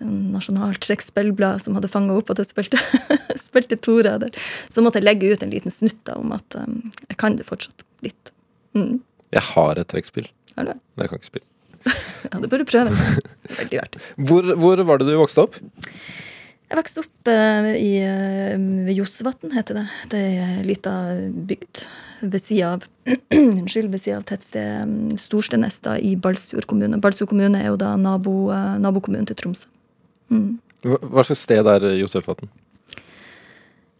Nasjonalt 0.05 0.81
trekkspillblad 0.83 1.57
som 1.63 1.75
hadde 1.77 1.91
fanga 1.91 2.13
opp 2.19 2.29
at 2.33 2.39
jeg 2.43 2.49
spilte, 2.51 2.77
spilte 3.47 3.75
to 3.79 3.93
rader. 4.05 4.31
Så 4.67 4.77
måtte 4.83 4.97
jeg 4.99 5.07
legge 5.07 5.31
ut 5.31 5.43
en 5.45 5.53
liten 5.53 5.71
snutt 5.73 6.01
da, 6.07 6.13
om 6.19 6.29
at 6.35 6.49
um, 6.59 6.73
jeg 7.07 7.17
kan 7.21 7.33
det 7.39 7.47
fortsatt 7.47 7.79
litt. 8.05 8.25
Mm. 8.75 8.95
Jeg 9.35 9.43
har 9.53 9.73
et 9.79 9.89
trekkspill. 9.91 10.27
Men 10.55 10.65
jeg 10.99 11.07
kan 11.11 11.17
ikke 11.19 11.33
spille. 11.33 11.47
Ja, 12.25 12.39
det 12.41 12.49
bør 12.49 12.59
du 12.63 12.67
prøve. 12.67 12.89
Veldig 13.59 13.77
artig. 13.77 13.99
Hvor, 14.17 14.41
hvor 14.57 14.75
var 14.89 14.95
det 14.97 15.05
du 15.07 15.13
vokste 15.19 15.41
opp? 15.45 15.53
Jeg 16.75 16.81
vokste 16.81 17.01
opp 17.05 17.29
eh, 17.31 17.67
i 17.79 17.91
eh, 18.03 18.55
ved 18.59 18.97
Josvatn, 18.97 19.53
heter 19.55 19.77
det. 19.77 19.83
Det 20.11 20.19
er 20.19 20.49
ei 20.57 20.65
lita 20.67 20.91
bygd 21.47 21.85
ved 22.19 22.41
sida 22.43 22.73
av 22.75 22.83
Unnskyld, 23.31 23.93
ved 23.93 24.01
sida 24.03 24.17
av 24.19 24.25
tettstedet 24.27 24.83
um, 24.83 25.13
Storstenesta 25.15 25.93
i 25.95 26.17
Balsfjord 26.19 26.67
kommune. 26.67 26.99
Balsfjord 26.99 27.31
kommune 27.31 27.61
er 27.61 27.69
jo 27.69 27.79
da 27.79 27.93
nabo, 27.95 28.49
eh, 28.51 28.75
nabokommunen 28.83 29.23
til 29.29 29.39
Tromsø. 29.39 29.71
Hva 30.83 30.99
hva 30.99 31.23
slags 31.23 31.45
sted 31.47 31.71
er 31.77 31.87
Josefvatn? 32.01 32.51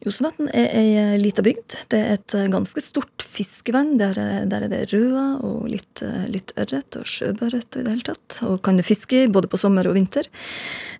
Josvatn 0.05 0.47
er 0.53 0.67
ei 0.77 1.17
lita 1.17 1.41
bygd. 1.45 1.73
Det 1.89 1.97
er 1.97 2.11
et 2.19 2.33
eh, 2.37 2.45
ganske 2.53 2.81
stort 2.83 3.23
fiskevann. 3.25 3.95
Der, 3.97 4.13
er- 4.21 4.45
der 4.51 4.67
er 4.67 4.71
det 4.71 4.83
røa 4.93 5.23
og 5.43 5.65
litt, 5.71 6.03
eh, 6.05 6.27
litt 6.29 6.53
ørret 6.61 6.99
og 6.99 7.07
sjøbørret 7.09 7.73
og 7.73 7.81
i 7.81 7.85
det 7.87 7.93
hele 7.95 8.05
tatt. 8.11 8.37
Og 8.45 8.59
kan 8.65 8.77
du 8.77 8.83
fiske 8.85 9.23
både 9.33 9.49
på 9.49 9.57
sommer 9.57 9.89
og 9.89 9.97
vinter. 9.97 10.29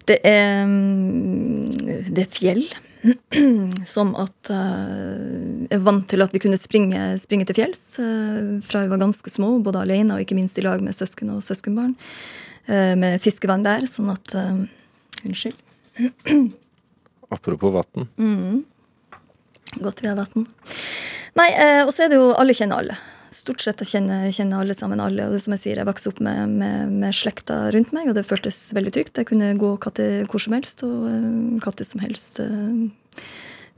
Det 0.09 0.17
er, 0.25 0.65
mm, 0.65 2.09
det 2.09 2.25
er 2.25 2.33
fjell. 2.33 2.65
Som 3.85 4.15
at 4.17 4.49
eh, 4.49 5.67
jeg 5.69 5.77
er 5.77 5.85
vant 5.85 6.07
til 6.09 6.25
at 6.25 6.33
vi 6.33 6.41
kunne 6.41 6.57
springe, 6.57 7.03
springe 7.21 7.45
til 7.45 7.59
fjells 7.61 7.83
eh, 8.01 8.55
fra 8.65 8.81
vi 8.87 8.89
var 8.95 9.03
ganske 9.05 9.29
små, 9.29 9.59
både 9.61 9.83
alene 9.85 10.17
og 10.17 10.25
ikke 10.25 10.37
minst 10.39 10.57
i 10.57 10.65
lag 10.65 10.81
med 10.81 10.97
søsken 10.97 11.29
og 11.35 11.43
søskenbarn. 11.45 11.93
eh, 12.65 12.95
med 12.97 13.21
fiskevann 13.21 13.61
der, 13.65 13.85
sånn 13.85 14.09
at 14.17 14.33
eh, 14.33 14.63
Unnskyld. 15.25 15.61
Apropos 17.35 17.73
vann. 17.73 18.09
Godt 19.81 20.03
vi 20.03 20.09
har 20.09 20.19
den. 20.19 20.47
Nei, 21.35 21.49
eh, 21.51 21.81
og 21.83 21.91
så 21.91 22.05
er 22.05 22.13
det 22.13 22.19
jo 22.19 22.31
alle 22.37 22.55
kjenner 22.55 22.79
alle. 22.79 22.97
Stort 23.35 23.63
sett 23.63 23.81
kjenner, 23.83 24.29
kjenner 24.31 24.63
alle 24.63 24.75
sammen 24.77 25.01
alle. 25.03 25.27
Og 25.27 25.41
som 25.43 25.55
jeg 25.55 25.63
sier, 25.63 25.81
jeg 25.81 25.87
vokste 25.89 26.13
opp 26.13 26.21
med, 26.23 26.53
med, 26.61 26.93
med 27.01 27.15
slekta 27.15 27.65
rundt 27.75 27.91
meg, 27.95 28.07
og 28.07 28.15
det 28.15 28.23
føltes 28.27 28.59
veldig 28.75 28.93
trygt. 28.95 29.19
Jeg 29.19 29.27
kunne 29.31 29.51
gå 29.59 29.73
katter 29.83 30.23
hvor 30.31 30.43
som 30.43 30.55
helst, 30.55 30.85
og 30.87 31.09
uh, 31.09 31.57
katter 31.65 31.87
som 31.87 32.03
helst 32.05 32.39
eh, 32.43 33.25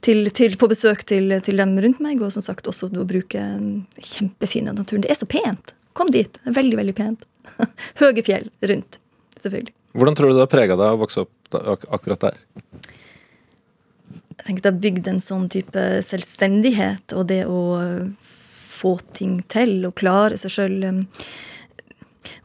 til, 0.05 0.29
til, 0.37 0.59
på 0.61 0.69
besøk 0.69 1.01
til, 1.09 1.33
til 1.41 1.63
dem 1.63 1.73
rundt 1.87 2.03
meg. 2.03 2.21
Og 2.21 2.35
som 2.35 2.45
sagt 2.45 2.69
også 2.69 2.91
å 2.93 3.07
bruke 3.09 3.47
kjempefine 3.97 4.75
naturen. 4.77 5.07
Det 5.07 5.13
er 5.15 5.17
så 5.17 5.29
pent! 5.29 5.73
Kom 5.97 6.13
dit. 6.13 6.37
Veldig, 6.45 6.77
veldig 6.77 6.93
pent. 6.93 7.25
Høye 8.03 8.21
fjell 8.21 8.51
rundt, 8.69 8.99
selvfølgelig. 9.41 9.73
Hvordan 9.97 10.17
tror 10.19 10.29
du 10.29 10.37
det 10.37 10.45
har 10.45 10.51
prega 10.51 10.77
deg 10.77 10.93
å 10.93 11.01
vokse 11.01 11.25
opp 11.25 11.57
akkurat 11.89 12.27
der? 12.27 12.37
Jeg 14.45 14.61
det 14.61 14.69
har 14.69 14.79
bygd 14.83 15.09
en 15.09 15.21
sånn 15.23 15.47
type 15.49 15.83
selvstendighet, 16.05 17.15
og 17.17 17.27
det 17.31 17.43
å 17.49 17.61
få 18.77 18.97
ting 19.17 19.39
til 19.49 19.79
og 19.87 19.95
klare 19.97 20.37
seg 20.37 20.53
sjøl. 20.53 21.05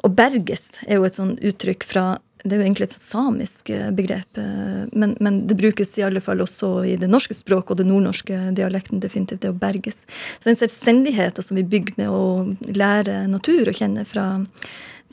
Å 0.03 0.09
berges 0.09 0.79
er 0.87 0.99
jo 0.99 1.07
et 1.07 1.19
sånn 1.19 1.37
uttrykk 1.39 1.85
fra 1.87 2.07
det 2.43 2.57
er 2.57 2.59
jo 2.59 2.65
egentlig 2.67 2.89
et 2.89 2.97
samisk 2.97 3.71
eh, 3.71 3.91
begrep, 3.95 4.39
eh, 4.41 4.85
men, 4.91 5.15
men, 5.23 5.43
det 5.47 5.55
brukes 5.59 5.93
i 5.99 6.03
alle 6.03 6.23
fall 6.25 6.43
også 6.43 6.73
i 6.91 6.97
det 6.99 7.07
norske 7.11 7.37
språket 7.39 7.75
og 7.75 7.79
det 7.79 7.87
nordnorske 7.87 8.39
dialekten 8.57 9.03
definitivt, 9.03 9.45
det 9.45 9.53
å 9.53 9.59
berges. 9.59 10.03
Så 10.39 10.51
den 10.51 10.59
selvstendigheten 10.59 11.47
som 11.47 11.59
vi 11.59 11.63
bygger 11.63 12.01
med 12.01 12.11
å 12.11 12.73
lære 12.75 13.21
natur 13.31 13.71
å 13.71 13.77
kjenne 13.77 14.03
fra, 14.09 14.27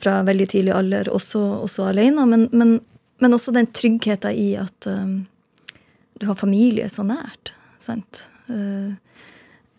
fra 0.02 0.20
veldig 0.26 0.48
tidlig 0.50 0.74
alder, 0.74 1.12
også, 1.14 1.42
også 1.68 1.86
alene, 1.92 2.26
men, 2.26 2.48
men, 2.50 2.80
men, 3.22 3.38
også 3.38 3.54
den 3.54 3.70
tryggheten 3.78 4.34
i 4.34 4.50
at 4.58 4.90
um, 4.90 5.20
du 6.20 6.28
har 6.28 6.38
familie 6.38 6.88
så 6.92 7.04
nært. 7.06 7.54
sant? 7.80 8.24
Uh, 8.50 8.92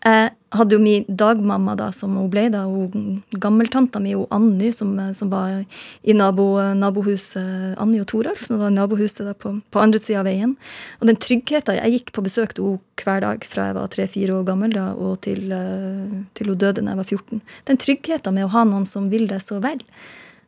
jeg 0.02 0.30
hadde 0.50 0.74
jo 0.74 0.82
min 0.82 1.04
dagmamma, 1.06 1.76
da, 1.78 1.92
som 1.94 2.16
hun 2.18 2.26
ble, 2.30 2.48
da, 2.50 2.64
hun 2.66 3.20
gammeltanta 3.38 4.00
mi, 4.02 4.16
hun 4.18 4.26
Anny, 4.34 4.72
som, 4.74 4.96
som 5.14 5.30
var 5.30 5.60
i 6.02 6.16
nabo, 6.16 6.46
nabohuset 6.74 7.76
Anny 7.80 8.00
og 8.02 8.08
Toralf, 8.10 8.42
som 8.48 8.58
var 8.58 8.72
i 8.72 8.74
nabohuset 8.74 9.22
da, 9.28 9.36
på, 9.38 9.54
på 9.70 9.82
andre 9.82 10.00
sida 10.02 10.24
av 10.24 10.26
veien. 10.26 10.56
Og 10.98 11.06
den 11.06 11.20
tryggheten 11.22 11.78
Jeg 11.78 11.94
gikk 11.94 12.10
på 12.16 12.26
besøk 12.26 12.56
til 12.58 12.72
henne 12.72 13.02
hver 13.02 13.22
dag 13.22 13.46
fra 13.46 13.68
jeg 13.68 13.76
var 13.78 13.94
tre-fire 13.94 14.34
år 14.40 14.50
gammel 14.50 14.74
da, 14.74 14.88
og 14.98 15.22
til, 15.22 15.46
eh, 15.54 16.18
til 16.38 16.50
hun 16.50 16.58
døde 16.58 16.82
da 16.82 16.92
jeg 16.96 17.00
var 17.04 17.08
14. 17.08 17.40
Den 17.70 17.80
tryggheten 17.82 18.36
med 18.36 18.46
å 18.46 18.52
ha 18.56 18.66
noen 18.66 18.86
som 18.86 19.06
vil 19.10 19.28
deg 19.30 19.42
så 19.42 19.62
vel, 19.62 19.80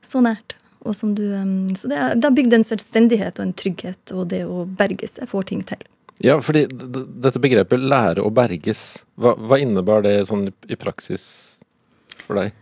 så 0.02 0.22
nært. 0.22 0.58
Du, 0.84 1.24
så 1.80 1.88
det 1.88 2.24
har 2.24 2.34
bygd 2.36 2.54
en 2.58 2.66
selvstendighet 2.66 3.38
og 3.40 3.46
en 3.46 3.54
trygghet 3.56 4.12
og 4.12 4.28
det 4.28 4.42
å 4.44 4.66
berge 4.68 5.08
seg 5.08 5.30
får 5.30 5.48
ting 5.48 5.62
til. 5.64 5.80
Ja, 6.22 6.36
fordi 6.44 6.66
dette 6.68 7.40
begrepet 7.42 7.80
'lære 7.80 8.22
å 8.22 8.30
berges', 8.30 9.02
hva, 9.18 9.34
hva 9.34 9.58
innebar 9.58 10.04
det 10.04 10.28
sånn 10.28 10.52
i 10.68 10.76
praksis 10.76 11.56
for 12.14 12.38
deg? 12.38 12.52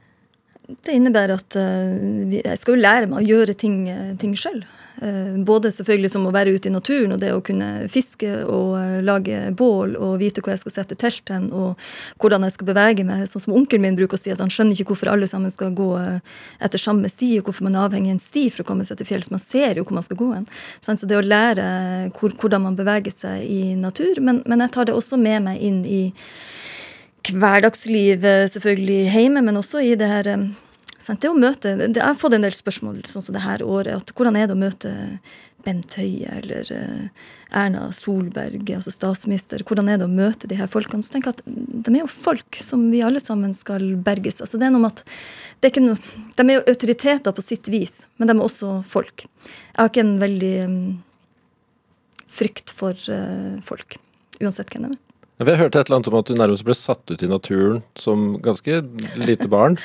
Det 0.85 0.95
innebærer 0.97 1.37
at 1.37 1.57
uh, 1.59 2.33
jeg 2.35 2.61
skal 2.61 2.77
jo 2.77 2.83
lære 2.83 3.11
meg 3.11 3.21
å 3.21 3.27
gjøre 3.27 3.57
ting, 3.59 3.83
uh, 3.91 4.15
ting 4.21 4.33
sjøl. 4.39 4.63
Uh, 5.03 5.39
både 5.45 5.71
selvfølgelig 5.73 6.11
som 6.13 6.27
å 6.29 6.33
være 6.35 6.53
ute 6.55 6.69
i 6.69 6.73
naturen 6.73 7.15
og 7.15 7.23
det 7.23 7.31
å 7.35 7.41
kunne 7.45 7.89
fiske 7.91 8.29
og 8.45 9.03
lage 9.03 9.51
bål 9.59 9.97
og 9.97 10.19
vite 10.21 10.45
hvor 10.45 10.53
jeg 10.53 10.63
skal 10.63 10.75
sette 10.77 10.99
telt 11.01 11.33
hen 11.33 11.49
og 11.57 11.81
hvordan 12.23 12.47
jeg 12.47 12.57
skal 12.57 12.71
bevege 12.71 13.07
meg. 13.09 13.25
Sånn 13.31 13.45
som 13.47 13.57
onkelen 13.57 13.87
min 13.87 13.99
bruker 13.99 14.19
å 14.19 14.23
si, 14.23 14.33
at 14.35 14.43
han 14.43 14.53
skjønner 14.53 14.79
ikke 14.79 14.93
hvorfor 14.93 15.13
alle 15.15 15.29
sammen 15.31 15.53
skal 15.53 15.75
gå 15.77 15.91
etter 16.63 16.81
samme 16.81 17.11
sti, 17.11 17.35
og 17.41 17.49
hvorfor 17.49 17.67
man 17.67 17.77
er 17.77 17.87
avhengig 17.89 18.13
av 18.13 18.19
en 18.19 18.23
sti 18.23 18.47
for 18.53 18.65
å 18.65 18.69
komme 18.73 18.87
seg 18.89 19.01
til 19.01 19.09
fjells. 19.09 19.33
Man 19.33 19.43
ser 19.43 19.81
jo 19.81 19.87
hvor 19.87 19.99
man 19.99 20.07
skal 20.07 20.21
gå 20.21 20.31
hen. 20.35 20.49
Så 20.81 20.97
det 21.09 21.19
å 21.19 21.25
lære 21.25 21.67
hvor, 22.19 22.35
hvordan 22.39 22.67
man 22.69 22.79
beveger 22.79 23.15
seg 23.15 23.45
i 23.49 23.75
natur. 23.79 24.21
Men, 24.23 24.43
men 24.47 24.65
jeg 24.65 24.77
tar 24.77 24.89
det 24.89 24.97
også 24.97 25.19
med 25.21 25.49
meg 25.49 25.63
inn 25.65 25.83
i 25.89 26.03
hverdagslivet 27.31 28.51
selvfølgelig 28.55 29.13
hjemme, 29.13 29.43
men 29.45 29.61
også 29.61 29.83
i 29.85 29.95
det 29.99 30.09
her 30.11 30.29
eh, 30.33 30.49
sant, 31.03 31.23
det 31.23 31.31
å 31.31 31.39
møte, 31.39 31.77
det, 31.79 31.95
Jeg 31.99 32.07
har 32.07 32.19
fått 32.19 32.37
en 32.37 32.47
del 32.47 32.57
spørsmål 32.57 33.03
sånn 33.11 33.25
som 33.25 33.37
det 33.37 33.45
her 33.45 33.63
året. 33.63 33.95
at 34.03 34.15
Hvordan 34.17 34.39
er 34.39 34.49
det 34.49 34.57
å 34.57 34.63
møte 34.63 34.93
Bent 35.63 35.95
Høie 35.95 36.27
eller 36.41 36.67
uh, 36.75 37.29
Erna 37.55 37.85
Solberg, 37.95 38.67
altså 38.75 38.91
statsminister? 38.95 39.63
Hvordan 39.67 39.91
er 39.93 40.01
det 40.01 40.09
å 40.09 40.13
møte 40.13 40.51
de 40.51 40.59
her 40.59 40.71
folkene? 40.71 41.05
Så 41.07 41.15
tenker 41.15 41.31
jeg 41.31 41.39
at 41.39 41.85
De 41.87 41.95
er 41.95 42.03
jo 42.03 42.11
folk 42.11 42.59
som 42.63 42.89
vi 42.91 43.03
alle 43.07 43.23
sammen 43.23 43.55
skal 43.55 43.85
berges. 44.03 44.41
altså 44.41 44.59
det 44.59 44.69
er 44.69 44.75
noe 44.75 44.87
med 44.87 44.97
at 44.97 45.05
er 45.63 45.85
noe, 45.85 46.01
De 46.37 46.49
er 46.49 46.59
jo 46.59 46.67
autoriteter 46.75 47.35
på 47.37 47.47
sitt 47.47 47.71
vis, 47.71 48.07
men 48.19 48.31
de 48.31 48.37
er 48.37 48.43
også 48.43 48.81
folk. 48.83 49.27
Jeg 49.47 49.79
har 49.79 49.93
ikke 49.93 50.07
en 50.07 50.19
veldig 50.23 50.55
um, 50.67 50.83
frykt 52.27 52.75
for 52.75 52.99
uh, 53.13 53.59
folk, 53.63 53.99
uansett 54.43 54.73
hvem 54.73 54.89
de 54.89 54.97
er. 54.97 55.12
Jeg 55.43 55.59
hørte 55.59 55.81
et 55.81 55.89
eller 55.89 55.99
annet 55.99 56.09
om 56.13 56.19
at 56.21 56.29
du 56.29 56.35
nærmest 56.39 56.67
ble 56.67 56.75
satt 56.79 57.11
ut 57.11 57.23
i 57.25 57.31
naturen 57.31 57.81
som 57.99 58.37
ganske 58.45 58.83
lite 59.19 59.49
barn 59.51 59.79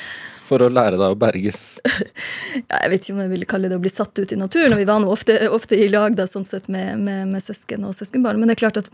for 0.48 0.64
å 0.64 0.70
lære 0.72 0.98
deg 0.98 1.14
å 1.14 1.18
berges? 1.18 1.66
Ja, 2.58 2.80
jeg 2.82 2.90
vet 2.90 3.04
ikke 3.04 3.14
om 3.14 3.20
jeg 3.20 3.30
ville 3.30 3.46
kalle 3.48 3.68
det 3.70 3.76
å 3.76 3.82
bli 3.82 3.90
satt 3.92 4.18
ut 4.18 4.32
i 4.32 4.36
naturen. 4.38 4.72
og 4.74 4.80
Vi 4.80 4.86
var 4.88 5.00
nå 5.02 5.10
ofte, 5.12 5.34
ofte, 5.52 5.76
i 5.78 5.88
lag 5.92 6.16
da, 6.16 6.24
sånn 6.26 6.46
sett 6.48 6.66
med, 6.72 6.98
med, 6.98 7.28
med, 7.30 7.42
søsken 7.44 7.84
og 7.86 7.94
søskenbarn. 7.94 8.40
Men 8.40 8.50
det 8.50 8.56
er 8.56 8.62
klart 8.62 8.80
at 8.80 8.88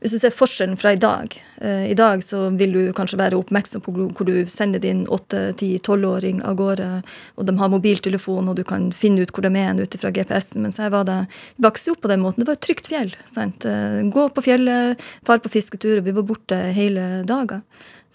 hvis 0.00 0.14
du 0.14 0.18
ser 0.18 0.34
forskjellen 0.34 0.78
fra 0.80 0.94
i 0.96 1.00
dag 1.00 1.36
uh, 1.62 1.84
I 1.86 1.94
dag 1.96 2.24
så 2.24 2.46
vil 2.56 2.72
du 2.74 2.80
kanskje 2.96 3.20
være 3.20 3.38
oppmerksom 3.38 3.84
på 3.84 3.94
hvor 3.94 4.26
du 4.26 4.48
sender 4.50 4.82
din 4.82 5.04
8-10-12-åring 5.12 6.42
av 6.46 6.56
gårde, 6.58 6.88
og 7.36 7.48
de 7.48 7.56
har 7.60 7.72
mobiltelefon, 7.72 8.50
og 8.50 8.58
du 8.58 8.64
kan 8.66 8.88
finne 8.96 9.22
ut 9.22 9.34
hvor 9.34 9.46
de 9.46 9.52
er 9.60 9.82
ut 9.82 9.98
fra 10.00 10.12
GPS-en. 10.14 10.64
Mens 10.66 10.80
her 10.82 10.90
var 10.94 11.06
det 11.08 11.20
vokste 11.62 11.94
opp 11.94 12.02
på 12.06 12.12
den 12.12 12.24
måten. 12.24 12.42
Det 12.42 12.50
var 12.50 12.58
et 12.58 12.66
trygt 12.66 12.90
fjell. 12.90 13.14
sant? 13.28 13.68
Uh, 13.68 14.00
gå 14.10 14.28
på 14.32 14.48
fjellet, 14.48 15.04
far 15.28 15.44
på 15.44 15.52
fisketur, 15.52 16.00
og 16.00 16.08
vi 16.08 16.16
var 16.16 16.26
borte 16.26 16.64
hele 16.76 17.06
dager 17.28 17.62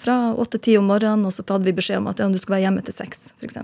fra 0.02 0.18
åtte-ti 0.34 0.76
om 0.80 0.90
morgenen, 0.90 1.28
og 1.28 1.34
så 1.36 1.46
hadde 1.48 1.68
vi 1.68 1.78
beskjed 1.78 2.02
om 2.02 2.10
at 2.12 2.22
ja, 2.22 2.30
du 2.32 2.40
skal 2.42 2.58
være 2.58 2.66
hjemme 2.66 2.84
til 2.86 2.96
seks, 2.96 3.32
f.eks. 3.42 3.60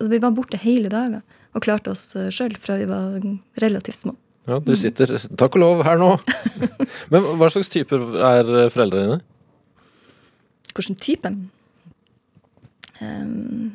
Vi 0.00 0.22
var 0.22 0.34
borte 0.36 0.60
hele 0.60 0.90
dager 0.92 1.22
og 1.56 1.64
klarte 1.64 1.92
oss 1.94 2.12
eh, 2.18 2.30
sjøl 2.34 2.54
fra 2.60 2.76
vi 2.78 2.86
var 2.90 3.18
relativt 3.62 3.98
små. 3.98 4.14
Ja, 4.48 4.58
du 4.62 4.72
sitter, 4.78 5.12
takk 5.38 5.58
og 5.58 5.62
lov, 5.62 5.82
her 5.86 5.98
nå. 6.00 6.14
Men 7.12 7.26
hva 7.40 7.50
slags 7.52 7.70
typer 7.72 8.02
er 8.14 8.50
eh, 8.64 8.70
foreldrene 8.72 9.06
dine? 9.06 9.20
Hvilken 10.70 10.98
type? 11.02 11.32
Um, 13.00 13.70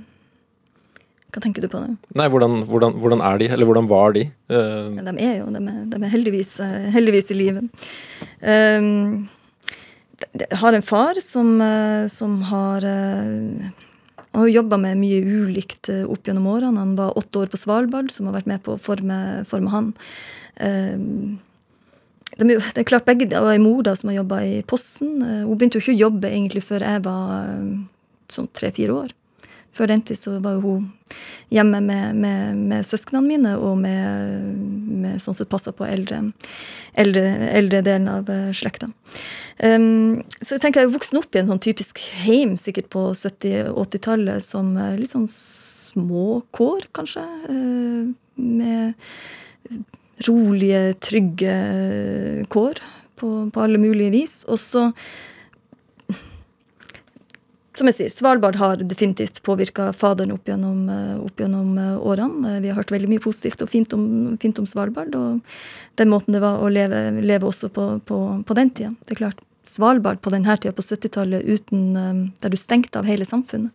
hva 1.34 1.44
tenker 1.44 1.66
du 1.66 1.70
på 1.72 1.82
nå? 1.82 1.96
Nei, 2.16 2.28
hvordan, 2.32 2.62
hvordan, 2.70 2.96
hvordan, 3.04 3.24
er 3.28 3.42
de, 3.42 3.50
eller 3.52 3.68
hvordan 3.68 3.90
var 3.92 4.16
de? 4.16 4.28
Uh, 4.48 4.96
ja, 4.96 5.06
de 5.10 5.16
er 5.20 5.40
jo 5.42 5.50
de 5.52 5.62
er, 5.62 5.80
de 5.92 6.00
er 6.00 6.14
heldigvis, 6.14 6.54
heldigvis, 6.96 7.32
i 7.36 7.40
live. 7.40 7.66
Um, 8.40 9.26
jeg 10.34 10.60
har 10.60 10.74
en 10.74 10.86
far 10.86 11.20
som, 11.24 11.62
eh, 11.62 12.08
som 12.08 12.42
har 12.50 12.86
eh, 12.86 13.70
han 14.32 14.42
har 14.42 14.48
jobba 14.48 14.78
med 14.78 15.00
mye 15.00 15.22
ulikt 15.24 15.90
eh, 15.90 16.04
opp 16.04 16.28
gjennom 16.28 16.48
årene. 16.52 16.80
Han 16.80 16.96
var 16.96 17.18
åtte 17.18 17.40
år 17.40 17.52
på 17.52 17.60
Svalbard, 17.60 18.12
som 18.12 18.28
har 18.28 18.36
vært 18.36 18.50
med 18.52 18.64
på 18.66 18.76
å 18.76 18.82
forme, 18.82 19.46
forme 19.48 19.72
han. 19.72 19.94
Det 22.36 22.56
er 22.80 22.88
klart 22.88 23.08
begge 23.08 23.28
og 23.40 23.52
ei 23.52 23.60
mor 23.60 23.84
da, 23.84 23.94
som 23.96 24.12
har 24.12 24.22
jobba 24.22 24.42
i 24.44 24.62
Posten. 24.68 25.22
Hun 25.22 25.56
begynte 25.56 25.80
jo 25.80 25.84
ikke 25.84 25.96
å 25.96 26.04
jobbe 26.08 26.32
egentlig 26.32 26.64
før 26.68 26.84
jeg 26.84 27.04
var 27.06 27.48
sånn 28.32 28.48
tre-fire 28.56 28.96
år. 28.96 29.14
Før 29.76 29.92
den 29.92 30.04
tid 30.08 30.20
så 30.20 30.38
var 30.44 30.62
hun 30.64 30.90
hjemme 31.52 31.82
med, 31.84 32.16
med, 32.16 32.60
med 32.72 32.88
søsknene 32.88 33.28
mine 33.28 33.56
og 33.60 33.76
med, 33.80 34.44
med 35.04 35.24
sånn 35.24 35.36
som 35.36 35.48
passa 35.52 35.76
på 35.76 35.88
eldre, 35.88 36.22
eldre, 36.96 37.26
eldre 37.52 37.84
delen 37.84 38.08
av 38.12 38.32
slekta. 38.56 38.92
Um, 39.64 40.24
så 40.42 40.56
jeg 40.56 40.66
tenker 40.66 40.84
jeg 40.84 40.90
er 40.90 40.98
voksen 40.98 41.20
opp 41.22 41.36
i 41.36 41.40
en 41.40 41.48
sånn 41.48 41.62
typisk 41.64 42.02
heim 42.26 42.58
sikkert 42.60 42.90
på 42.92 43.08
70-80-tallet 43.16 44.44
som 44.44 44.74
litt 45.00 45.14
sånn 45.14 45.30
små 45.32 46.42
kår, 46.56 46.90
kanskje. 46.98 47.24
Uh, 47.48 48.12
med 48.36 48.94
rolige, 50.28 50.82
trygge 51.04 51.56
kår 52.52 52.82
på, 53.20 53.30
på 53.52 53.64
alle 53.64 53.80
mulige 53.82 54.14
vis. 54.14 54.42
Og 54.52 54.60
så 54.62 54.90
som 57.80 57.90
jeg 57.90 57.96
sier, 57.98 58.12
Svalbard 58.14 58.56
har 58.60 58.82
definitivt 58.82 59.42
påvirka 59.46 59.90
faderen 59.96 60.34
opp 60.36 60.48
gjennom, 60.48 60.86
opp 61.26 61.42
gjennom, 61.42 61.74
årene. 62.00 62.60
Vi 62.64 62.72
har 62.72 62.80
hørt 62.80 62.94
veldig 62.94 63.10
mye 63.12 63.24
positivt 63.24 63.66
og 63.66 63.72
fint 63.72 63.96
om, 63.96 64.06
fint 64.42 64.60
om 64.62 64.68
Svalbard. 64.70 65.16
Og 65.16 66.00
den 66.00 66.12
måten 66.12 66.36
det 66.36 66.44
var 66.44 66.64
å 66.64 66.72
leve, 66.72 67.08
leve 67.20 67.50
også 67.50 67.72
på, 67.76 67.88
på, 68.08 68.22
på, 68.48 68.58
den 68.58 68.72
tida. 68.72 68.94
Det 69.06 69.18
er 69.18 69.22
klart, 69.26 69.44
Svalbard 69.66 70.22
på 70.24 70.32
denne 70.34 70.56
tida, 70.58 70.76
på 70.76 70.86
70-tallet, 70.86 71.72
um, 71.74 72.28
der 72.42 72.54
du 72.54 72.60
stengte 72.60 73.02
av 73.02 73.10
hele 73.10 73.28
samfunnet. 73.28 73.74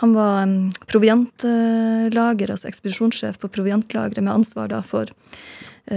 Han 0.00 0.14
var 0.16 0.48
proviantlager, 0.88 2.50
altså 2.54 2.70
ekspedisjonssjef 2.70 3.36
på 3.42 3.50
proviantlageret, 3.52 4.22
med 4.24 4.32
ansvar 4.32 4.70
da 4.72 4.80
for 4.80 5.12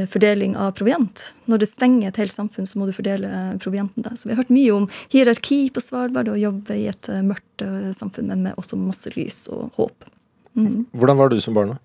fordeling 0.10 0.56
av 0.58 0.72
proviant. 0.80 1.26
Når 1.52 1.64
det 1.64 1.70
stenger 1.70 2.10
et 2.10 2.20
helt 2.22 2.34
samfunn, 2.34 2.66
så 2.70 2.80
må 2.80 2.88
du 2.90 2.96
fordele 2.96 3.30
uh, 3.30 3.52
provianten 3.62 4.06
der. 4.06 4.16
Så 4.18 4.28
vi 4.28 4.34
har 4.34 4.42
hørt 4.42 4.54
mye 4.54 4.74
om 4.74 4.88
hierarki 5.14 5.68
på 5.74 5.84
Svalbard 5.84 6.32
og 6.34 6.42
jobbe 6.42 6.78
i 6.80 6.88
et 6.92 7.12
uh, 7.12 7.22
mørkt 7.26 7.66
samfunn, 7.96 8.32
men 8.32 8.48
med 8.48 8.58
også 8.60 8.80
masse 8.80 9.14
lys 9.14 9.46
og 9.54 9.70
håp. 9.78 10.10
Mm. 10.58 10.86
Hvordan 10.98 11.20
var 11.20 11.30
du 11.30 11.40
som 11.42 11.56
barn, 11.58 11.76
da? 11.76 11.80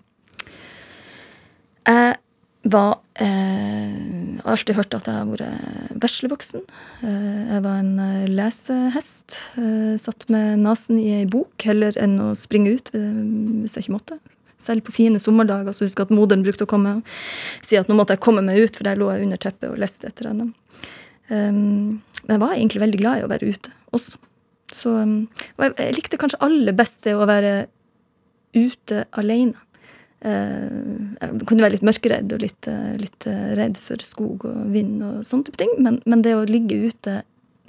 Jeg 1.89 2.17
var 2.69 2.99
eh, 3.23 4.39
alltid 4.43 4.75
hørt 4.75 4.95
at 4.97 5.07
jeg 5.07 5.15
har 5.15 5.29
vært 5.29 6.01
veslevoksen. 6.03 6.65
Eh, 7.07 7.53
jeg 7.53 7.63
var 7.65 7.79
en 7.81 7.93
eh, 8.03 8.27
lesehest. 8.29 9.37
Eh, 9.59 9.95
satt 10.01 10.27
med 10.33 10.59
nesen 10.65 10.99
i 10.99 11.21
ei 11.21 11.27
bok 11.29 11.65
heller 11.65 11.95
enn 11.99 12.17
å 12.21 12.33
springe 12.37 12.75
ut 12.75 12.91
hvis 12.93 13.77
jeg 13.77 13.87
ikke 13.87 13.95
måtte. 13.95 14.19
Selv 14.59 14.83
på 14.87 14.95
fine 14.95 15.21
sommerdager 15.21 15.75
så 15.75 15.85
husker 15.85 16.03
jeg 16.03 16.09
at 16.09 16.17
moderen 16.17 16.43
brukte 16.43 16.65
å 16.67 16.69
komme 16.69 16.97
og 16.99 17.13
si 17.65 17.79
at 17.79 17.87
nå 17.87 17.95
måtte 17.95 18.17
jeg 18.17 18.23
komme 18.25 18.43
meg 18.45 18.59
ut, 18.59 18.75
for 18.75 18.87
der 18.87 18.99
lå 18.99 19.07
jeg 19.13 19.27
under 19.27 19.39
teppet 19.39 19.69
og 19.71 19.79
leste 19.79 20.09
etter 20.09 20.31
henne. 20.31 20.51
Um, 21.29 22.01
men 22.25 22.35
jeg 22.35 22.41
var 22.41 22.55
egentlig 22.57 22.83
veldig 22.83 22.99
glad 22.99 23.21
i 23.21 23.23
å 23.25 23.31
være 23.31 23.53
ute 23.53 23.73
også. 23.95 24.19
Så, 24.75 24.93
um, 25.01 25.23
og 25.57 25.65
jeg, 25.65 25.75
jeg 25.79 25.97
likte 25.97 26.19
kanskje 26.21 26.41
aller 26.45 26.75
best 26.77 27.05
det 27.07 27.15
å 27.17 27.27
være 27.29 27.53
ute 28.57 29.05
alene. 29.17 29.55
Uh, 30.19 31.15
jeg 31.15 31.47
kunne 31.47 31.63
være 31.63 31.77
litt 31.77 31.85
mørkeredd 31.87 32.33
og 32.35 32.43
litt, 32.43 32.67
uh, 32.67 32.95
litt, 32.99 33.27
uh, 33.29 33.53
redd 33.55 33.79
for 33.79 34.03
skog 34.03 34.43
og 34.49 34.65
vind 34.73 34.99
og 35.05 35.21
sånne 35.27 35.47
type 35.47 35.61
ting. 35.61 35.71
Men, 35.79 36.01
men 36.09 36.25
det 36.25 36.35
å 36.35 36.47
ligge 36.49 36.81
ute 36.89 37.21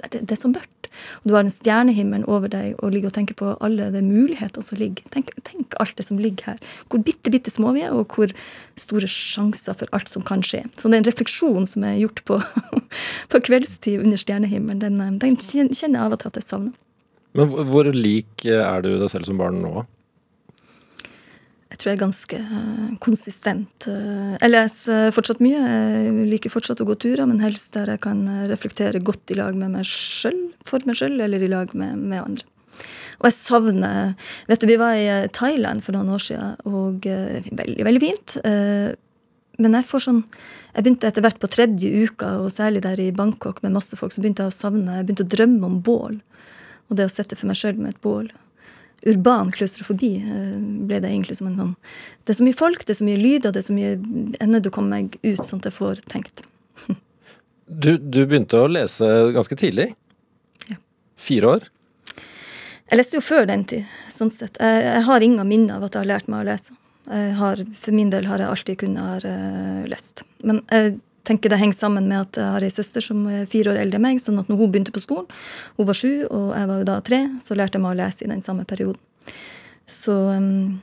det, 0.09 0.19
det, 0.19 0.33
er 0.35 0.41
så 0.41 0.51
mørkt. 0.51 0.80
Og 1.21 1.29
du 1.31 1.35
har 1.35 1.45
en 1.45 1.53
stjernehimmel 1.53 2.25
over 2.27 2.51
deg 2.51 2.75
og 2.81 2.91
ligger 2.95 3.11
og 3.11 3.15
tenker 3.17 3.37
på 3.39 3.53
alle 3.63 3.89
de 3.93 4.01
mulighetene 4.05 4.65
som 4.65 4.77
ligger. 4.81 5.07
Tenk, 5.13 5.31
tenk 5.47 5.75
alt 5.81 5.95
det 5.97 6.05
som 6.07 6.19
ligger 6.21 6.51
her. 6.53 6.59
Hvor 6.91 7.03
bitte, 7.05 7.31
bitte 7.33 7.53
små 7.53 7.73
vi 7.77 7.85
er, 7.85 7.93
og 7.95 8.11
hvor 8.15 8.33
store 8.79 9.07
sjanser 9.11 9.77
for 9.79 9.91
alt 9.95 10.11
som 10.11 10.25
kan 10.27 10.43
skje. 10.45 10.63
Så 10.77 10.89
det 10.91 10.99
er 10.99 11.03
en 11.05 11.09
refleksjon 11.11 11.67
som 11.69 11.83
er 11.87 11.99
gjort 12.01 12.23
på, 12.27 12.41
på 13.31 13.43
kveldstid 13.47 14.03
under 14.03 14.19
stjernehimmelen. 14.21 14.81
Den, 14.83 15.01
eh, 15.01 15.17
den 15.21 15.37
kjenner 15.39 15.73
jeg 15.75 16.01
av 16.05 16.17
og 16.17 16.21
til 16.23 16.31
at 16.33 16.41
jeg 16.41 16.47
savner. 16.49 16.77
Men 17.37 17.47
hvor- 17.47 17.87
lik 17.95 18.45
er 18.45 18.81
du 18.83 18.97
deg 18.99 19.09
selv 19.09 19.25
som 19.25 19.37
barn 19.39 19.61
nå? 19.63 19.85
Jeg 21.71 21.79
tror 21.79 21.89
jeg 21.89 21.95
er 21.95 22.01
ganske 22.01 22.37
eh, 22.37 22.87
konsistent. 23.03 23.85
Eh, 23.87 24.33
jeg 24.35 24.51
leser 24.51 25.13
fortsatt 25.15 25.39
mye. 25.43 25.59
Jeg 25.61 26.25
liker 26.27 26.51
fortsatt 26.51 26.81
å 26.83 26.87
gå 26.89 26.97
turer, 26.99 27.23
men 27.29 27.39
helst 27.43 27.77
der 27.77 27.93
jeg 27.93 28.01
kan 28.03 28.25
eh, 28.27 28.47
reflektere 28.51 28.99
godt 28.99 29.31
i 29.31 29.37
lag 29.39 29.55
med 29.55 29.71
meg 29.77 29.87
sjøl, 29.87 30.35
for 30.67 30.83
meg 30.87 30.99
sjøl, 30.99 31.15
eller 31.23 31.43
i 31.43 31.51
lag 31.51 31.71
med, 31.77 31.95
med 32.11 32.25
andre. 32.25 32.47
Og 33.21 33.29
jeg 33.29 33.37
savner 33.37 34.13
Vet 34.49 34.63
du, 34.63 34.67
vi 34.67 34.79
var 34.81 34.97
i 34.97 35.07
Thailand 35.31 35.83
for 35.85 35.95
noen 35.95 36.11
år 36.15 36.23
siden, 36.25 36.55
og 36.67 37.05
veldig, 37.05 37.83
veldig 37.85 38.01
fint. 38.01 38.35
Men 39.61 39.77
jeg 39.77 39.85
får 39.85 40.03
sånn 40.07 40.21
Jeg 40.23 40.81
begynte 40.81 41.11
etter 41.11 41.21
hvert 41.21 41.37
på 41.37 41.49
tredje 41.51 41.91
uka, 42.07 42.31
og 42.41 42.49
særlig 42.55 42.81
der 42.87 42.97
i 43.03 43.11
Bangkok 43.13 43.61
med 43.61 43.75
masse 43.75 43.99
folk, 43.99 44.15
så 44.15 44.23
begynte 44.23 44.47
jeg 44.47 44.55
å 44.55 44.57
savne 44.57 44.97
Jeg 44.97 45.05
begynte 45.05 45.27
å 45.27 45.33
drømme 45.35 45.69
om 45.69 45.77
bål. 45.85 46.17
Og 46.89 46.97
det 46.97 47.05
å 47.05 47.13
sitte 47.13 47.37
for 47.37 47.51
meg 47.51 47.59
sjøl 47.59 47.77
med 47.77 47.93
et 47.93 48.01
bål 48.01 48.31
urban 49.05 49.51
klaustrofobi 49.51 50.11
eh, 50.21 50.55
ble 50.87 50.99
det 51.01 51.09
egentlig 51.09 51.37
som 51.39 51.49
en 51.49 51.57
sånn 51.57 51.73
Det 52.23 52.33
er 52.33 52.39
så 52.39 52.45
mye 52.45 52.57
folk, 52.57 52.85
det 52.85 52.95
er 52.95 52.99
så 52.99 53.07
mye 53.07 53.21
lyder, 53.21 53.53
det 53.53 53.63
er 53.63 53.67
så 53.67 53.75
mye 53.75 53.93
ender 54.43 54.63
du 54.63 54.71
kommer 54.73 55.01
meg 55.01 55.17
ut, 55.23 55.43
sånn 55.45 55.61
at 55.63 55.71
jeg 55.71 55.77
får 55.79 56.03
tenkt. 56.11 56.45
Du, 57.71 57.95
du 57.97 58.25
begynte 58.27 58.59
å 58.59 58.67
lese 58.67 59.07
ganske 59.31 59.55
tidlig. 59.55 59.85
Ja. 60.67 60.75
Fire 61.15 61.53
år. 61.53 61.69
Jeg 62.91 62.99
leste 62.99 63.15
jo 63.15 63.21
før 63.23 63.45
den 63.47 63.63
tid, 63.63 63.87
sånn 64.11 64.33
sett. 64.35 64.59
Jeg, 64.59 64.81
jeg 64.83 65.05
har 65.07 65.23
ingen 65.23 65.47
minner 65.47 65.77
av 65.77 65.85
at 65.87 65.95
jeg 65.95 66.03
har 66.03 66.09
lært 66.09 66.27
meg 66.27 66.43
å 66.43 66.49
lese. 66.49 66.75
Har, 67.39 67.61
for 67.79 67.95
min 67.95 68.11
del 68.11 68.27
har 68.27 68.43
jeg 68.43 68.51
alltid 68.51 68.79
kunnet 68.83 69.07
ha 69.07 69.31
eh, 69.31 69.87
lest. 69.89 70.25
Men 70.43 70.59
jeg 70.67 70.97
tenker 71.27 71.51
det 71.53 71.59
henger 71.61 71.77
sammen 71.77 72.07
med 72.09 72.19
at 72.23 72.39
jeg 72.39 72.55
har 72.55 72.65
ei 72.65 72.73
søster 72.73 73.03
som 73.05 73.23
er 73.29 73.47
fire 73.49 73.73
år 73.73 73.81
eldre 73.83 73.99
enn 73.99 74.05
meg, 74.07 74.21
sånn 74.23 74.39
at 74.41 74.49
når 74.49 74.57
hun 74.61 74.73
begynte 74.73 74.93
på 74.95 75.03
skolen, 75.03 75.29
hun 75.77 75.87
var 75.89 75.97
sju, 75.97 76.11
og 76.27 76.51
jeg 76.57 76.69
var 76.71 76.81
jo 76.81 76.87
da 76.89 76.99
tre, 77.05 77.21
så 77.41 77.57
lærte 77.57 77.77
jeg 77.77 77.85
meg 77.85 77.93
å 77.93 77.99
lese 78.01 78.25
i 78.25 78.31
den 78.31 78.41
samme 78.45 78.65
perioden. 78.69 79.01
Så 79.91 80.13
um, 80.13 80.81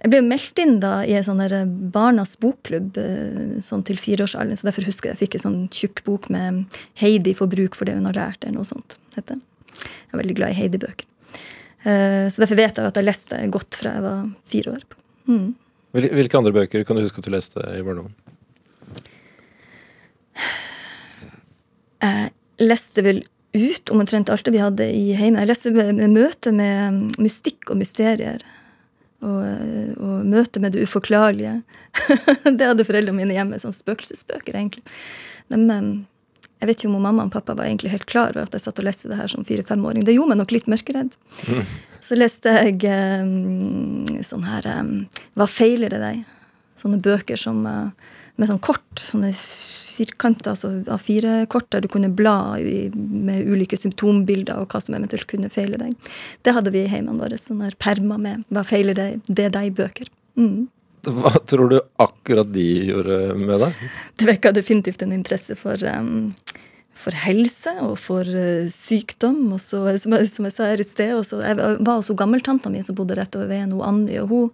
jeg 0.00 0.12
ble 0.12 0.20
meldt 0.24 0.60
inn 0.62 0.78
da 0.82 1.00
i 1.04 1.14
en 1.16 1.24
sånn 1.24 1.40
der 1.42 1.54
barnas 1.94 2.34
bokklubb 2.40 2.98
eh, 3.00 3.60
sånn 3.64 3.84
til 3.88 4.00
fireårsalderen, 4.00 4.56
så 4.56 4.68
derfor 4.68 4.88
husker 4.88 5.10
jeg 5.10 5.16
jeg 5.16 5.22
fikk 5.24 5.38
en 5.38 5.44
sånn 5.44 5.60
tjukk 5.74 6.02
bok 6.06 6.28
med 6.32 6.80
Heidi 7.00 7.34
får 7.36 7.50
bruk 7.52 7.78
for 7.78 7.88
det 7.88 7.98
hun 7.98 8.08
har 8.08 8.16
lært, 8.16 8.44
eller 8.44 8.60
noe 8.60 8.68
sånt. 8.68 8.98
heter. 9.16 9.40
Jeg 9.80 10.14
er 10.14 10.22
veldig 10.22 10.36
glad 10.38 10.54
i 10.54 10.58
Heidi-bøker. 10.60 11.06
Eh, 11.84 12.28
Så 12.28 12.42
derfor 12.42 12.56
vet 12.56 12.76
jeg 12.76 12.86
at 12.86 12.96
jeg 12.96 13.08
leste 13.08 13.40
godt 13.52 13.80
fra 13.80 13.94
jeg 13.96 14.04
var 14.04 14.26
fire 14.44 14.76
år. 14.76 14.84
Mm. 15.28 15.54
Hvilke 15.92 16.38
andre 16.38 16.52
bøker 16.54 16.84
kan 16.86 16.96
du 16.96 17.02
huske 17.02 17.18
at 17.18 17.28
du 17.28 17.32
leste 17.34 17.60
i 17.74 17.82
barndommen? 17.84 18.14
Jeg 22.00 22.30
leste 22.62 23.04
vel 23.04 23.22
ut 23.52 23.90
omtrent 23.90 24.30
alt 24.30 24.46
det 24.46 24.54
vi 24.54 24.62
hadde 24.62 24.86
i 24.94 25.10
heimen. 25.18 25.40
Jeg 25.42 25.50
leste 25.50 25.72
møte 26.10 26.52
med 26.54 27.16
mystikk 27.20 27.72
og 27.72 27.80
mysterier. 27.80 28.44
Og, 29.20 29.40
eh, 29.44 29.90
og 30.00 30.22
møte 30.24 30.62
med 30.62 30.72
det 30.72 30.86
uforklarlige. 30.86 31.58
det 32.56 32.70
hadde 32.70 32.86
foreldrene 32.88 33.18
mine 33.18 33.36
hjemme. 33.36 33.58
Sånn 33.60 33.74
spøkelsesbøker, 33.76 34.56
egentlig. 34.56 34.84
De, 35.52 35.58
eh, 35.60 35.90
jeg 36.60 36.68
vet 36.68 36.82
ikke 36.82 36.90
om 36.92 36.98
mamma 37.00 37.24
og 37.24 37.32
pappa 37.32 37.56
var 37.56 37.68
egentlig 37.68 37.92
helt 37.94 38.08
klar 38.08 38.34
over 38.34 38.44
at 38.44 38.56
jeg 38.56 38.66
satt 38.66 38.80
og 38.82 38.84
leste 38.84 39.08
det 39.08 39.16
her 39.16 39.30
som 39.32 39.44
fire-femåring. 39.48 40.04
Det 40.04 40.12
gjorde 40.12 40.34
meg 40.34 40.40
nok 40.42 40.52
litt 40.52 40.68
mørkeredd. 40.68 41.16
Så 42.04 42.16
leste 42.16 42.52
jeg 42.52 42.80
um, 42.84 44.04
sånn 44.24 44.44
her 44.48 44.64
um, 44.80 44.92
Hva 45.36 45.46
feiler 45.48 45.92
det 45.92 46.00
deg? 46.00 46.22
Sånne 46.80 47.00
bøker 47.00 47.36
som, 47.40 47.58
eh, 47.68 48.12
med 48.40 48.48
sånn 48.48 48.62
kort. 48.64 49.04
Sånne 49.10 49.34
firkanter, 50.00 50.54
altså 50.54 50.70
A4-kort 50.88 51.68
der 51.74 51.84
du 51.84 51.90
kunne 51.92 52.10
bla 52.16 52.56
i, 52.60 52.88
med 52.94 53.44
ulike 53.44 53.76
symptombilder 53.78 54.62
og 54.62 54.72
hva 54.72 54.80
som 54.82 54.96
eventuelt 54.96 55.28
kunne 55.30 55.50
feile 55.52 55.80
deg. 55.80 56.10
Det 56.46 56.54
hadde 56.56 56.72
vi 56.74 56.84
i 56.86 56.90
heimene 56.90 57.20
våre. 57.20 57.38
Sånne 57.40 57.72
permer 57.78 58.18
med 58.18 58.44
'Hva 58.48 58.64
feiler 58.64 58.96
deg?' 58.96 59.20
Det 59.28 59.48
er 59.48 59.56
deg-bøker. 59.56 60.08
Mm. 60.36 60.68
Hva 61.04 61.32
tror 61.48 61.70
du 61.70 61.78
akkurat 61.96 62.48
de 62.52 62.66
gjorde 62.90 63.36
med 63.40 63.60
deg? 63.60 63.84
Det 64.16 64.26
vekka 64.28 64.52
definitivt 64.52 65.02
en 65.02 65.12
interesse 65.12 65.56
for, 65.56 65.80
um, 65.84 66.34
for 66.92 67.16
helse 67.16 67.72
og 67.80 67.96
for 67.98 68.20
uh, 68.24 68.68
sykdom. 68.68 69.52
Og 69.52 69.60
så, 69.60 69.80
som, 69.98 70.12
jeg, 70.12 70.28
som 70.28 70.44
jeg 70.44 70.56
sa 70.56 70.68
her 70.72 70.80
i 70.80 70.84
sted, 70.84 71.14
også, 71.16 71.40
jeg 71.40 71.56
var 71.56 71.94
også 71.96 72.16
gammeltanta 72.16 72.72
mi 72.72 72.82
som 72.84 72.98
bodde 72.98 73.16
rett 73.16 73.36
over 73.36 73.48
veien, 73.48 73.72
hun 73.72 73.86
Annie, 73.86 74.20
og 74.20 74.28
hun 74.28 74.52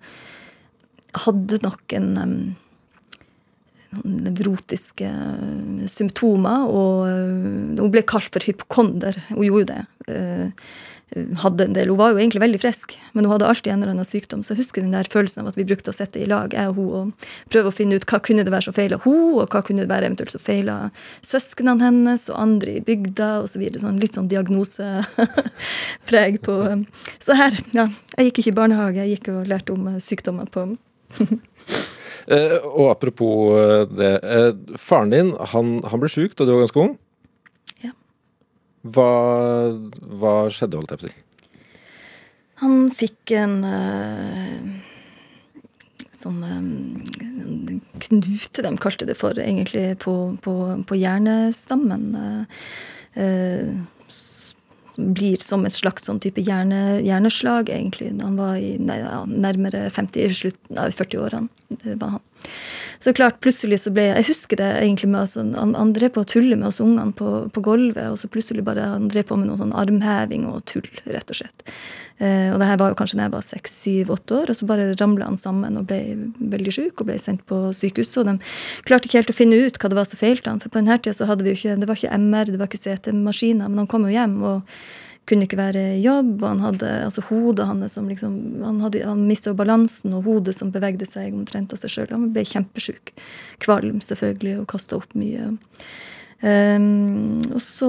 hadde 1.26 1.58
nok 1.64 1.96
en 1.96 2.14
um, 2.20 2.38
nevrotiske 4.02 5.08
symptomer, 5.90 6.66
og 6.66 7.06
uh, 7.06 7.80
hun 7.80 7.92
ble 7.94 8.02
kalt 8.06 8.32
for 8.34 8.42
hypokonder. 8.46 9.14
Hun 9.32 9.44
gjorde 9.46 9.74
det. 9.74 9.84
Uh, 10.06 10.50
hadde 11.38 11.64
en 11.64 11.74
del, 11.76 11.88
Hun 11.88 11.98
var 12.00 12.10
jo 12.10 12.18
egentlig 12.18 12.40
veldig 12.42 12.60
frisk, 12.60 12.98
men 13.14 13.24
hun 13.24 13.32
hadde 13.36 13.46
alltid 13.46 13.72
en 13.72 13.82
eller 13.82 13.92
annen 13.94 14.04
sykdom. 14.04 14.42
Så 14.42 14.50
jeg 14.52 14.58
husker 14.64 14.80
den 14.82 14.96
der 14.96 15.06
følelsen 15.10 15.42
av 15.44 15.48
at 15.52 15.58
vi 15.58 15.68
brukte 15.68 15.90
å 15.92 15.94
sitte 15.94 16.18
i 16.18 16.26
lag, 16.26 16.52
jeg 16.52 16.68
og 16.72 16.76
hun, 16.80 16.90
og 16.98 17.06
prøve 17.52 17.68
å 17.70 17.74
finne 17.74 17.94
ut 17.96 18.06
hva 18.10 18.18
kunne 18.26 18.44
det 18.44 18.52
være 18.52 18.66
som 18.66 18.76
feila 18.76 18.96
hun, 19.04 19.26
og 19.38 19.46
hva 19.54 19.60
kunne 19.66 19.82
det 19.84 19.92
være 19.92 20.06
eventuelt 20.10 20.32
som 20.34 20.42
feila 20.42 20.74
søsknene 21.24 21.84
hennes 21.84 22.22
og 22.32 22.36
andre 22.42 22.70
i 22.80 22.84
bygda 22.84 23.28
osv. 23.44 23.52
Så 23.56 23.60
videre. 23.62 23.80
sånn, 23.80 24.02
litt 24.02 24.16
sånn 24.18 24.28
diagnosepreg 24.28 26.32
på 26.44 26.54
um, 26.74 26.82
Så 27.22 27.30
her, 27.38 27.52
ja. 27.72 27.86
Jeg 28.18 28.24
gikk 28.28 28.38
ikke 28.42 28.52
i 28.52 28.58
barnehage, 28.58 29.00
jeg 29.00 29.10
gikk 29.14 29.26
og 29.32 29.48
lærte 29.48 29.72
om 29.72 29.82
sykdommer 30.02 30.46
på 30.52 30.60
Eh, 31.20 31.86
og 32.28 32.90
apropos 32.90 33.54
eh, 33.60 33.84
det. 33.92 34.12
Eh, 34.22 34.78
faren 34.80 35.12
din 35.14 35.30
han, 35.52 35.76
han 35.86 36.02
ble 36.02 36.10
sjuk 36.10 36.34
da 36.34 36.46
du 36.46 36.54
var 36.54 36.64
ganske 36.64 36.82
ung. 36.82 36.96
Ja. 37.84 37.92
Hva, 38.82 39.12
hva 40.18 40.34
skjedde, 40.50 40.80
holdt 40.80 40.96
jeg 40.96 41.02
på 41.02 41.06
å 41.06 41.12
si? 41.12 41.22
Han 42.62 42.76
fikk 42.96 43.34
en 43.36 43.56
eh, 43.68 44.60
sånn 46.16 46.42
eh, 46.48 47.74
knute, 48.06 48.64
de 48.64 48.76
kalte 48.80 49.08
det 49.08 49.18
for, 49.18 49.38
egentlig, 49.38 49.90
på, 50.02 50.16
på, 50.42 50.56
på 50.88 50.98
hjernestammen. 50.98 52.08
eh, 52.22 52.64
eh, 53.22 53.76
blir 54.96 55.42
som 55.44 55.66
et 55.66 55.76
slags 55.76 56.06
sånn 56.08 56.20
type 56.22 56.42
hjerne, 56.44 57.00
hjerneslag, 57.04 57.70
egentlig. 57.72 58.12
Han 58.22 58.38
var 58.40 58.56
i 58.60 58.76
nei, 58.80 58.98
nærmere 59.30 59.86
50, 59.92 60.24
i 60.24 60.40
slutten 60.40 60.80
av 60.82 60.94
40-årene. 60.96 61.48
Var 61.96 62.16
han. 62.16 62.24
Så 62.98 63.12
klart, 63.16 63.40
plutselig 63.44 63.80
så 63.82 63.92
ble 63.94 64.06
Jeg 64.08 64.28
husker 64.30 64.60
det 64.60 64.70
egentlig 64.80 65.10
med 65.12 65.22
altså, 65.24 65.44
han, 65.56 65.92
drev 65.96 66.14
på 66.14 66.24
å 66.24 66.28
tulle 66.28 66.56
med 66.56 66.70
oss 66.70 66.80
ungene 66.80 67.12
på, 67.16 67.46
på 67.52 67.62
gulvet, 67.64 68.08
og 68.10 68.18
så 68.20 68.30
plutselig 68.32 68.64
bare 68.66 68.88
han 68.94 69.10
drev 69.12 69.28
på 69.28 69.38
med 69.38 69.50
noe 69.50 69.60
sånn 69.60 69.74
armheving 69.76 70.46
og 70.50 70.64
tull, 70.70 70.88
rett 71.04 71.32
og 71.32 71.40
slett. 71.40 71.64
Eh, 72.18 72.48
og 72.48 72.60
det 72.60 72.68
her 72.70 72.78
var 72.80 72.92
jo 72.92 72.96
kanskje 72.96 73.18
da 73.18 73.26
jeg 73.26 73.34
var 73.34 73.44
seks, 73.44 73.74
syv, 73.84 74.12
åtte 74.14 74.38
år, 74.38 74.52
og 74.52 74.56
så 74.56 74.68
bare 74.68 74.88
ramla 74.94 75.28
han 75.28 75.40
sammen 75.40 75.76
og 75.76 75.88
ble 75.90 76.00
veldig 76.40 76.72
syk 76.72 77.02
og 77.02 77.10
ble 77.10 77.18
sendt 77.20 77.44
på 77.48 77.60
sykehuset. 77.76 78.22
Og 78.22 78.30
de 78.30 78.86
klarte 78.88 79.10
ikke 79.10 79.20
helt 79.20 79.34
å 79.34 79.36
finne 79.36 79.58
ut 79.66 79.80
hva 79.80 79.92
det 79.92 79.98
var 80.00 80.08
som 80.08 80.20
feilte 80.20 80.52
han, 80.52 80.62
for 80.62 80.72
på 80.72 80.80
denne 80.80 80.96
tida 81.00 81.16
så 81.18 81.28
hadde 81.28 81.44
vi 81.44 81.52
jo 81.52 81.60
ikke 81.60 81.80
Det 81.82 81.90
var 81.90 82.00
ikke 82.00 82.20
MR, 82.22 82.52
det 82.52 82.62
var 82.62 82.70
ikke 82.70 82.84
CT-maskiner, 82.84 83.68
men 83.68 83.84
han 83.84 83.90
kom 83.90 84.08
jo 84.08 84.14
hjem. 84.14 84.38
og 84.42 84.78
kunne 85.26 85.46
ikke 85.46 85.58
være 85.58 85.82
i 85.96 86.02
jobb, 86.04 86.36
og 86.40 86.48
han 86.48 86.64
hadde 86.64 86.90
altså 87.08 87.24
hodet 87.28 87.66
hans 87.66 87.96
som 87.98 88.08
liksom 88.08 88.36
Han, 88.62 88.80
hadde- 88.80 89.04
han 89.06 89.26
mista 89.26 89.54
balansen, 89.54 90.14
og 90.14 90.24
hodet 90.24 90.54
som 90.54 90.72
bevegde 90.72 91.06
seg 91.06 91.34
omtrent 91.34 91.72
av 91.74 91.82
seg 91.82 91.90
sjøl. 91.90 92.10
Han 92.14 92.32
ble 92.34 92.44
kjempesjuk. 92.46 93.12
Kvalm, 93.62 94.00
selvfølgelig, 94.00 94.60
og 94.60 94.68
kasta 94.70 95.00
opp 95.00 95.14
mye. 95.18 95.54
Um, 96.42 97.38
og 97.54 97.62
så 97.64 97.88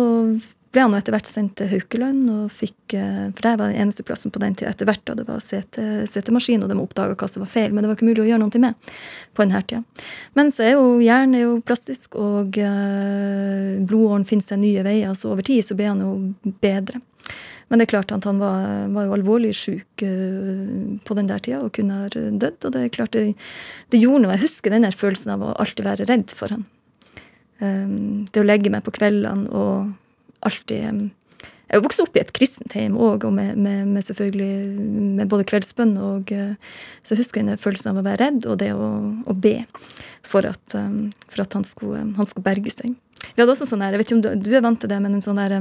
ble 0.71 0.83
han 0.83 0.95
etter 0.97 1.13
hvert 1.15 1.29
sendt 1.29 1.55
til 1.57 1.69
Haukeland, 1.71 2.27
og 2.29 2.51
fikk, 2.53 2.93
eh, 2.93 3.29
for 3.33 3.45
der 3.45 3.57
var 3.57 3.71
den 3.71 3.81
eneste 3.81 4.03
plassen 4.05 4.33
på 4.33 4.41
den 4.43 4.53
tida 4.57 4.69
etter 4.73 4.85
hvert 4.85 5.03
da 5.07 5.15
det 5.17 5.25
var 5.27 5.39
CT 5.41 6.05
CT-maskin, 6.11 6.61
og 6.63 6.69
de 6.69 6.77
oppdaga 6.77 7.15
hva 7.17 7.29
som 7.31 7.41
var 7.45 7.49
feil, 7.49 7.71
men 7.71 7.81
det 7.81 7.89
var 7.89 7.97
ikke 7.97 8.09
mulig 8.09 8.25
å 8.25 8.27
gjøre 8.27 8.43
noe 8.43 8.61
med 8.61 8.93
på 9.33 9.45
denne 9.45 9.61
tida. 9.63 9.83
Men 10.37 10.51
så 10.53 10.67
er 10.67 10.75
jo 10.75 10.99
hjernen 11.01 11.39
er 11.39 11.45
jo 11.47 11.55
plastisk, 11.65 12.19
og 12.19 12.59
eh, 12.61 13.77
blodåren 13.87 14.27
finner 14.27 14.45
seg 14.45 14.61
nye 14.61 14.85
veier, 14.85 15.15
så 15.17 15.31
over 15.33 15.47
tid 15.47 15.65
så 15.65 15.77
ble 15.79 15.89
han 15.89 16.03
jo 16.03 16.13
bedre. 16.61 17.01
Men 17.67 17.79
det 17.79 17.87
er 17.87 17.93
klart 17.97 18.13
at 18.15 18.23
han 18.27 18.39
var, 18.39 18.87
var 18.95 19.09
jo 19.09 19.15
alvorlig 19.17 19.51
syk 19.57 20.03
eh, 20.05 20.95
på 21.03 21.17
den 21.17 21.27
der 21.27 21.43
tida 21.43 21.59
og 21.65 21.73
kunne 21.75 22.03
ha 22.03 22.07
dødd. 22.07 22.63
Og 22.63 22.73
det 22.73 22.83
er 22.83 22.95
klart 22.95 23.15
det, 23.17 23.25
det 23.91 24.01
gjorde 24.01 24.23
noe. 24.23 24.37
Jeg 24.37 24.45
husker 24.45 24.73
den 24.73 24.87
følelsen 24.87 25.35
av 25.35 25.43
å 25.43 25.53
alltid 25.59 25.87
være 25.87 26.07
redd 26.07 26.31
for 26.35 26.55
han. 26.55 26.65
Um, 27.57 28.25
det 28.29 28.43
å 28.43 28.45
legge 28.45 28.69
meg 28.69 28.83
på 28.85 28.93
kveldene 28.93 29.49
og 29.49 29.87
alltid 30.45 30.91
um, 30.93 30.99
Jeg 31.67 31.81
vokste 31.81 32.03
opp 32.05 32.13
i 32.13 32.21
et 32.21 32.29
kristent 32.37 32.75
hjem 32.77 32.93
òg, 33.01 33.25
og 33.25 33.33
med, 33.33 33.57
med, 33.57 33.87
med 33.89 34.05
selvfølgelig 34.05 34.83
med 35.17 35.31
både 35.31 35.47
kveldsbønn 35.49 35.95
og 35.97 36.29
uh, 36.37 36.53
Så 37.01 37.15
jeg 37.15 37.23
husker 37.23 37.41
den 37.41 37.57
følelsen 37.57 37.95
av 37.95 38.03
å 38.03 38.05
være 38.05 38.21
redd, 38.21 38.45
og 38.45 38.59
det 38.61 38.69
å, 38.77 38.91
å 39.25 39.33
be 39.33 39.55
for 40.21 40.45
at, 40.45 40.77
um, 40.77 41.07
for 41.25 41.47
at 41.47 41.57
han, 41.57 41.65
skulle, 41.65 42.05
han 42.13 42.29
skulle 42.29 42.45
berge 42.45 42.75
seg. 42.75 42.93
Vi 43.25 43.41
hadde 43.41 43.55
også 43.55 43.65
sånn 43.71 43.81
her, 43.81 43.97
jeg 43.97 44.03
vet 44.03 44.11
ikke 44.11 44.19
om 44.19 44.25
du, 44.27 44.31
du 44.45 44.53
er 44.53 44.63
vant 44.63 44.79
til 44.79 44.93
det, 44.93 45.01
men 45.01 45.17
en 45.17 45.25
sånn 45.25 45.41
der 45.41 45.57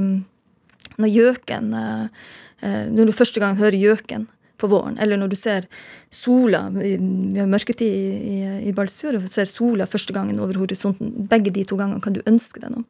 når 1.01 1.13
gjøken 1.13 1.73
eh, 1.77 2.25
eh, 2.65 2.83
Når 2.93 3.09
du 3.09 3.15
første 3.15 3.43
gang 3.43 3.57
hører 3.59 3.77
gjøken 3.77 4.27
på 4.57 4.69
våren, 4.71 4.97
eller 4.97 5.19
når 5.21 5.29
du 5.29 5.35
ser 5.37 5.67
sola 6.09 6.63
Vi 6.73 6.95
har 7.37 7.49
mørketid 7.49 7.87
i, 7.87 8.13
i, 8.17 8.37
i 8.69 8.73
Balsfjord, 8.73 9.19
og 9.19 9.27
ser 9.29 9.49
sola 9.51 9.85
første 9.85 10.15
gangen 10.15 10.39
over 10.41 10.57
horisonten. 10.57 11.13
Begge 11.29 11.53
de 11.53 11.65
to 11.67 11.77
gangene 11.77 12.01
kan 12.01 12.17
du 12.17 12.23
ønske 12.25 12.63
deg 12.63 12.73
noe. 12.73 12.87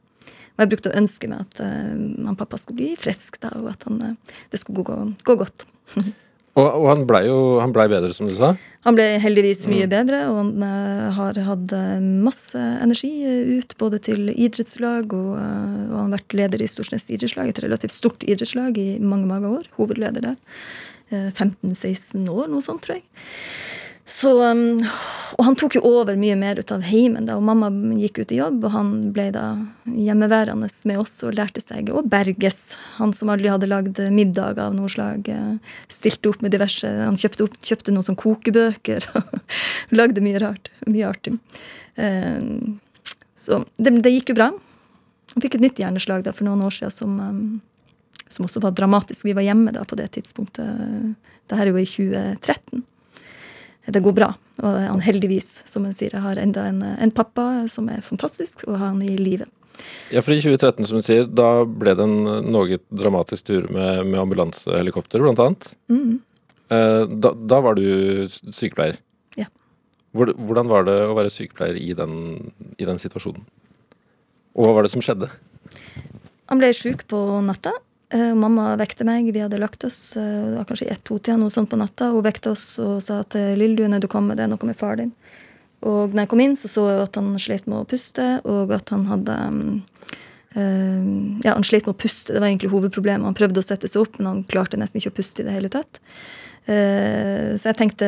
Og 0.57 0.63
jeg 0.63 0.71
brukte 0.71 0.89
å 0.89 0.97
ønske 0.97 1.27
meg 1.29 1.43
at 1.43 1.59
uh, 1.61 2.31
og 2.31 2.37
pappa 2.39 2.57
skulle 2.57 2.79
bli 2.79 2.93
frisk, 2.97 3.35
og 3.51 3.67
at 3.69 3.83
han, 3.85 3.99
uh, 4.01 4.39
det 4.49 4.57
skulle 4.57 4.87
gå, 4.87 4.95
gå 5.27 5.35
godt. 5.37 5.67
Og, 6.57 6.65
og 6.65 6.87
han 6.89 7.05
blei 7.05 7.23
jo 7.27 7.37
han 7.61 7.73
ble 7.75 7.85
bedre, 7.91 8.09
som 8.15 8.29
du 8.29 8.33
sa. 8.37 8.55
Han 8.87 8.97
ble 8.97 9.05
heldigvis 9.21 9.65
mye 9.69 9.85
bedre, 9.91 10.23
og 10.31 10.39
han 10.39 10.63
uh, 10.63 11.07
har 11.13 11.37
hatt 11.45 11.73
masse 12.01 12.57
energi 12.57 13.11
ut, 13.59 13.75
både 13.77 13.99
til 14.09 14.31
idrettslag, 14.33 15.13
og, 15.13 15.31
uh, 15.37 15.85
og 15.91 15.95
han 15.99 16.07
har 16.07 16.15
vært 16.17 16.37
leder 16.39 16.63
i 16.63 16.69
Storsnes 16.71 17.09
idrettslag, 17.13 17.51
et 17.51 17.61
relativt 17.61 17.93
stort 17.93 18.25
idrettslag 18.25 18.79
i 18.81 18.89
mange, 18.97 19.29
mange 19.29 19.53
år. 19.59 19.69
Hovedleder 19.77 20.31
der. 20.31 20.37
15-16 21.07 22.25
år, 22.27 22.49
noe 22.51 22.63
sånt, 22.65 22.81
tror 22.83 22.97
jeg. 22.97 23.05
Så, 24.07 24.29
um, 24.51 24.79
og 25.35 25.41
han 25.43 25.55
tok 25.59 25.73
jo 25.75 25.81
over 25.83 26.15
mye 26.15 26.35
mer 26.39 26.61
ut 26.61 26.69
av 26.71 26.85
heimen, 26.87 27.25
da, 27.27 27.35
og 27.35 27.43
mamma 27.43 27.67
gikk 27.99 28.21
ut 28.21 28.31
i 28.31 28.37
jobb, 28.37 28.61
og 28.63 28.71
han 28.71 28.93
ble 29.11 29.25
da 29.35 29.43
hjemmeværende 29.83 30.69
med 30.87 31.01
oss 31.01 31.17
og 31.27 31.35
lærte 31.35 31.59
seg 31.59 31.91
å 31.91 32.05
berges. 32.07 32.77
Han 33.01 33.11
som 33.11 33.33
aldri 33.33 33.51
hadde 33.51 33.67
lagd 33.67 33.99
middag 34.15 34.63
av 34.63 34.77
noe 34.79 34.87
slag, 34.87 35.27
eh, 35.27 35.75
stilte 35.91 36.31
opp 36.31 36.39
med 36.39 36.55
diverse 36.55 36.87
Han 36.87 37.19
kjøpte, 37.19 37.49
opp, 37.49 37.59
kjøpte 37.59 37.91
noen 37.91 38.07
sånn 38.07 38.21
kokebøker 38.23 39.11
og 39.19 39.99
lagde 39.99 40.23
mye 40.23 40.39
rart. 40.39 40.71
Mye 40.87 41.11
artig. 41.11 41.35
Um, 41.99 42.79
så 43.35 43.65
det, 43.75 43.97
det, 43.99 44.15
gikk 44.15 44.31
jo 44.31 44.39
bra. 44.39 44.53
Han 45.35 45.43
fikk 45.43 45.59
et 45.59 45.67
nytt 45.67 45.83
hjerneslag 45.83 46.23
da, 46.23 46.31
for 46.31 46.47
noen 46.47 46.63
år 46.63 46.79
siden 46.79 46.95
som, 46.95 47.19
um, 47.19 48.21
som 48.31 48.47
også 48.47 48.63
var 48.63 48.71
dramatisk. 48.71 49.27
Vi 49.27 49.35
var 49.35 49.51
hjemme 49.51 49.75
da 49.75 49.83
på 49.83 49.99
det 49.99 50.13
tidspunktet. 50.15 51.17
Dette 51.43 51.59
er 51.59 51.75
jo 51.75 51.81
i 51.81 51.89
2013 51.97 52.87
det 53.87 54.03
går 54.03 54.15
bra. 54.17 54.31
Og 54.63 54.79
han 54.83 55.03
heldigvis, 55.03 55.61
som 55.69 55.85
hun 55.87 55.95
sier, 55.95 56.17
har 56.21 56.39
enda 56.41 56.65
en, 56.67 56.81
en 56.83 57.13
pappa 57.13 57.67
som 57.71 57.87
er 57.93 58.03
fantastisk, 58.05 58.65
og 58.67 58.77
har 58.77 58.91
han 58.91 59.03
i 59.05 59.15
livet. 59.19 59.49
Ja, 60.11 60.23
for 60.23 60.33
i 60.33 60.39
2013, 60.41 60.87
som 60.89 60.99
du 60.99 61.05
sier, 61.05 61.27
da 61.27 61.63
ble 61.67 61.93
det 61.97 62.05
en 62.05 62.47
noe 62.49 62.79
dramatisk 62.89 63.49
tur 63.49 63.67
med, 63.73 64.05
med 64.09 64.19
ambulansehelikopter, 64.21 65.23
blant 65.23 65.41
annet. 65.43 65.67
Mm. 65.91 66.17
Eh, 66.73 67.03
da, 67.11 67.33
da, 67.35 67.59
var 67.63 67.77
du 67.77 68.27
sykepleier. 68.27 68.99
Ja. 69.39 69.47
Hvordan 70.17 70.71
var 70.71 70.87
det 70.87 70.97
å 71.05 71.15
være 71.17 71.31
sykepleier 71.33 71.79
i 71.79 71.93
den, 71.97 72.15
i 72.79 72.87
den 72.87 72.99
situasjonen? 73.01 73.45
Og 74.57 74.65
hva 74.65 74.79
var 74.79 74.87
det 74.87 74.93
som 74.95 75.03
skjedde? 75.05 75.29
Han 76.49 76.61
ble 76.61 76.71
sjuk 76.75 77.03
på 77.11 77.19
natta, 77.45 77.75
mamma 78.15 78.75
vekte 78.79 79.03
meg. 79.03 79.27
Vi 79.33 79.41
hadde 79.43 79.59
lagt 79.59 79.83
oss 79.83 80.15
uh, 80.15 80.23
det 80.23 80.55
var 80.55 80.67
kanskje 80.69 80.87
ett-to-tida 80.93 81.35
noe 81.39 81.51
sånt 81.51 81.69
på 81.69 81.79
natta. 81.79 82.13
Hun 82.13 82.23
vekte 82.23 82.53
oss 82.53 82.77
og 82.79 83.01
sa 83.03 83.19
at 83.23 83.35
eh, 83.35 83.55
'Lille, 83.57 83.75
du 83.75 83.83
er 83.83 83.91
nødt 83.91 84.05
til 84.05 84.11
å 84.11 84.15
komme, 84.15 84.37
det 84.37 84.45
er 84.45 84.53
noe 84.53 84.69
med 84.69 84.79
far 84.79 84.95
din'. 84.95 85.11
Og 85.83 86.15
når 86.15 86.23
jeg 86.23 86.31
kom 86.31 86.41
inn, 86.41 86.55
så 86.55 86.71
så 86.71 86.87
jeg 86.89 87.03
at 87.03 87.19
han 87.19 87.35
slet 87.37 87.67
med 87.67 87.81
å 87.81 87.87
puste, 87.89 88.25
og 88.47 88.71
at 88.73 88.89
han 88.89 89.05
hadde 89.11 89.35
Ja, 90.57 91.51
han 91.53 91.65
slet 91.67 91.85
med 91.85 91.93
å 91.93 91.99
puste, 92.01 92.33
det 92.33 92.39
var 92.41 92.47
egentlig 92.47 92.71
hovedproblemet. 92.71 93.27
Han 93.27 93.35
prøvde 93.37 93.61
å 93.61 93.67
sette 93.67 93.85
seg 93.85 94.01
opp, 94.01 94.15
men 94.17 94.25
han 94.25 94.39
klarte 94.49 94.79
nesten 94.79 94.97
ikke 94.97 95.11
å 95.11 95.17
puste 95.19 95.43
i 95.43 95.45
det 95.45 95.53
hele 95.53 95.69
tatt. 95.69 95.99
så 96.65 97.69
jeg 97.69 97.77
tenkte 97.77 98.07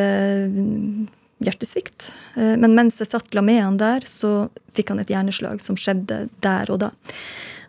mm, 0.50 1.06
hjertesvikt. 1.46 2.10
men 2.36 2.74
mens 2.74 2.98
jeg 2.98 3.12
satt 3.12 3.38
la 3.38 3.44
med 3.46 3.62
han 3.62 3.78
der, 3.78 4.02
så 4.10 4.50
fikk 4.74 4.90
han 4.90 5.04
et 5.04 5.14
hjerneslag 5.14 5.62
som 5.62 5.78
skjedde 5.78 6.24
der 6.42 6.74
og 6.74 6.82
da. 6.88 6.90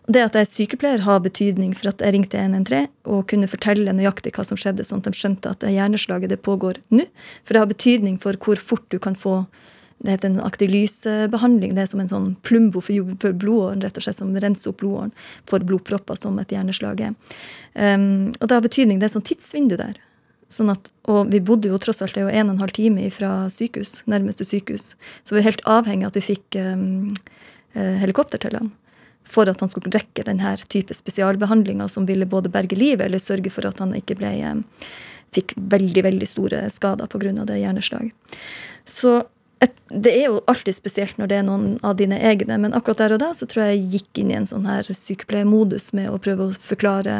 Det 0.09 0.21
at 0.25 0.35
jeg 0.35 0.41
er 0.47 0.49
sykepleier, 0.49 1.03
har 1.05 1.19
betydning 1.21 1.75
for 1.77 1.91
at 1.91 2.01
jeg 2.01 2.15
ringte 2.15 2.39
113 2.39 2.89
og 3.05 3.27
kunne 3.29 3.49
fortelle 3.49 3.93
nøyaktig 3.93 4.33
hva 4.33 4.45
som 4.47 4.57
skjedde, 4.57 4.85
sånn 4.87 5.03
at 5.03 5.11
de 5.11 5.19
skjønte 5.19 5.51
at 5.53 5.65
hjerneslaget 5.67 6.33
det 6.33 6.41
pågår 6.41 6.79
nå. 6.89 7.05
For 7.45 7.53
det 7.53 7.61
har 7.61 7.69
betydning 7.69 8.17
for 8.21 8.39
hvor 8.41 8.57
fort 8.61 8.87
du 8.89 8.97
kan 9.01 9.17
få 9.17 9.43
det 10.01 10.15
heter 10.15 10.31
en 10.31 10.41
aktylysebehandling. 10.41 11.75
Det 11.77 11.83
er 11.83 11.89
som 11.91 11.99
en 12.01 12.09
sånn 12.09 12.29
plumbo 12.41 12.81
for, 12.81 13.33
blodåren, 13.37 13.83
rett 13.85 13.99
og 13.99 14.01
slett, 14.01 14.17
som 14.17 14.31
renser 14.33 14.71
opp 14.71 14.79
blodåren 14.81 15.11
for 15.49 15.61
blodpropper, 15.61 16.17
som 16.17 16.39
et 16.41 16.49
hjerneslag 16.49 17.03
er. 17.05 17.11
Um, 17.75 18.31
og 18.39 18.47
det 18.47 18.57
har 18.57 18.65
betydning. 18.65 18.97
Det 18.97 19.11
er 19.11 19.13
sånn 19.13 19.27
tidsvindu 19.29 19.77
der. 19.77 19.99
Sånn 20.49 20.73
at, 20.73 20.89
og 21.05 21.29
vi 21.29 21.43
bodde 21.45 21.69
jo 21.69 21.77
tross 21.79 22.01
alt 22.01 22.17
det 22.17 22.23
er 22.23 22.31
jo 22.31 22.33
en 22.33 22.49
og 22.49 22.55
en 22.55 22.63
halv 22.65 22.73
time 22.75 23.05
fra 23.13 23.31
sykehus, 23.53 24.01
nærmeste 24.09 24.47
sykehus. 24.47 24.95
Så 25.21 25.37
vi 25.37 25.43
er 25.43 25.51
helt 25.51 25.61
avhengig 25.69 26.09
av 26.09 26.15
at 26.15 26.17
vi 26.17 26.27
fikk 26.33 26.57
um, 26.65 27.13
helikopter 27.77 28.41
til 28.41 28.57
han 28.57 28.73
for 29.27 29.49
at 29.49 29.59
han 29.61 29.69
skulle 29.71 29.91
rekke 29.93 30.25
denne 30.27 30.55
type 30.67 30.95
spesialbehandlinger 30.95 31.87
som 31.91 32.07
ville 32.09 32.27
både 32.29 32.51
berge 32.51 32.77
livet 32.77 33.05
eller 33.05 33.21
sørge 33.21 33.51
for 33.53 33.67
at 33.67 33.79
han 33.79 33.93
ikke 33.97 34.17
ble, 34.19 34.31
eh, 34.41 34.87
fikk 35.31 35.53
veldig 35.55 36.03
veldig 36.03 36.27
store 36.27 36.69
skader 36.69 37.07
pga. 37.07 37.45
det 37.45 37.61
hjerneslaget. 37.61 38.11
Så 38.85 39.23
det 39.93 40.11
er 40.15 40.27
jo 40.29 40.39
alltid 40.49 40.75
spesielt 40.75 41.17
når 41.19 41.29
det 41.29 41.37
er 41.39 41.45
noen 41.47 41.65
av 41.85 41.95
dine 41.99 42.17
egne, 42.23 42.57
men 42.61 42.75
akkurat 42.77 43.01
der 43.03 43.15
og 43.15 43.21
da 43.23 43.31
så 43.37 43.47
tror 43.49 43.65
jeg 43.65 43.77
jeg 43.77 43.89
gikk 43.95 44.21
inn 44.21 44.31
i 44.31 44.37
en 44.39 44.47
sånn 44.47 44.67
her 44.69 44.87
sykepleiermodus 44.87 45.91
med 45.97 46.09
å 46.11 46.19
prøve 46.21 46.47
å 46.47 46.55
forklare, 46.55 47.13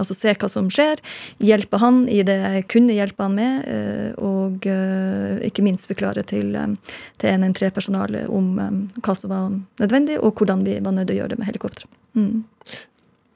altså 0.00 0.16
se 0.16 0.34
hva 0.34 0.50
som 0.50 0.70
skjer, 0.72 1.02
hjelpe 1.42 1.80
han 1.82 2.02
i 2.10 2.22
det 2.26 2.38
jeg 2.40 2.66
kunne 2.72 2.96
hjelpe 2.96 3.26
han 3.26 3.36
med, 3.38 3.66
eh, 3.70 4.10
og 4.18 4.66
eh, 4.70 5.40
ikke 5.50 5.64
minst 5.66 5.90
forklare 5.90 6.24
til, 6.26 6.54
eh, 6.58 6.96
til 7.22 7.34
113-personalet 7.36 8.30
om 8.30 8.54
hva 9.00 9.16
som 9.16 9.34
var 9.34 9.52
nødvendig, 9.82 10.20
og 10.20 10.40
hvordan 10.40 10.64
vi 10.66 10.80
var 10.80 10.96
nødt 10.96 11.10
til 11.10 11.18
å 11.18 11.22
gjøre 11.22 11.34
det 11.34 11.42
med 11.42 11.50
helikopter. 11.52 11.86
Mm. 12.18 12.42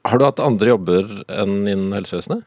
Har 0.05 0.21
du 0.21 0.27
hatt 0.27 0.43
andre 0.43 0.75
jobber 0.75 1.07
enn 1.33 1.63
innen 1.63 1.95
helsevesenet? 1.95 2.45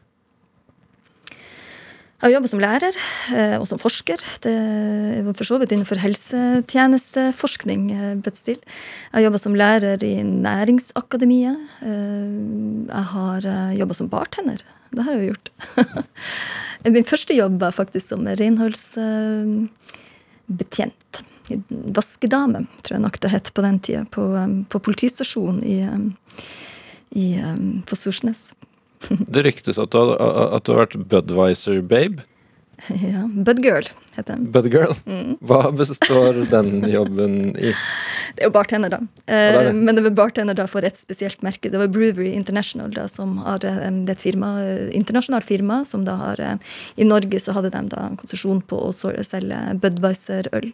Jeg 2.19 2.33
har 2.33 2.33
jobba 2.33 2.49
som 2.51 2.59
lærer 2.59 2.91
eh, 3.31 3.53
og 3.55 3.63
som 3.69 3.79
forsker. 3.79 4.19
Det 4.43 4.51
var 5.23 5.31
for 5.39 5.47
så 5.47 5.55
vidt 5.61 5.71
innenfor 5.71 6.01
helsetjenesteforskning. 6.03 7.85
Eh, 7.95 8.19
Jeg 8.19 8.59
har 9.13 9.23
jobba 9.23 9.39
som 9.39 9.55
lærer 9.55 10.03
i 10.03 10.19
Næringsakademiet. 10.27 11.55
Eh, 11.79 12.27
jeg 12.91 13.05
har 13.13 13.39
jobba 13.71 13.93
som 13.95 14.11
bartender. 14.11 14.59
Det 14.91 14.99
har 15.05 15.13
jeg 15.15 15.21
jo 15.21 15.31
gjort. 15.31 15.47
Min 16.91 17.07
første 17.07 17.31
jobb 17.39 17.55
var 17.63 17.71
faktisk 17.71 18.11
som 18.11 18.27
renholdsbetjent. 18.27 21.23
Vaskedame, 21.95 22.67
tror 22.83 22.93
jeg 22.97 23.05
nok 23.07 23.15
det 23.23 23.31
het 23.31 23.47
på 23.55 23.63
den 23.63 23.79
tida, 23.79 24.03
på, 24.11 24.27
på 24.67 24.75
politistasjonen 24.83 25.63
i, 25.63 25.87
i, 27.15 27.39
på 27.87 27.95
Storsnes. 27.95 28.51
Det 29.07 29.45
ryktes 29.45 29.79
at 29.79 29.93
du, 29.93 29.97
har, 29.99 30.17
at 30.57 30.65
du 30.65 30.73
har 30.73 30.83
vært 30.85 30.99
Budwiser-babe. 31.11 32.25
Ja. 32.89 33.27
Budgirl 33.27 33.87
heter 34.15 34.33
den. 34.33 34.45
Budgirl? 34.51 34.93
Mm. 35.05 35.37
Hva 35.43 35.71
består 35.75 36.37
den 36.51 36.83
jobben 36.89 37.55
i? 37.57 37.73
Det 38.35 38.43
er 38.43 38.49
jo 38.49 38.53
bartender, 38.55 38.93
da. 38.93 38.99
Eh, 39.25 39.51
det 39.51 39.63
det. 39.67 39.73
Men 39.75 39.97
det 39.97 40.03
var 40.05 40.15
bartender 40.21 40.57
da 40.57 40.67
for 40.69 40.85
et 40.85 40.97
spesielt 40.99 41.41
merke. 41.45 41.71
Det 41.71 41.81
var 41.81 41.91
Brewery 41.91 42.31
International, 42.37 42.91
da, 42.93 43.07
som 43.11 43.37
har 43.43 43.65
eh, 43.65 43.81
det 44.05 44.13
er 44.13 44.17
et 44.17 44.25
firma, 44.25 44.53
eh, 44.63 44.85
internasjonalt 44.97 45.47
firma 45.47 45.81
som 45.85 46.05
da 46.07 46.15
har 46.19 46.43
I 46.95 47.07
Norge 47.07 47.39
så 47.39 47.55
hadde 47.57 47.73
de 47.75 47.85
da 47.91 48.09
konsesjon 48.19 48.61
på 48.61 48.83
å 48.89 48.93
selge 48.95 49.59
Budwiser-øl. 49.81 50.71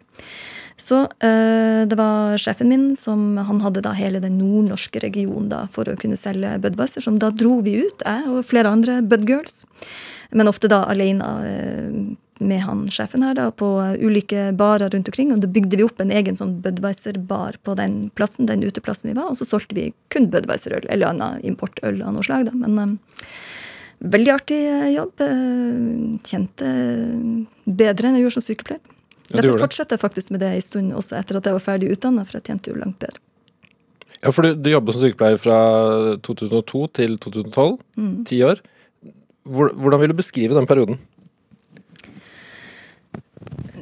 Så 0.76 1.06
øh, 1.24 1.82
det 1.88 1.96
var 1.96 2.36
sjefen 2.40 2.68
min 2.68 2.90
som 3.00 3.38
han 3.40 3.62
hadde 3.64 3.80
da 3.84 3.94
hele 3.96 4.20
den 4.20 4.36
nordnorske 4.36 5.00
regionen 5.00 5.48
da 5.48 5.64
for 5.72 5.88
å 5.88 5.96
kunne 6.00 6.18
selge 6.20 6.58
Budwiser. 6.60 7.04
Som 7.04 7.16
da 7.22 7.30
dro 7.32 7.62
vi 7.64 7.78
ut, 7.86 8.04
jeg 8.04 8.28
og 8.28 8.44
flere 8.44 8.72
andre 8.76 9.00
Budgirls. 9.00 9.64
Men 10.36 10.50
ofte 10.50 10.68
da 10.68 10.82
alene 10.90 11.30
øh, 11.48 11.98
med 12.44 12.60
han 12.66 12.84
sjefen 12.92 13.24
her 13.24 13.38
da, 13.38 13.48
på 13.48 13.70
ulike 14.04 14.50
barer 14.58 14.92
rundt 14.92 15.08
omkring. 15.08 15.32
Og 15.32 15.40
da 15.40 15.48
bygde 15.48 15.80
vi 15.80 15.86
opp 15.86 16.02
en 16.04 16.12
egen 16.12 16.36
sånn 16.36 16.58
Budwiser-bar 16.64 17.56
på 17.64 17.76
den 17.80 18.10
plassen, 18.18 18.50
den 18.50 18.66
uteplassen 18.66 19.14
vi 19.14 19.16
var. 19.16 19.32
Og 19.32 19.40
så 19.40 19.48
solgte 19.48 19.78
vi 19.78 19.90
kun 20.12 20.28
Budwiser-øl, 20.32 20.90
eller 20.92 21.14
annet 21.14 21.46
importøl 21.48 22.02
av 22.04 22.18
noe 22.18 22.26
slag. 22.26 22.50
da, 22.50 22.56
men... 22.56 22.78
Øh, 22.78 23.30
Veldig 23.96 24.28
artig 24.28 24.58
jobb. 24.92 25.22
Kjente 26.28 26.66
bedre 27.64 28.10
enn 28.10 28.18
jeg 28.18 28.26
gjorde 28.26 28.34
som 28.34 28.44
sykepleier. 28.44 28.95
Ja, 29.30 29.40
Derfor 29.40 29.64
fortsetter 29.66 29.96
jeg 29.96 30.02
faktisk 30.04 30.32
med 30.34 30.42
det 30.44 30.52
en 30.54 30.62
stund 30.64 30.92
også 30.94 31.18
etter 31.18 31.40
at 31.40 31.48
jeg 31.48 31.56
var 31.56 31.64
ferdig 31.64 31.90
utdanna, 31.94 32.24
for 32.26 32.38
jeg 32.38 32.46
tjente 32.50 32.70
jo 32.70 32.78
langt 32.78 32.98
bedre. 33.02 33.22
Ja, 34.22 34.32
for 34.32 34.46
du, 34.46 34.54
du 34.58 34.70
jobba 34.70 34.94
som 34.94 35.04
sykepleier 35.04 35.40
fra 35.40 35.58
2002 36.26 36.86
til 36.98 37.18
2012. 37.22 37.76
Mm. 37.98 38.14
Ti 38.28 38.40
mm. 38.40 38.46
år. 38.48 38.62
Hvordan 39.46 40.02
vil 40.02 40.12
du 40.12 40.18
beskrive 40.18 40.56
den 40.56 40.66
perioden? 40.66 40.98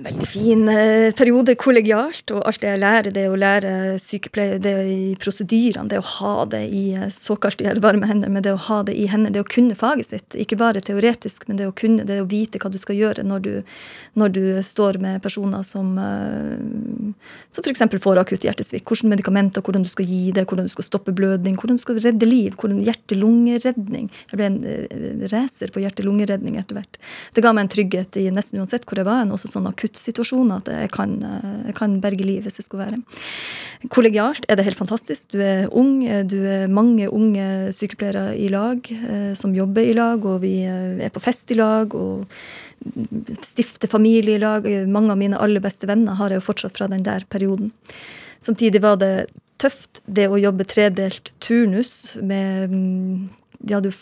Veldig 0.05 0.27
fin 0.29 0.69
eh, 0.69 1.13
periode 1.17 1.55
kollegialt, 1.61 2.31
og 2.35 2.45
alt 2.49 2.61
det 2.63 2.71
jeg 2.71 2.81
lærer, 2.83 3.15
det 3.15 3.25
å 3.31 3.39
lære 3.39 3.73
sykepleie, 4.03 4.59
det 4.63 4.75
i 4.91 5.15
prosedyrene, 5.21 5.89
det 5.91 6.01
å 6.01 6.07
ha 6.19 6.35
det 6.51 6.63
i 6.69 6.85
eh, 6.97 7.09
såkalt 7.13 7.63
i 7.65 7.71
varme 7.83 8.09
hender, 8.09 8.33
men 8.33 8.45
det 8.45 8.55
å 8.55 8.61
ha 8.69 8.83
det 8.87 8.97
i 8.99 9.07
hender, 9.11 9.33
det 9.35 9.45
å 9.45 9.49
kunne 9.49 9.77
faget 9.79 10.11
sitt. 10.11 10.37
Ikke 10.41 10.59
bare 10.61 10.83
teoretisk, 10.85 11.47
men 11.49 11.61
det 11.61 11.69
å 11.71 11.75
kunne, 11.77 12.07
det 12.09 12.21
å 12.23 12.29
vite 12.31 12.61
hva 12.63 12.71
du 12.73 12.79
skal 12.81 12.99
gjøre 12.99 13.25
når 13.27 13.45
du, 13.45 13.53
når 14.21 14.35
du 14.37 14.43
står 14.67 15.01
med 15.03 15.23
personer 15.25 15.65
som, 15.67 15.95
eh, 16.01 17.25
som 17.55 17.65
f.eks. 17.65 17.87
får 18.05 18.23
akutt 18.25 18.47
hjertesvikt. 18.49 18.87
Hvilke 18.89 19.11
medikamenter, 19.11 19.65
hvordan 19.65 19.87
du 19.87 19.93
skal 19.93 20.09
gi 20.09 20.33
det, 20.37 20.47
hvordan 20.51 20.69
du 20.69 20.75
skal 20.75 20.89
stoppe 20.89 21.15
blødning, 21.17 21.57
hvordan 21.61 21.81
du 21.81 21.85
skal 21.85 22.01
redde 22.05 22.29
liv, 22.29 22.59
hvordan 22.61 22.83
hjerte-lungeredning. 22.85 24.11
Jeg 24.31 24.41
ble 24.41 24.51
en 24.51 25.29
racer 25.33 25.73
på 25.73 25.83
hjerte-lungeredning 25.85 26.59
etter 26.61 26.79
hvert. 26.79 27.01
Det 27.35 27.45
ga 27.45 27.55
meg 27.55 27.67
en 27.67 27.75
trygghet 27.75 28.21
i 28.21 28.29
nesten 28.35 28.61
uansett 28.61 28.85
hvor 28.89 29.01
jeg 29.01 29.09
var, 29.09 29.25
også 29.35 29.51
sånn 29.51 29.71
akuttsituasjoner 29.95 30.63
at 30.63 30.71
jeg 30.73 30.91
kan, 30.95 31.15
jeg 31.67 31.75
kan 31.79 32.01
berge 32.03 32.27
liv 32.27 32.43
hvis 32.43 32.59
det 32.59 32.67
skal 32.67 32.83
være. 32.83 32.99
Kollegialt 33.89 34.45
er 34.49 34.57
det 34.57 34.67
helt 34.67 34.79
fantastisk. 34.79 35.31
Du 35.33 35.41
er 35.41 35.69
ung, 35.71 36.03
du 36.27 36.39
er 36.49 36.67
mange 36.69 37.09
unge 37.11 37.73
sykepleiere 37.73 38.35
i 38.37 38.49
lag 38.49 38.81
eh, 38.91 39.33
som 39.35 39.55
jobber 39.55 39.85
i 39.85 39.95
lag, 39.95 40.25
og 40.25 40.43
vi 40.43 40.65
eh, 40.65 41.05
er 41.05 41.15
på 41.15 41.23
fest 41.23 41.51
i 41.53 41.59
lag. 41.59 41.95
og 41.95 42.27
stifter 43.41 43.89
familie 43.89 44.35
i 44.35 44.43
lag. 44.43 44.67
Mange 44.89 45.15
av 45.15 45.17
mine 45.17 45.39
aller 45.41 45.63
beste 45.63 45.87
venner 45.89 46.19
har 46.19 46.31
jeg 46.31 46.43
jo 46.43 46.49
fortsatt 46.51 46.77
fra 46.77 46.89
den 46.91 47.05
der 47.07 47.25
perioden. 47.31 47.71
Samtidig 48.43 48.83
var 48.83 48.99
det 49.01 49.31
tøft, 49.63 50.03
det 50.05 50.27
å 50.29 50.41
jobbe 50.41 50.67
tredelt 50.69 51.33
turnus 51.41 52.17
med 52.21 52.75
Ja, 53.65 53.65
De 53.65 53.75
hadde 53.79 53.89
jo 53.89 53.97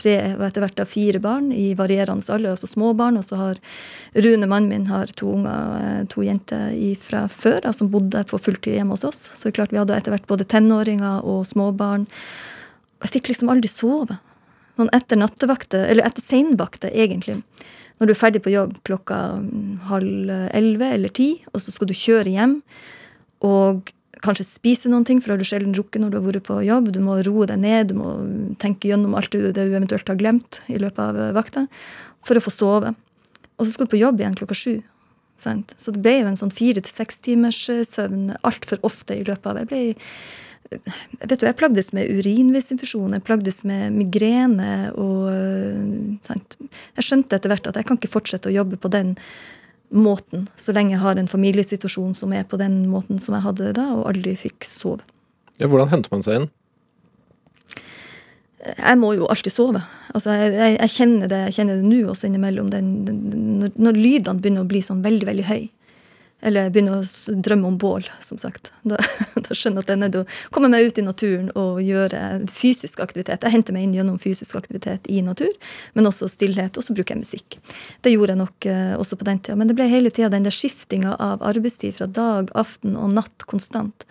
tre 0.00 0.16
og 0.34 0.44
etter 0.46 0.64
hvert 0.64 0.78
da 0.78 0.86
fire 0.88 1.20
barn 1.22 1.50
i 1.54 1.70
varierende 1.78 2.24
alder, 2.32 2.54
altså 2.54 2.68
små 2.70 2.92
barn. 2.98 3.18
Og 3.20 3.26
så 3.26 3.38
har 3.38 3.60
Rune, 4.16 4.48
mannen 4.50 4.70
min, 4.72 4.88
har 4.90 5.12
to 5.18 5.34
unger, 5.36 5.76
eh, 5.80 6.00
to 6.10 6.24
jenter 6.26 6.72
fra 7.04 7.26
før 7.28 7.60
da, 7.66 7.74
som 7.76 7.92
bodde 7.92 8.24
på 8.26 8.40
fulltid 8.40 8.78
hjemme 8.78 8.96
hos 8.96 9.06
oss. 9.06 9.30
Så 9.36 9.52
klart 9.54 9.74
vi 9.74 9.80
hadde 9.80 9.96
etter 9.96 10.14
hvert 10.14 10.28
både 10.30 10.48
tenåringer 10.48 11.24
og 11.24 11.44
småbarn. 11.48 12.08
Og 13.00 13.08
jeg 13.08 13.18
fikk 13.18 13.32
liksom 13.32 13.52
aldri 13.52 13.70
sove. 13.70 14.18
Sånn 14.80 14.92
etter 14.96 15.20
nattevakter, 15.20 15.86
eller 15.92 16.06
etter 16.08 16.24
seinvakter, 16.24 16.92
egentlig. 16.92 17.42
Når 18.00 18.08
du 18.08 18.12
er 18.14 18.20
ferdig 18.20 18.40
på 18.44 18.52
jobb 18.54 18.78
klokka 18.88 19.16
halv 19.90 20.30
elleve 20.56 20.92
eller 20.96 21.12
ti, 21.12 21.34
og 21.52 21.60
så 21.60 21.72
skal 21.74 21.90
du 21.90 21.96
kjøre 21.96 22.32
hjem. 22.32 22.60
Og 23.44 23.92
kanskje 24.24 24.46
spise 24.46 24.90
noen 24.92 25.06
ting, 25.08 25.20
for 25.22 25.34
har 25.34 25.40
du 25.40 25.46
sjelden 25.46 25.74
drukket 25.76 26.02
når 26.02 26.12
du 26.12 26.18
har 26.18 26.26
vært 26.26 26.46
på 26.48 26.58
jobb. 26.66 26.90
Du 26.94 27.00
må 27.04 27.18
roe 27.26 27.48
deg 27.50 27.60
ned, 27.62 27.90
du 27.90 27.98
må 28.00 28.14
tenke 28.62 28.90
gjennom 28.90 29.16
alt 29.18 29.32
det 29.32 29.52
du 29.56 29.62
eventuelt 29.62 30.08
har 30.08 30.20
glemt 30.20 30.60
i 30.68 30.78
løpet 30.80 31.02
av 31.04 31.18
eh, 31.18 31.32
vakta, 31.36 31.66
for 32.26 32.38
å 32.38 32.44
få 32.44 32.54
sove. 32.54 32.94
Og 33.56 33.66
så 33.66 33.72
skulle 33.72 33.90
du 33.90 33.96
på 33.96 34.02
jobb 34.02 34.20
igjen 34.22 34.36
klokka 34.38 34.56
sju. 34.56 34.74
Sant? 35.40 35.72
Så 35.80 35.94
det 35.94 36.02
ble 36.04 36.18
jo 36.18 36.28
en 36.28 36.38
sånn 36.38 36.52
fire 36.52 36.82
til 36.84 36.92
seks 36.92 37.22
timers 37.24 37.62
eh, 37.72 37.84
søvn 37.86 38.34
altfor 38.46 38.82
ofte 38.86 39.16
i 39.16 39.26
løpet 39.26 39.50
av 39.52 39.62
Jeg 39.62 39.70
ble 39.70 39.82
vet 40.70 41.40
du, 41.40 41.46
jeg 41.48 41.56
plagdes 41.58 41.90
med 41.96 42.10
urinvisinfusjon, 42.20 43.16
jeg 43.16 43.24
plagdes 43.26 43.62
med 43.66 43.96
migrene 43.96 44.90
og 44.94 45.30
eh, 45.32 46.18
sant? 46.24 46.58
Jeg 46.98 47.06
skjønte 47.06 47.38
etter 47.38 47.52
hvert 47.52 47.70
at 47.70 47.80
jeg 47.80 47.88
kan 47.88 47.98
ikke 47.98 48.12
fortsette 48.12 48.50
å 48.50 48.54
jobbe 48.54 48.78
på 48.80 48.92
den 48.92 49.16
måten, 49.90 50.46
så 50.58 50.74
lenge 50.74 50.94
jeg 50.94 51.02
har 51.02 51.18
en 51.18 51.30
familiesituasjon 51.30 52.14
som 52.14 52.32
er 52.36 52.46
på 52.48 52.58
den 52.60 52.84
måten 52.90 53.18
som 53.22 53.34
jeg 53.36 53.46
hadde 53.46 53.72
da, 53.76 53.88
og 53.96 54.06
aldri 54.12 54.36
fikk 54.38 54.66
sove. 54.66 55.02
Ja, 55.60 55.68
hvordan 55.68 55.90
henter 55.90 56.14
man 56.14 56.24
seg 56.24 56.40
inn? 56.40 56.48
Jeg 58.60 58.96
må 59.00 59.14
jo 59.16 59.28
alltid 59.32 59.54
sove. 59.54 59.80
Altså, 60.12 60.34
jeg, 60.36 60.52
jeg, 60.52 60.76
jeg 60.76 60.92
kjenner 60.92 61.30
det 61.32 61.38
jeg 61.46 61.56
kjenner 61.56 61.78
det 61.80 61.88
nå 61.88 62.00
også 62.12 62.28
innimellom. 62.28 62.68
Den, 62.72 62.90
den, 63.06 63.20
når, 63.62 63.76
når 63.80 63.98
lydene 63.98 64.42
begynner 64.42 64.66
å 64.66 64.70
bli 64.70 64.82
sånn 64.84 65.00
veldig, 65.04 65.26
veldig 65.30 65.46
høy, 65.48 65.62
eller 66.46 66.70
begynner 66.72 67.00
å 67.00 67.40
drømme 67.44 67.68
om 67.68 67.76
bål, 67.80 68.06
som 68.24 68.38
sagt. 68.40 68.72
Da, 68.82 68.98
da 69.44 69.56
skjønner 69.56 69.80
jeg 69.80 69.86
at 69.86 69.92
jeg 69.92 69.96
er 69.96 70.02
nødt 70.02 70.14
til 70.16 70.24
å 70.24 70.54
komme 70.54 70.70
meg 70.72 70.88
ut 70.88 71.00
i 71.00 71.04
naturen 71.04 71.50
og 71.58 71.80
gjøre 71.84 72.22
fysisk 72.52 73.02
aktivitet. 73.04 73.44
Jeg 73.44 73.54
henter 73.54 73.76
meg 73.76 73.86
inn 73.86 73.96
gjennom 73.98 74.20
fysisk 74.20 74.56
aktivitet 74.60 75.10
i 75.12 75.20
natur, 75.26 75.52
men 75.94 76.08
også 76.08 76.30
stillhet. 76.32 76.78
Og 76.80 76.86
så 76.86 76.96
bruker 76.96 77.16
jeg 77.16 77.24
musikk. 77.24 77.58
Det 78.04 78.14
gjorde 78.14 78.36
jeg 78.36 78.42
nok 78.42 78.70
uh, 78.70 78.94
også 79.00 79.20
på 79.20 79.28
den 79.28 79.42
tida. 79.42 79.58
Men 79.60 79.70
det 79.70 79.76
ble 79.78 79.88
hele 79.90 80.12
tida 80.14 80.32
den 80.32 80.48
der 80.48 80.54
skiftinga 80.54 81.16
av 81.20 81.44
arbeidstid 81.46 81.98
fra 81.98 82.08
dag, 82.08 82.52
aften 82.58 82.96
og 82.96 83.12
natt 83.18 83.46
konstant. 83.50 84.06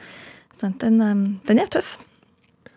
Så 0.54 0.72
den, 0.82 1.02
um, 1.02 1.26
den 1.50 1.62
er 1.62 1.72
tøff. 1.72 1.98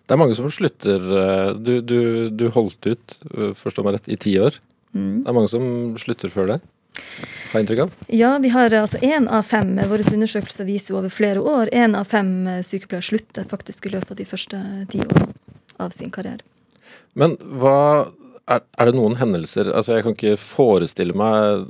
Det 0.02 0.16
er 0.16 0.20
mange 0.20 0.34
som 0.36 0.48
slutter. 0.52 1.00
Eh, 1.22 1.50
du, 1.56 1.76
du, 1.86 1.98
du 2.34 2.48
holdt 2.52 2.84
ut, 2.84 3.14
forstå 3.56 3.84
meg 3.86 3.94
rett, 3.96 4.08
i 4.10 4.18
ti 4.20 4.34
år. 4.42 4.58
Mm. 4.92 5.22
Det 5.22 5.30
er 5.30 5.36
mange 5.36 5.48
som 5.48 5.64
slutter 6.00 6.32
før 6.32 6.50
det? 6.50 6.58
Har 7.52 7.60
inntrykk 7.60 7.82
av? 7.84 7.92
Ja, 8.08 8.38
vi 8.40 8.48
har 8.48 8.72
altså 8.72 8.98
én 9.04 9.28
av 9.28 9.44
fem. 9.44 9.74
Våre 9.90 10.06
undersøkelser 10.08 10.64
viser 10.68 10.94
jo 10.94 11.02
over 11.02 11.12
flere 11.12 11.40
år. 11.40 11.68
Én 11.72 11.96
av 11.98 12.08
fem 12.08 12.32
eh, 12.48 12.62
sykepleiere 12.64 13.04
slutter 13.04 13.48
faktisk 13.50 13.86
i 13.86 13.92
løpet 13.92 14.14
av 14.14 14.20
de 14.22 14.26
første 14.28 14.62
ti 14.92 15.02
årene 15.04 15.28
av 15.82 15.92
sin 15.92 16.12
karriere. 16.14 16.40
Men 17.18 17.36
hva 17.60 18.08
er, 18.48 18.62
er, 18.62 18.88
det 18.88 18.96
noen 18.96 19.18
hendelser 19.20 19.68
Altså, 19.70 19.96
jeg 19.96 20.06
kan 20.06 20.16
ikke 20.16 20.38
forestille 20.40 21.16
meg 21.16 21.66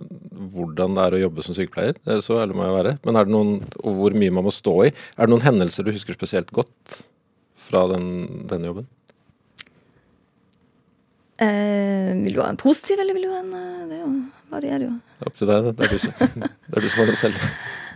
hvordan 0.55 0.97
det 0.97 1.07
er 1.07 1.16
å 1.16 1.22
jobbe 1.24 1.45
som 1.47 1.57
sykepleier, 1.57 1.99
så 2.24 2.39
ærlig 2.43 2.57
må 2.59 2.66
jeg 2.66 2.76
være. 2.76 2.97
Men 3.07 3.18
er 3.18 3.26
det 3.26 3.35
noen, 3.35 3.55
og 3.83 3.99
hvor 3.99 4.16
mye 4.22 4.35
man 4.39 4.47
må 4.47 4.55
stå 4.55 4.76
i. 4.87 4.93
Er 5.16 5.26
det 5.26 5.35
noen 5.35 5.47
hendelser 5.47 5.87
du 5.87 5.93
husker 5.95 6.16
spesielt 6.16 6.53
godt 6.55 7.03
fra 7.59 7.87
den, 7.91 8.07
denne 8.51 8.70
jobben? 8.70 8.89
Eh, 11.43 12.12
vil 12.22 12.37
du 12.37 12.43
ha 12.43 12.51
en 12.53 12.61
positiv, 12.61 13.01
eller 13.03 13.16
vil 13.16 13.26
du 13.26 13.33
ha 13.33 13.41
en 13.43 13.55
eh, 13.57 13.85
Det 13.91 13.99
er 13.99 14.05
jo. 14.05 14.12
Det 15.18 15.24
er 15.24 15.30
opp 15.30 15.38
til 15.38 15.50
deg. 15.50 15.70
Det 15.70 15.86
er 15.86 15.94
du 15.94 16.03
som, 16.03 16.18
det 16.68 16.76
er 16.76 16.84
du 16.84 16.90
som 16.90 17.03
har 17.03 17.12
det 17.12 17.20
selv. 17.20 17.46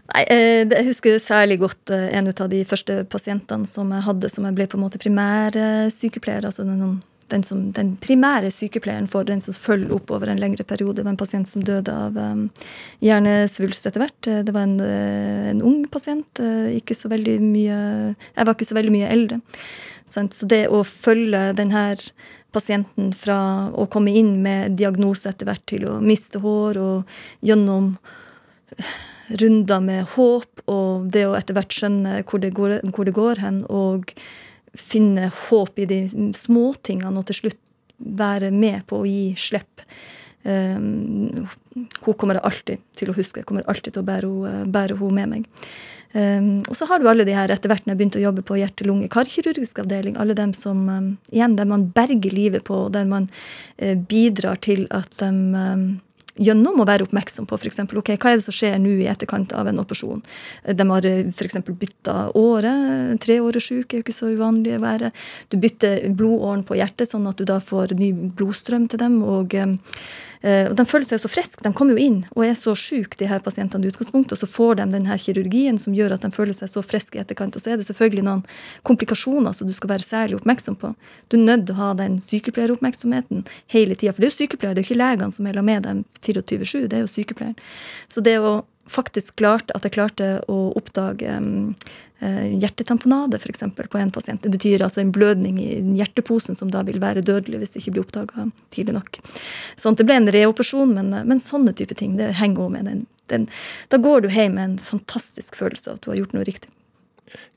Nei, 0.07 0.23
eh, 0.31 0.63
Jeg 0.71 0.87
husker 0.87 1.19
særlig 1.23 1.59
godt 1.65 1.91
eh, 1.95 2.09
en 2.17 2.31
av 2.31 2.49
de 2.53 2.63
første 2.69 3.03
pasientene 3.11 3.67
som 3.67 3.91
jeg 3.93 4.07
hadde, 4.07 4.31
som 4.31 4.47
jeg 4.47 4.57
ble 4.57 4.69
på 4.71 4.79
en 4.79 4.87
måte 4.87 5.03
primærsykepleier. 5.03 6.47
altså 6.47 6.63
den, 6.65 7.03
den, 7.33 7.43
som, 7.43 7.65
den 7.75 7.97
primære 7.97 8.53
sykepleieren 8.55 9.09
for 9.11 9.27
den 9.27 9.43
som 9.43 9.55
følger 9.55 9.93
opp 9.97 10.11
over 10.15 10.31
en 10.31 10.39
lengre 10.39 10.65
periode. 10.65 11.01
Det 11.01 11.05
var 11.05 11.17
en 11.17 11.21
pasient 11.21 11.51
som 11.51 11.65
døde 11.67 11.91
av 11.91 12.17
um, 12.17 12.47
hjernesvulst 13.03 13.91
etter 13.91 14.05
hvert. 14.05 14.31
Det 14.47 14.55
var 14.55 14.69
en, 14.69 14.79
en, 14.81 15.63
ung 15.67 15.85
pasient. 15.91 16.41
Ikke 16.77 16.95
så 16.95 17.11
veldig 17.11 17.41
mye 17.43 17.77
Jeg 18.15 18.47
var 18.47 18.55
ikke 18.55 18.71
så 18.71 18.79
veldig 18.79 18.95
mye 18.95 19.11
eldre. 19.11 19.43
Så 20.07 20.47
det 20.47 20.69
å 20.71 20.85
følge 20.87 21.51
den 21.59 21.75
her 21.75 21.99
pasienten 22.57 23.13
fra 23.17 23.39
å 23.77 23.87
komme 23.93 24.15
inn 24.17 24.39
med 24.45 24.79
diagnose 24.81 25.31
etter 25.31 25.49
hvert 25.49 25.65
til 25.69 25.87
å 25.91 25.99
miste 26.03 26.41
hår, 26.43 26.81
og 26.81 27.45
gjennom 27.45 27.93
runder 29.41 29.83
med 29.83 30.07
håp 30.15 30.67
og 30.71 31.09
det 31.13 31.25
å 31.27 31.37
etter 31.39 31.57
hvert 31.57 31.75
skjønne 31.75 32.21
hvor 32.29 32.43
det 32.43 32.53
går, 32.57 32.79
hvor 32.95 33.09
det 33.09 33.17
går 33.17 33.43
hen, 33.43 33.63
og 33.69 34.13
finne 34.77 35.31
håp 35.49 35.81
i 35.81 35.89
de 35.89 36.03
småtingene, 36.37 37.17
og 37.17 37.29
til 37.31 37.43
slutt 37.43 37.63
være 37.97 38.53
med 38.53 38.85
på 38.89 39.01
å 39.01 39.09
gi 39.09 39.33
slipp. 39.41 39.85
Um, 40.47 41.47
hun 42.05 42.15
kommer 42.15 42.39
alltid 42.39 42.83
til 42.97 43.11
å 43.11 43.17
huske. 43.17 43.41
Jeg 43.41 43.49
kommer 43.49 43.67
alltid 43.67 43.97
til 43.97 44.05
å 44.05 44.07
bære 44.07 44.99
henne 45.01 45.15
med 45.17 45.33
meg. 45.33 45.49
Um, 46.17 46.63
og 46.71 46.77
så 46.79 46.87
har 46.89 47.03
du 47.03 47.09
alle 47.11 47.27
de 47.29 47.35
her 47.37 47.51
etter 47.53 47.69
hvert 47.69 47.85
når 47.85 47.93
jeg 47.93 48.01
begynte 48.01 48.21
å 48.21 48.25
jobbe 48.25 48.45
på 48.47 48.57
hjerte-lunge-karkirurgisk 48.63 49.83
avdeling, 49.83 50.17
alle 50.17 50.37
dem 50.39 50.55
som 50.57 50.87
um, 50.89 51.11
igjen 51.29 51.59
der 51.59 51.69
man 51.69 51.91
berger 51.93 52.33
livet 52.33 52.65
på, 52.65 52.87
og 52.87 52.95
der 52.95 53.05
man 53.11 53.29
uh, 53.83 53.95
bidrar 54.09 54.63
til 54.65 54.87
at 54.95 55.13
de 55.21 55.29
um, 55.29 55.87
gjennom 56.37 56.83
å 56.83 56.87
være 56.89 57.07
oppmerksom 57.07 57.47
på 57.49 57.57
f.eks. 57.59 57.81
ok, 57.87 58.13
hva 58.21 58.33
er 58.33 58.39
det 58.39 58.45
som 58.45 58.55
skjer 58.55 58.77
nå 58.81 58.93
i 59.01 59.09
etterkant 59.11 59.55
av 59.57 59.69
en 59.71 59.81
operasjon. 59.83 60.23
De 60.69 60.87
har 60.91 61.09
eh, 61.09 61.23
f.eks. 61.33 61.59
bytta 61.67 62.17
åre. 62.37 62.73
Treåressjuk 63.23 63.89
er 63.89 64.01
jo 64.01 64.05
ikke 64.05 64.17
så 64.17 64.31
uvanlig 64.35 64.77
å 64.77 64.85
være. 64.85 65.13
Du 65.53 65.59
bytter 65.63 66.09
blodåren 66.17 66.65
på 66.67 66.79
hjertet, 66.79 67.09
sånn 67.11 67.27
at 67.31 67.41
du 67.41 67.47
da 67.49 67.59
får 67.65 67.97
ny 67.99 68.13
blodstrøm 68.37 68.89
til 68.93 69.01
dem. 69.03 69.23
og 69.25 69.57
eh, 69.57 69.77
og 70.43 70.75
De 70.77 70.85
føler 70.89 71.07
seg 71.07 71.19
jo 71.19 71.25
så 71.25 71.31
friske. 71.33 71.63
De 71.65 71.73
kommer 71.77 71.97
jo 71.97 72.03
inn 72.03 72.19
og 72.35 72.45
er 72.47 72.55
så 72.59 72.75
syke, 72.79 73.19
de 73.21 73.29
her 73.31 73.43
pasientene 73.45 73.87
i 73.87 73.93
utgangspunktet, 73.93 74.37
og 74.37 74.43
så 74.43 74.49
får 74.51 74.81
de 74.81 74.89
den 74.93 75.09
her 75.09 75.21
kirurgien 75.23 75.79
som 75.81 75.97
gjør 75.97 76.17
at 76.17 76.27
de 76.27 76.31
føler 76.35 76.57
seg 76.57 76.71
så 76.73 76.85
friske 76.85 77.19
i 77.19 77.23
etterkant. 77.23 77.57
Og 77.57 77.63
så 77.63 77.73
er 77.73 77.81
det 77.81 77.89
selvfølgelig 77.89 78.27
noen 78.27 78.45
komplikasjoner 78.87 79.57
som 79.57 79.69
du 79.69 79.75
skal 79.77 79.95
være 79.95 80.07
særlig 80.07 80.41
oppmerksom 80.41 80.79
på. 80.81 80.93
Du 81.29 81.39
er 81.39 81.45
nødt 81.45 81.67
til 81.67 81.77
å 81.77 81.81
ha 81.81 81.91
den 81.99 82.21
sykepleieroppmerksomheten 82.23 83.45
hele 83.73 83.99
tida. 83.99 84.15
For 84.15 84.23
det 84.23 84.31
er 84.31 84.35
jo 84.35 84.39
sykepleiere, 84.39 84.77
det 84.77 84.83
er 84.83 84.87
jo 84.87 84.91
ikke 84.91 85.03
legene 85.03 85.37
som 85.37 85.51
er 85.51 85.63
med 85.67 85.87
dem 85.89 86.05
24-7, 86.23 86.87
det 86.87 86.99
er 86.99 87.05
jo 87.07 87.13
sykepleieren. 87.13 87.61
Så 88.13 88.25
det 88.25 88.39
å 88.41 88.57
faktisk 88.87 89.37
klarte 89.41 89.75
at 89.75 89.87
jeg 89.87 89.97
klarte 89.97 90.29
å 90.53 90.71
oppdage 90.79 91.39
um, 91.41 91.75
hjertetamponade 92.21 93.37
f.eks. 93.37 93.65
på 93.77 93.99
en 94.01 94.13
pasient. 94.15 94.41
Det 94.43 94.53
betyr 94.55 94.85
altså 94.87 95.03
en 95.03 95.13
blødning 95.13 95.59
i 95.61 95.81
hjerteposen 95.99 96.57
som 96.57 96.71
da 96.73 96.81
vil 96.87 97.01
være 97.03 97.25
dødelig 97.27 97.61
hvis 97.61 97.75
det 97.75 97.83
ikke 97.83 97.97
blir 97.97 98.07
oppdaga 98.07 98.47
tidlig 98.73 98.97
nok. 98.97 99.19
Sånn 99.77 99.97
at 99.97 100.01
det 100.01 100.07
ble 100.09 100.17
en 100.23 100.33
reoperasjon, 100.33 100.95
men, 100.97 101.13
men 101.29 101.43
sånne 101.43 101.77
type 101.77 101.99
ting 101.99 102.17
det 102.17 102.33
henger 102.41 102.65
òg 102.65 102.73
med. 102.73 102.89
Den, 102.89 103.05
den, 103.33 103.45
da 103.93 104.01
går 104.01 104.25
du 104.25 104.31
hjem 104.33 104.57
med 104.57 104.71
en 104.71 104.81
fantastisk 104.81 105.61
følelse 105.61 105.93
av 105.93 106.01
at 106.01 106.07
du 106.07 106.11
har 106.15 106.23
gjort 106.23 106.37
noe 106.39 106.49
riktig. 106.49 106.73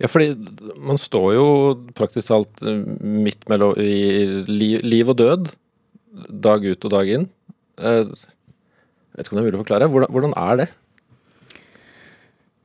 Ja, 0.02 0.10
fordi 0.12 0.34
man 0.76 1.00
står 1.00 1.30
jo 1.38 1.48
praktisk 1.96 2.28
talt 2.32 2.62
eh, 2.66 2.84
midt 3.00 3.48
mellom 3.52 3.78
i 3.80 4.44
liv, 4.50 4.84
liv 4.84 5.12
og 5.14 5.20
død 5.22 5.52
dag 6.28 6.66
ut 6.66 6.86
og 6.88 6.94
dag 6.94 7.10
inn. 7.16 7.28
Jeg 7.80 8.08
vet 8.10 9.24
ikke 9.24 9.36
om 9.36 9.40
det 9.40 9.44
er 9.44 9.50
mulig 9.50 9.60
å 9.60 9.64
forklare. 9.64 9.90
Hvordan, 9.94 10.14
hvordan 10.16 10.36
er 10.42 10.62
det? 10.64 10.68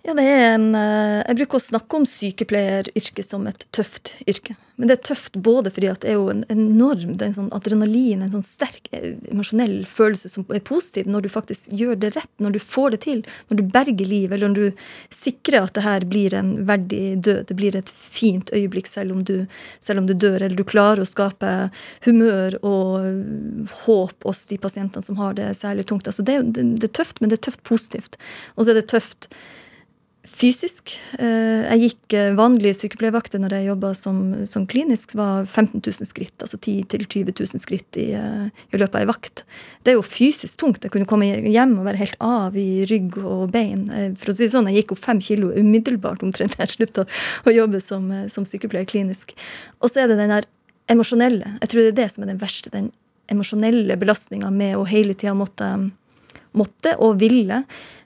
Ja, 0.04 0.12
det 0.12 0.22
er 0.28 0.50
en, 0.54 0.74
eh, 0.74 1.22
Jeg 1.24 1.36
bruker 1.38 1.56
å 1.56 1.64
snakke 1.64 1.96
om 1.96 2.04
sykepleieryrket 2.04 3.24
som 3.24 3.46
et 3.46 3.64
tøft 3.72 4.10
yrke. 4.28 4.54
Men 4.76 4.88
det 4.88 4.98
er 4.98 5.14
tøft 5.14 5.38
både 5.40 5.70
fordi 5.72 5.88
at 5.88 6.02
det 6.02 6.10
er 6.10 6.18
jo 6.18 6.28
en 6.28 6.42
enorm 6.52 7.14
det 7.16 7.22
er 7.22 7.30
en 7.30 7.36
sånn 7.38 7.54
adrenalin, 7.56 8.20
en 8.20 8.34
sånn 8.34 8.44
sterk 8.44 8.90
eh, 8.92 9.14
emosjonell 9.32 9.86
følelse 9.88 10.28
som 10.28 10.44
er 10.52 10.60
positiv 10.60 11.08
når 11.08 11.24
du 11.24 11.30
faktisk 11.32 11.72
gjør 11.72 11.96
det 12.02 12.10
rett, 12.18 12.28
når 12.36 12.52
du 12.52 12.60
får 12.60 12.90
det 12.90 13.00
til, 13.06 13.24
når 13.48 13.62
du 13.62 13.64
berger 13.78 14.12
liv, 14.12 14.32
eller 14.36 14.52
når 14.52 14.60
du 14.60 14.84
sikrer 15.08 15.62
at 15.62 15.72
det 15.78 15.86
her 15.86 16.04
blir 16.10 16.36
en 16.36 16.52
verdig 16.68 17.22
død, 17.24 17.46
det 17.48 17.56
blir 17.56 17.80
et 17.80 17.88
fint 17.88 18.52
øyeblikk 18.52 18.90
selv 18.90 19.16
om 19.16 19.24
du, 19.24 19.46
selv 19.80 20.04
om 20.04 20.10
du 20.10 20.12
dør, 20.12 20.42
eller 20.42 20.60
du 20.60 20.68
klarer 20.68 21.00
å 21.00 21.08
skape 21.08 21.70
humør 22.04 22.60
og 22.60 23.72
håp 23.86 24.28
hos 24.28 24.44
de 24.52 24.60
pasientene 24.60 25.06
som 25.06 25.16
har 25.16 25.40
det 25.40 25.54
særlig 25.56 25.88
tungt. 25.88 26.04
Altså 26.04 26.26
det, 26.28 26.42
det, 26.52 26.68
det 26.76 26.92
er 26.92 26.96
tøft, 27.00 27.24
men 27.24 27.32
det 27.32 27.40
er 27.40 27.46
tøft 27.48 27.64
positivt. 27.64 28.20
Og 28.58 28.66
så 28.66 28.74
er 28.74 28.82
det 28.82 28.90
tøft 28.92 29.32
fysisk. 30.24 30.94
Eh, 31.18 31.64
Jeg 31.68 31.80
gikk 31.82 32.14
eh, 32.16 32.32
vanlige 32.36 32.76
sykepleiervakter 32.78 33.40
når 33.42 33.56
jeg 33.58 33.68
jobba 33.68 33.90
som, 33.96 34.18
som 34.48 34.66
klinisk, 34.66 35.14
var 35.18 35.44
15 35.44 35.82
000 35.84 36.08
skritt, 36.08 36.34
altså 36.40 36.58
10 36.58 36.86
000-20 36.88 37.32
000 37.32 37.62
skritt 37.62 37.98
i, 38.00 38.10
eh, 38.16 38.48
i 38.72 38.80
løpet 38.80 38.96
av 38.96 39.02
ei 39.02 39.10
vakt. 39.10 39.44
Det 39.84 39.92
er 39.92 39.98
jo 39.98 40.06
fysisk 40.06 40.58
tungt. 40.60 40.84
Jeg 40.84 40.94
kunne 40.94 41.08
komme 41.08 41.28
hjem 41.28 41.76
og 41.78 41.88
være 41.88 42.00
helt 42.00 42.16
av 42.24 42.56
i 42.56 42.84
rygg 42.90 43.18
og 43.20 43.50
bein. 43.54 43.86
For 44.20 44.32
å 44.32 44.36
si 44.36 44.48
sånn, 44.48 44.70
Jeg 44.72 44.84
gikk 44.84 44.96
opp 44.96 45.04
fem 45.04 45.20
kilo 45.20 45.52
umiddelbart 45.52 46.24
omtrent 46.24 46.56
jeg 46.58 46.72
slutta 46.72 47.04
å 47.44 47.52
jobbe 47.52 47.80
som, 47.84 48.08
som 48.32 48.46
sykepleier 48.48 48.88
klinisk. 48.88 49.36
Og 49.80 49.92
så 49.92 50.04
er 50.04 50.08
det 50.08 50.18
den 50.18 50.32
der 50.32 50.48
emosjonelle. 50.88 51.58
Jeg 51.60 51.68
tror 51.68 51.82
det 51.82 51.92
er 51.92 52.00
det 52.00 52.12
som 52.12 52.24
er 52.24 52.32
den 52.32 52.40
verste. 52.40 52.72
Den 52.72 52.90
emosjonelle 53.28 53.96
belastninga 54.00 54.50
med 54.50 54.76
å 54.76 54.88
hele 54.88 55.14
tida 55.14 55.36
måtte 55.36 55.68
måtte 56.54 56.94
og 57.02 57.18
ville 57.18 57.64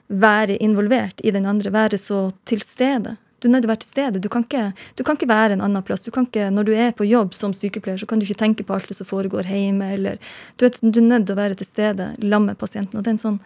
være 0.09 0.57
involvert 0.57 1.21
i 1.23 1.31
den 1.31 1.45
andre, 1.45 1.71
være 1.73 1.97
så 2.01 2.29
til 2.49 2.61
stede. 2.65 3.15
Du 3.39 3.47
er 3.47 3.53
nødt 3.53 3.63
til 3.63 3.69
å 3.69 3.71
være 3.71 3.83
til 3.85 3.93
stede. 3.93 4.19
Du 4.19 4.27
kan, 4.31 4.43
ikke, 4.43 4.65
du 4.99 5.03
kan 5.07 5.15
ikke 5.15 5.29
være 5.29 5.55
en 5.55 5.63
annen 5.63 5.83
plass. 5.85 6.03
Du 6.03 6.11
ikke, 6.11 6.49
når 6.51 6.67
du 6.67 6.73
er 6.75 6.91
på 6.91 7.07
jobb 7.07 7.33
som 7.37 7.53
sykepleier, 7.55 7.99
så 8.01 8.07
kan 8.09 8.19
du 8.19 8.25
ikke 8.25 8.39
tenke 8.41 8.65
på 8.67 8.75
alt 8.75 8.89
det 8.91 8.97
som 8.97 9.07
foregår 9.07 9.47
hjemme. 9.47 9.93
Eller, 9.95 10.19
du, 10.59 10.65
er, 10.67 10.75
du 10.81 10.99
er 10.99 11.07
nødt 11.07 11.29
til 11.29 11.37
å 11.37 11.39
være 11.39 11.59
til 11.59 11.69
stede 11.69 12.11
sammen 12.19 12.51
med 12.51 12.59
pasienten. 12.59 12.99
Og 12.99 13.05
det 13.05 13.13
er 13.13 13.15
en 13.15 13.21
sånn 13.23 13.39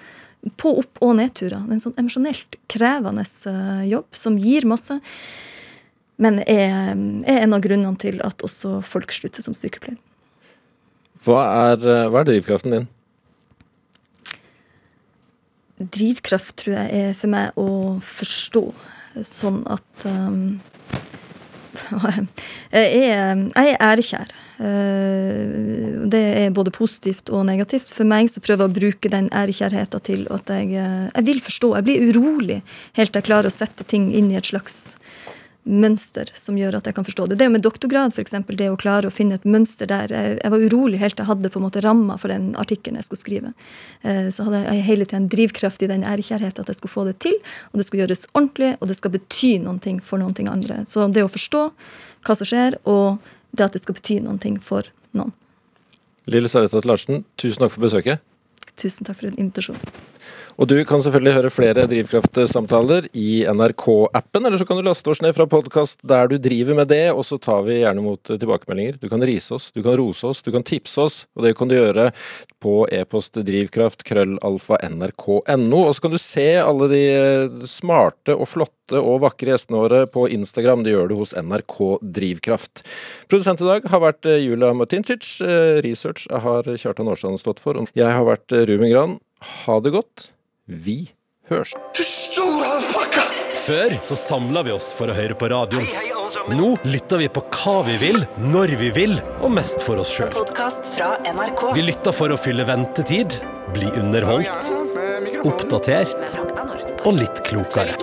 på 0.60 0.74
opp- 0.82 1.02
og 1.04 1.14
nedturer. 1.20 1.62
Det 1.62 1.72
er 1.72 1.78
en 1.78 1.84
sånn 1.84 2.00
emosjonelt 2.02 2.58
krevende 2.72 3.24
eh, 3.24 3.84
jobb 3.92 4.18
som 4.18 4.40
gir 4.42 4.66
masse. 4.68 4.98
Men 6.22 6.42
er, 6.42 6.98
er 7.30 7.44
en 7.44 7.56
av 7.56 7.62
grunnene 7.64 8.00
til 8.02 8.20
at 8.26 8.44
også 8.46 8.80
folk 8.86 9.14
slutter 9.14 9.46
som 9.46 9.56
sykepleier. 9.58 10.00
Hva 11.24 11.46
er, 11.70 11.86
eh, 11.86 12.10
hva 12.10 12.24
er 12.24 12.32
drivkraften 12.34 12.76
din? 12.76 12.90
Drivkraft 15.92 16.56
tror 16.62 16.78
jeg 16.78 17.08
er 17.08 17.18
for 17.18 17.34
meg 17.34 17.58
å 17.60 17.70
forstå, 18.04 18.68
sånn 19.24 19.64
at 19.72 20.06
um, 20.10 20.62
jeg, 22.74 23.10
er, 23.10 23.76
ærekjær. 23.82 24.34
Eh, 24.62 26.08
Det 26.14 26.24
er 26.44 26.54
både 26.54 26.74
positivt 26.74 27.32
og 27.34 27.46
negativt. 27.50 27.90
For 27.90 28.08
meg 28.08 28.30
så 28.32 28.44
prøver 28.44 28.68
jeg 28.68 28.72
å 28.72 28.80
bruke 28.80 29.12
den 29.14 29.30
ærekjærheten 29.34 30.06
til 30.06 30.28
at 30.34 30.50
jeg, 30.54 30.74
eh, 30.78 31.10
jeg 31.10 31.28
vil 31.30 31.42
forstå. 31.42 31.76
Jeg 31.80 31.88
blir 31.88 32.10
urolig 32.12 32.60
helt 32.98 33.14
til 33.14 33.22
jeg 33.22 33.30
klarer 33.30 33.50
å 33.50 33.54
sette 33.54 33.88
ting 33.88 34.12
inn 34.14 34.32
i 34.32 34.38
et 34.40 34.52
slags 34.54 34.98
mønster 35.64 36.28
som 36.36 36.58
gjør 36.60 36.78
at 36.80 36.88
jeg 36.88 36.96
kan 36.98 37.06
forstå 37.08 37.28
det. 37.32 37.38
Det 37.40 37.48
med 37.52 37.64
doktorgrad, 37.64 38.14
for 38.16 38.24
eksempel, 38.24 38.58
det 38.60 38.68
å 38.72 38.78
klare 38.80 39.08
å 39.08 39.14
finne 39.14 39.38
et 39.40 39.46
mønster 39.48 39.88
der. 39.88 40.12
Jeg, 40.12 40.38
jeg 40.42 40.52
var 40.54 40.66
urolig 40.68 41.00
helt 41.00 41.16
til 41.16 41.24
jeg 41.24 41.30
hadde 41.30 41.52
på 41.54 41.62
en 41.62 41.66
måte 41.66 41.84
ramma 41.86 42.18
for 42.20 42.34
den 42.34 42.52
artikkelen 42.60 43.00
jeg 43.00 43.08
skulle 43.08 43.24
skrive. 43.24 43.54
Eh, 44.02 44.28
Så 44.34 44.48
hadde 44.48 44.64
jeg 44.66 44.88
hele 44.90 45.08
tida 45.08 45.22
en 45.22 45.30
drivkraft 45.32 45.86
i 45.86 45.90
den 45.92 46.04
ærekjærheten 46.04 46.66
at 46.66 46.72
jeg 46.72 46.80
skulle 46.82 46.96
få 46.96 47.06
det 47.08 47.16
til, 47.24 47.38
og 47.72 47.80
det 47.80 47.88
skulle 47.88 48.04
gjøres 48.04 48.26
ordentlig, 48.34 48.74
og 48.80 48.92
det 48.92 49.00
skal 49.00 49.16
bety 49.16 49.54
noe 49.64 49.96
for 50.04 50.20
noen 50.20 50.52
andre. 50.52 50.84
Så 50.90 51.08
det 51.14 51.24
å 51.24 51.32
forstå 51.32 51.64
hva 52.28 52.36
som 52.36 52.50
skjer, 52.50 52.78
og 52.84 53.24
det 53.56 53.70
at 53.70 53.78
det 53.78 53.84
skal 53.84 53.96
bety 53.96 54.20
noe 54.24 54.60
for 54.64 54.90
noen. 55.16 55.32
Lille 56.28 56.48
Sarestad 56.48 56.86
Larsen, 56.88 57.24
tusen 57.40 57.64
takk 57.64 57.74
for 57.76 57.84
besøket. 57.84 58.24
Tusen 58.80 59.06
takk 59.06 59.20
for 59.20 59.30
en 59.30 59.40
invitasjon. 59.40 59.80
Og 60.62 60.70
du 60.70 60.76
kan 60.86 61.02
selvfølgelig 61.02 61.34
høre 61.38 61.52
flere 61.54 61.86
Drivkraft-samtaler 61.90 63.08
i 63.18 63.44
NRK-appen, 63.50 64.46
eller 64.46 64.60
så 64.62 64.68
kan 64.70 64.78
du 64.78 64.86
laste 64.86 65.10
oss 65.10 65.22
ned 65.24 65.34
fra 65.34 65.48
podkast 65.50 65.98
der 66.06 66.30
du 66.30 66.36
driver 66.42 66.78
med 66.78 66.92
det, 66.92 67.08
og 67.14 67.26
så 67.26 67.40
tar 67.42 67.64
vi 67.66 67.80
gjerne 67.80 68.04
imot 68.04 68.30
eh, 68.30 68.38
tilbakemeldinger. 68.42 69.00
Du 69.02 69.08
kan 69.10 69.24
rise 69.26 69.56
oss, 69.58 69.72
du 69.74 69.82
kan 69.82 69.98
rose 69.98 70.28
oss, 70.30 70.44
du 70.46 70.52
kan 70.54 70.66
tipse 70.68 71.02
oss, 71.02 71.24
og 71.34 71.48
det 71.48 71.56
kan 71.58 71.72
du 71.72 71.78
gjøre 71.78 72.12
på 72.64 72.76
e-post 72.94 73.40
drivkraft 73.48 74.06
krøllalfa 74.08 74.78
nrk.no. 74.92 75.80
Og 75.80 75.96
så 75.96 76.06
kan 76.06 76.14
du 76.14 76.22
se 76.22 76.48
alle 76.62 76.92
de 76.94 77.02
eh, 77.16 77.66
smarte 77.70 78.38
og 78.38 78.46
flotte 78.52 79.02
og 79.02 79.24
vakre 79.26 79.56
gjestene 79.56 79.82
våre 79.82 80.04
på 80.12 80.28
Instagram. 80.38 80.86
Det 80.86 80.94
gjør 80.94 81.10
du 81.10 81.18
hos 81.24 81.34
NRK 81.34 81.82
Drivkraft. 82.20 82.86
Produsent 83.32 83.66
i 83.66 83.72
dag 83.72 83.90
har 83.90 84.06
vært 84.06 84.30
eh, 84.30 84.44
Julia 84.46 84.70
Martincic. 84.78 85.34
Research 85.84 86.30
har 86.30 86.70
Kjartan 86.78 87.10
Aarsand 87.10 87.42
stått 87.42 87.64
for. 87.64 87.82
Jeg 87.98 88.14
har 88.14 88.30
vært 88.30 88.54
Ruben 88.54 88.94
Gran. 88.94 89.20
Ha 89.66 89.82
det 89.82 89.98
godt. 89.98 90.30
Vi 90.68 91.10
hørs. 91.50 91.74
Du 91.92 92.04
store 92.08 92.68
alpakka! 92.78 93.24
Før 93.66 93.98
så 94.00 94.16
samla 94.16 94.62
vi 94.64 94.72
oss 94.72 94.94
for 94.96 95.12
å 95.12 95.16
høre 95.18 95.36
på 95.36 95.50
radioen. 95.52 95.90
Nå 96.56 96.70
lytter 96.88 97.20
vi 97.20 97.28
på 97.28 97.44
hva 97.52 97.82
vi 97.84 97.98
vil, 98.00 98.24
når 98.48 98.72
vi 98.80 98.92
vil, 98.96 99.18
og 99.44 99.52
mest 99.58 99.84
for 99.84 100.00
oss 100.00 100.14
sjøl. 100.16 100.32
Podkast 100.32 100.88
fra 100.96 101.18
NRK. 101.28 101.66
Vi 101.76 101.84
lytter 101.84 102.16
for 102.16 102.32
å 102.32 102.40
fylle 102.40 102.64
ventetid, 102.68 103.36
bli 103.76 103.92
underholdt, 104.00 104.72
oppdatert 105.44 106.38
og 107.04 107.20
litt 107.20 107.44
klokere. 107.44 108.00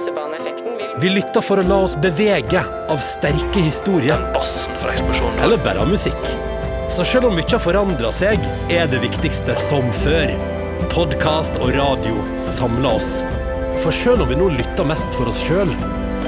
Vi 1.00 1.16
lytter 1.16 1.40
for 1.40 1.64
å 1.64 1.64
la 1.64 1.80
oss 1.88 1.96
bevege 1.96 2.60
av 2.60 3.00
sterke 3.00 3.64
historier. 3.64 4.20
Eller 5.40 5.64
bare 5.64 5.80
av 5.80 5.88
musikk. 5.88 6.32
Så 6.92 7.08
sjøl 7.08 7.30
om 7.30 7.40
mye 7.40 7.48
har 7.48 7.64
forandra 7.64 8.12
seg, 8.12 8.44
er 8.68 8.90
det 8.92 9.00
viktigste 9.08 9.56
som 9.64 9.88
før. 10.04 10.59
Podkast 10.88 11.58
og 11.60 11.74
radio 11.74 12.22
samler 12.44 12.94
oss. 12.96 13.08
For 13.82 13.92
selv 13.92 14.24
om 14.24 14.30
vi 14.30 14.38
nå 14.38 14.46
lytter 14.54 14.86
mest 14.88 15.12
for 15.16 15.28
oss 15.28 15.42
sjøl, 15.44 15.68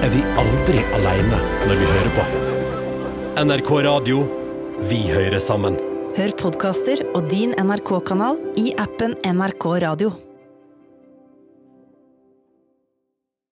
er 0.03 0.11
vi 0.13 0.21
aldri 0.41 0.83
aleine 0.99 1.39
når 1.65 1.81
vi 1.81 1.89
hører 1.93 2.11
på. 2.19 2.27
NRK 3.47 3.73
Radio 3.89 4.27
vi 4.91 5.01
hører 5.09 5.41
sammen. 5.41 5.79
Hør 6.19 6.35
podkaster 6.43 7.01
og 7.15 7.31
din 7.33 7.57
NRK-kanal 7.57 8.37
i 8.61 8.75
appen 8.83 9.17
NRK 9.25 9.71
Radio. 9.87 10.13